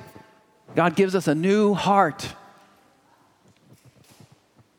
God 0.76 0.96
gives 0.96 1.16
us 1.16 1.28
a 1.28 1.36
new 1.36 1.74
heart. 1.74 2.28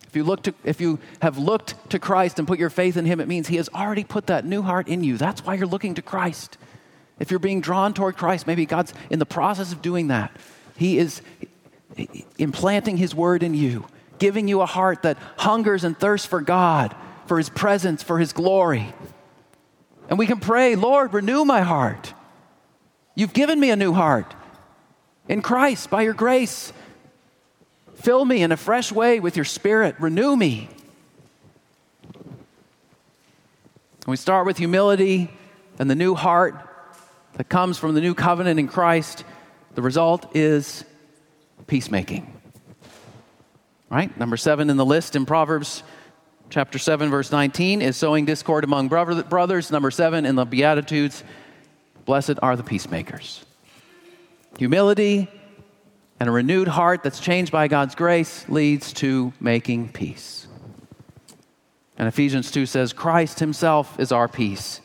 If 0.06 0.16
you, 0.16 0.24
look 0.24 0.42
to, 0.42 0.54
if 0.64 0.80
you 0.80 0.98
have 1.22 1.38
looked 1.38 1.90
to 1.90 1.98
Christ 1.98 2.38
and 2.38 2.48
put 2.48 2.58
your 2.58 2.70
faith 2.70 2.96
in 2.96 3.04
Him, 3.04 3.20
it 3.20 3.28
means 3.28 3.48
He 3.48 3.56
has 3.56 3.68
already 3.68 4.02
put 4.02 4.26
that 4.26 4.44
new 4.44 4.62
heart 4.62 4.88
in 4.88 5.04
you. 5.04 5.16
That's 5.16 5.44
why 5.44 5.54
you're 5.54 5.68
looking 5.68 5.94
to 5.94 6.02
Christ. 6.02 6.58
If 7.20 7.30
you're 7.30 7.38
being 7.38 7.60
drawn 7.60 7.94
toward 7.94 8.16
Christ, 8.16 8.46
maybe 8.46 8.66
God's 8.66 8.92
in 9.08 9.18
the 9.18 9.26
process 9.26 9.72
of 9.72 9.82
doing 9.82 10.08
that. 10.08 10.34
He 10.76 10.98
is 10.98 11.22
implanting 12.38 12.96
His 12.96 13.14
word 13.14 13.42
in 13.42 13.54
you, 13.54 13.86
giving 14.18 14.48
you 14.48 14.62
a 14.62 14.66
heart 14.66 15.02
that 15.02 15.16
hungers 15.36 15.84
and 15.84 15.96
thirsts 15.96 16.26
for 16.26 16.40
God, 16.40 16.94
for 17.26 17.38
His 17.38 17.48
presence, 17.48 18.02
for 18.02 18.18
His 18.18 18.32
glory. 18.32 18.92
And 20.08 20.18
we 20.18 20.26
can 20.26 20.40
pray, 20.40 20.74
Lord, 20.74 21.14
renew 21.14 21.44
my 21.44 21.60
heart. 21.60 22.14
You've 23.14 23.32
given 23.32 23.60
me 23.60 23.70
a 23.70 23.76
new 23.76 23.92
heart 23.92 24.34
in 25.28 25.42
Christ 25.42 25.90
by 25.90 26.02
your 26.02 26.14
grace. 26.14 26.72
Fill 27.94 28.24
me 28.24 28.42
in 28.42 28.52
a 28.52 28.56
fresh 28.56 28.90
way 28.90 29.20
with 29.20 29.36
your 29.36 29.44
spirit. 29.44 29.96
Renew 29.98 30.36
me. 30.36 30.68
we 34.06 34.16
start 34.16 34.44
with 34.44 34.58
humility 34.58 35.30
and 35.78 35.88
the 35.88 35.94
new 35.94 36.16
heart 36.16 36.56
that 37.34 37.48
comes 37.48 37.78
from 37.78 37.94
the 37.94 38.00
new 38.00 38.12
covenant 38.12 38.58
in 38.58 38.66
Christ. 38.66 39.24
The 39.76 39.82
result 39.82 40.34
is 40.34 40.84
peacemaking. 41.68 42.32
Right? 43.88 44.16
Number 44.18 44.36
seven 44.36 44.68
in 44.68 44.76
the 44.76 44.84
list 44.84 45.14
in 45.14 45.26
Proverbs 45.26 45.84
chapter 46.50 46.78
7, 46.78 47.10
verse 47.10 47.32
19, 47.32 47.80
is 47.80 47.96
sowing 47.96 48.24
discord 48.24 48.64
among 48.64 48.88
brothers. 48.88 49.70
Number 49.70 49.90
7 49.90 50.26
in 50.26 50.34
the 50.34 50.44
Beatitudes, 50.44 51.22
blessed 52.04 52.34
are 52.42 52.56
the 52.56 52.62
peacemakers. 52.62 53.44
Humility 54.60 55.26
and 56.20 56.28
a 56.28 56.32
renewed 56.32 56.68
heart 56.68 57.02
that's 57.02 57.18
changed 57.18 57.50
by 57.50 57.66
God's 57.66 57.94
grace 57.94 58.46
leads 58.46 58.92
to 58.92 59.32
making 59.40 59.88
peace. 59.88 60.46
And 61.96 62.06
Ephesians 62.06 62.50
2 62.50 62.66
says, 62.66 62.92
Christ 62.92 63.40
himself 63.40 63.98
is 63.98 64.12
our 64.12 64.28
peace. 64.28 64.82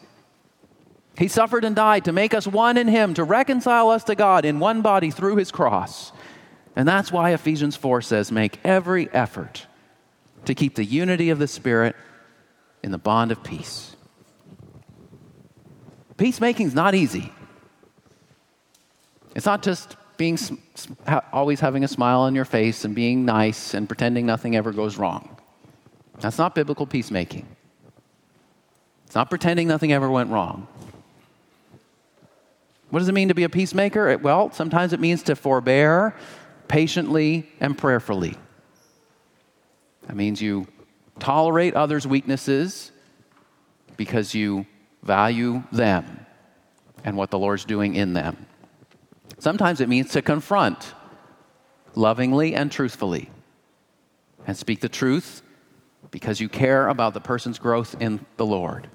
He 1.18 1.28
suffered 1.28 1.66
and 1.66 1.76
died 1.76 2.06
to 2.06 2.14
make 2.14 2.34
us 2.34 2.48
one 2.48 2.78
in 2.78 2.88
him, 2.88 3.16
to 3.16 3.26
reconcile 3.26 3.90
us 3.90 4.06
to 4.06 4.16
God 4.16 4.46
in 4.46 4.60
one 4.60 4.82
body 4.82 5.12
through 5.12 5.36
his 5.36 5.52
cross. 5.52 6.14
And 6.78 6.88
that's 6.88 7.12
why 7.12 7.32
Ephesians 7.34 7.76
4 7.76 8.02
says, 8.02 8.32
make 8.32 8.62
every 8.64 9.12
effort 9.12 9.68
to 10.46 10.56
keep 10.56 10.76
the 10.76 10.86
unity 10.86 11.32
of 11.32 11.38
the 11.38 11.50
Spirit 11.50 11.98
in 12.82 12.94
the 12.94 12.98
bond 12.98 13.34
of 13.34 13.44
peace. 13.44 13.98
Peacemaking 16.16 16.68
is 16.68 16.74
not 16.74 16.96
easy. 16.96 17.34
It's 19.36 19.46
not 19.46 19.62
just 19.62 19.98
being 20.18 20.40
always 21.34 21.60
having 21.60 21.84
a 21.84 21.88
smile 21.88 22.22
on 22.22 22.36
your 22.36 22.46
face 22.46 22.86
and 22.86 22.96
being 22.96 23.26
nice 23.26 23.74
and 23.74 23.88
pretending 23.88 24.26
nothing 24.26 24.56
ever 24.56 24.72
goes 24.72 24.98
wrong. 24.98 25.38
That's 26.22 26.38
not 26.38 26.56
biblical 26.56 26.88
peacemaking. 26.88 27.46
It's 29.06 29.16
not 29.16 29.30
pretending 29.30 29.68
nothing 29.68 29.92
ever 29.92 30.10
went 30.10 30.30
wrong. 30.30 30.68
What 32.90 33.00
does 33.00 33.10
it 33.10 33.14
mean 33.14 33.28
to 33.28 33.34
be 33.34 33.44
a 33.44 33.50
peacemaker? 33.50 34.18
Well, 34.18 34.52
sometimes 34.52 34.94
it 34.94 35.02
means 35.02 35.24
to 35.24 35.36
forbear 35.36 36.16
patiently 36.70 37.50
and 37.60 37.78
prayerfully. 37.78 38.36
That 40.08 40.16
means 40.16 40.42
you 40.42 40.68
tolerate 41.20 41.74
others' 41.74 42.08
weaknesses 42.08 42.92
because 43.98 44.34
you 44.34 44.66
value 45.04 45.64
them 45.72 46.26
and 47.04 47.18
what 47.18 47.32
the 47.32 47.40
Lord's 47.40 47.66
doing 47.66 47.96
in 47.96 48.14
them. 48.14 48.46
Sometimes 49.46 49.80
it 49.80 49.88
means 49.88 50.10
to 50.14 50.24
confront 50.24 50.96
lovingly 51.94 52.56
and 52.56 52.72
truthfully 52.72 53.30
and 54.48 54.58
speak 54.58 54.82
the 54.82 54.90
truth 54.90 55.44
because 56.10 56.42
you 56.42 56.50
care 56.50 56.88
about 56.88 57.14
the 57.14 57.22
person's 57.22 57.60
growth 57.60 57.96
in 58.00 58.26
the 58.38 58.46
Lord. 58.48 58.88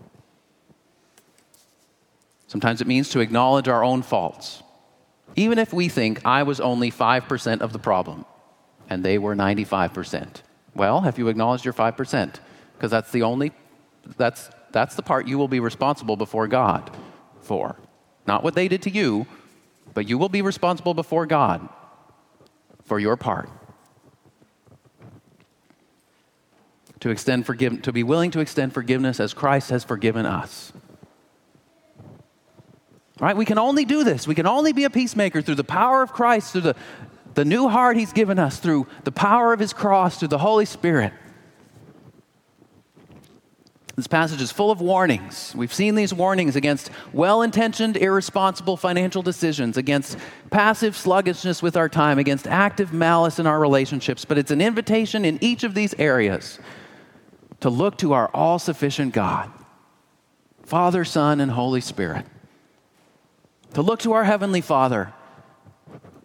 Sometimes 2.48 2.80
it 2.80 2.88
means 2.88 3.10
to 3.10 3.20
acknowledge 3.20 3.68
our 3.68 3.84
own 3.84 4.02
faults, 4.02 4.64
even 5.36 5.56
if 5.56 5.72
we 5.72 5.88
think 5.88 6.20
I 6.26 6.42
was 6.42 6.58
only 6.58 6.90
5% 6.90 7.60
of 7.60 7.72
the 7.72 7.78
problem 7.78 8.24
and 8.88 9.04
they 9.04 9.18
were 9.18 9.36
95%. 9.36 10.42
Well, 10.74 11.02
have 11.02 11.16
you 11.16 11.28
acknowledged 11.28 11.64
your 11.64 11.74
5%? 11.74 12.34
Because 12.72 12.90
that's 12.90 13.12
the 13.12 13.22
only, 13.22 13.52
that's, 14.16 14.50
that's 14.72 14.96
the 14.96 15.02
part 15.02 15.28
you 15.28 15.38
will 15.38 15.46
be 15.46 15.60
responsible 15.60 16.16
before 16.16 16.48
God 16.48 16.90
for. 17.40 17.76
Not 18.26 18.42
what 18.42 18.56
they 18.56 18.66
did 18.66 18.82
to 18.82 18.90
you, 18.90 19.28
but 19.94 20.08
you 20.08 20.18
will 20.18 20.28
be 20.28 20.42
responsible 20.42 20.94
before 20.94 21.26
God 21.26 21.68
for 22.84 22.98
your 22.98 23.16
part. 23.16 23.48
To 27.00 27.10
extend 27.10 27.46
forgive, 27.46 27.82
to 27.82 27.92
be 27.92 28.02
willing 28.02 28.30
to 28.32 28.40
extend 28.40 28.74
forgiveness 28.74 29.20
as 29.20 29.32
Christ 29.32 29.70
has 29.70 29.84
forgiven 29.84 30.26
us. 30.26 30.72
Right? 33.18 33.36
We 33.36 33.44
can 33.44 33.58
only 33.58 33.84
do 33.84 34.04
this. 34.04 34.26
We 34.26 34.34
can 34.34 34.46
only 34.46 34.72
be 34.72 34.84
a 34.84 34.90
peacemaker 34.90 35.42
through 35.42 35.54
the 35.54 35.64
power 35.64 36.02
of 36.02 36.12
Christ, 36.12 36.52
through 36.52 36.62
the 36.62 36.76
the 37.34 37.44
new 37.44 37.68
heart 37.68 37.96
He's 37.96 38.12
given 38.12 38.38
us 38.38 38.58
through 38.58 38.86
the 39.04 39.12
power 39.12 39.52
of 39.52 39.60
His 39.60 39.72
cross, 39.72 40.18
through 40.18 40.28
the 40.28 40.38
Holy 40.38 40.64
Spirit. 40.64 41.12
This 44.00 44.06
passage 44.06 44.40
is 44.40 44.50
full 44.50 44.70
of 44.70 44.80
warnings. 44.80 45.52
We've 45.54 45.74
seen 45.74 45.94
these 45.94 46.14
warnings 46.14 46.56
against 46.56 46.88
well 47.12 47.42
intentioned, 47.42 47.98
irresponsible 47.98 48.78
financial 48.78 49.20
decisions, 49.20 49.76
against 49.76 50.16
passive 50.50 50.96
sluggishness 50.96 51.62
with 51.62 51.76
our 51.76 51.90
time, 51.90 52.18
against 52.18 52.46
active 52.46 52.94
malice 52.94 53.38
in 53.38 53.46
our 53.46 53.60
relationships. 53.60 54.24
But 54.24 54.38
it's 54.38 54.50
an 54.50 54.62
invitation 54.62 55.26
in 55.26 55.38
each 55.42 55.64
of 55.64 55.74
these 55.74 55.92
areas 55.98 56.58
to 57.60 57.68
look 57.68 57.98
to 57.98 58.14
our 58.14 58.28
all 58.28 58.58
sufficient 58.58 59.12
God, 59.12 59.50
Father, 60.62 61.04
Son, 61.04 61.38
and 61.38 61.50
Holy 61.50 61.82
Spirit. 61.82 62.24
To 63.74 63.82
look 63.82 64.00
to 64.00 64.14
our 64.14 64.24
Heavenly 64.24 64.62
Father 64.62 65.12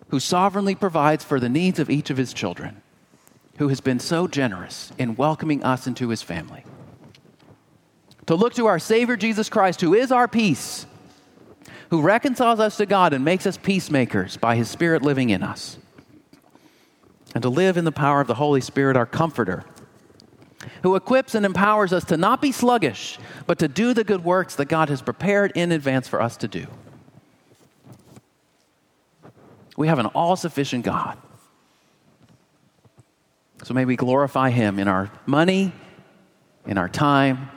who 0.08 0.20
sovereignly 0.22 0.76
provides 0.76 1.26
for 1.26 1.42
the 1.42 1.50
needs 1.50 1.78
of 1.78 1.90
each 1.90 2.10
of 2.10 2.16
his 2.16 2.34
children, 2.34 2.82
who 3.58 3.68
has 3.68 3.82
been 3.82 4.00
so 4.00 4.30
generous 4.30 4.94
in 4.98 5.18
welcoming 5.18 5.62
us 5.62 5.88
into 5.88 6.08
his 6.08 6.22
family. 6.22 6.64
To 8.28 8.36
look 8.36 8.54
to 8.56 8.66
our 8.66 8.80
Savior 8.80 9.16
Jesus 9.16 9.50
Christ, 9.50 9.82
who 9.82 9.94
is 9.94 10.12
our 10.12 10.28
peace, 10.28 10.86
who 11.90 12.02
reconciles 12.02 12.60
us 12.60 12.78
to 12.78 12.86
God 12.86 13.14
and 13.14 13.24
makes 13.24 13.46
us 13.46 13.58
peacemakers 13.58 14.38
by 14.38 14.56
his 14.56 14.70
Spirit 14.70 15.04
living 15.04 15.30
in 15.30 15.44
us. 15.44 15.78
And 17.36 17.42
to 17.44 17.50
live 17.50 17.78
in 17.78 17.86
the 17.86 17.92
power 17.92 18.22
of 18.22 18.28
the 18.28 18.36
Holy 18.36 18.62
Spirit, 18.62 18.98
our 18.98 19.06
comforter, 19.06 19.66
who 20.82 20.96
equips 20.96 21.36
and 21.36 21.46
empowers 21.46 21.94
us 21.94 22.04
to 22.06 22.18
not 22.18 22.42
be 22.42 22.52
sluggish, 22.52 23.20
but 23.46 23.60
to 23.60 23.68
do 23.68 23.94
the 23.94 24.04
good 24.04 24.24
works 24.24 24.56
that 24.56 24.66
God 24.66 24.90
has 24.90 25.02
prepared 25.02 25.52
in 25.56 25.72
advance 25.72 26.08
for 26.08 26.22
us 26.22 26.38
to 26.38 26.48
do. 26.48 26.66
We 29.78 29.88
have 29.88 30.00
an 30.00 30.08
all 30.08 30.36
sufficient 30.36 30.86
God. 30.86 31.18
So 33.64 33.74
may 33.74 33.86
we 33.86 33.96
glorify 33.96 34.50
Him 34.50 34.80
in 34.80 34.88
our 34.88 35.12
money, 35.26 35.74
in 36.66 36.78
our 36.78 36.90
time, 36.90 37.50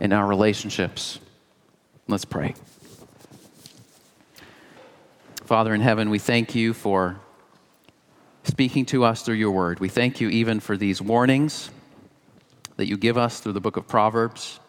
in 0.00 0.12
our 0.12 0.26
relationships. 0.26 1.18
Let's 2.08 2.24
pray. 2.24 2.54
Father 5.44 5.74
in 5.74 5.80
heaven, 5.80 6.10
we 6.10 6.18
thank 6.18 6.54
you 6.54 6.72
for 6.72 7.20
speaking 8.44 8.86
to 8.86 9.04
us 9.04 9.22
through 9.22 9.36
your 9.36 9.50
word. 9.50 9.80
We 9.80 9.88
thank 9.88 10.20
you 10.20 10.28
even 10.28 10.60
for 10.60 10.76
these 10.76 11.00
warnings 11.00 11.70
that 12.76 12.86
you 12.86 12.96
give 12.96 13.16
us 13.16 13.40
through 13.40 13.52
the 13.52 13.60
book 13.60 13.76
of 13.76 13.88
Proverbs 13.88 14.60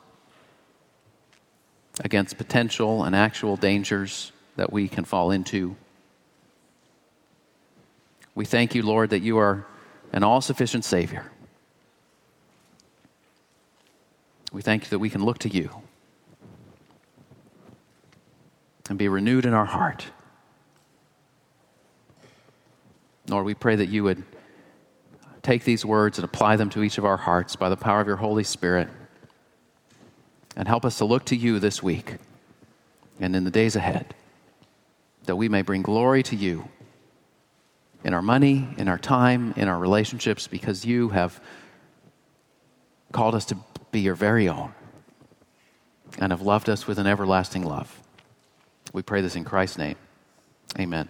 against 2.03 2.37
potential 2.37 3.03
and 3.03 3.15
actual 3.15 3.55
dangers 3.55 4.31
that 4.55 4.71
we 4.71 4.87
can 4.87 5.03
fall 5.03 5.31
into. 5.31 5.75
We 8.35 8.45
thank 8.45 8.75
you, 8.75 8.83
Lord, 8.83 9.09
that 9.09 9.21
you 9.21 9.37
are 9.39 9.65
an 10.13 10.23
all 10.23 10.41
sufficient 10.41 10.85
Savior. 10.85 11.31
We 14.51 14.61
thank 14.61 14.83
you 14.83 14.89
that 14.91 14.99
we 14.99 15.09
can 15.09 15.23
look 15.23 15.39
to 15.39 15.49
you 15.49 15.69
and 18.89 18.97
be 18.97 19.07
renewed 19.07 19.45
in 19.45 19.53
our 19.53 19.65
heart. 19.65 20.05
Lord, 23.27 23.45
we 23.45 23.53
pray 23.53 23.75
that 23.75 23.89
you 23.89 24.03
would 24.03 24.23
take 25.41 25.63
these 25.65 25.85
words 25.85 26.17
and 26.17 26.25
apply 26.25 26.55
them 26.55 26.69
to 26.71 26.83
each 26.83 26.97
of 26.97 27.05
our 27.05 27.17
hearts 27.17 27.55
by 27.55 27.69
the 27.69 27.77
power 27.77 27.99
of 27.99 28.07
your 28.07 28.15
Holy 28.17 28.43
Spirit 28.43 28.87
and 30.55 30.67
help 30.67 30.85
us 30.85 30.97
to 30.97 31.05
look 31.05 31.25
to 31.25 31.35
you 31.35 31.59
this 31.59 31.83
week 31.83 32.15
and 33.19 33.35
in 33.35 33.43
the 33.43 33.51
days 33.51 33.75
ahead 33.75 34.15
that 35.25 35.35
we 35.35 35.49
may 35.49 35.61
bring 35.61 35.81
glory 35.81 36.23
to 36.23 36.35
you 36.35 36.69
in 38.03 38.13
our 38.13 38.21
money, 38.21 38.67
in 38.77 38.87
our 38.87 38.97
time, 38.97 39.53
in 39.57 39.67
our 39.67 39.77
relationships, 39.77 40.47
because 40.47 40.85
you 40.85 41.09
have 41.09 41.41
called 43.11 43.35
us 43.35 43.45
to 43.45 43.55
be 43.91 43.99
your 43.99 44.15
very 44.15 44.47
own 44.47 44.73
and 46.19 46.31
have 46.31 46.41
loved 46.41 46.69
us 46.69 46.87
with 46.87 46.99
an 46.99 47.07
everlasting 47.07 47.63
love. 47.63 48.01
We 48.93 49.01
pray 49.01 49.21
this 49.21 49.35
in 49.35 49.43
Christ's 49.43 49.77
name. 49.77 49.95
Amen. 50.79 51.07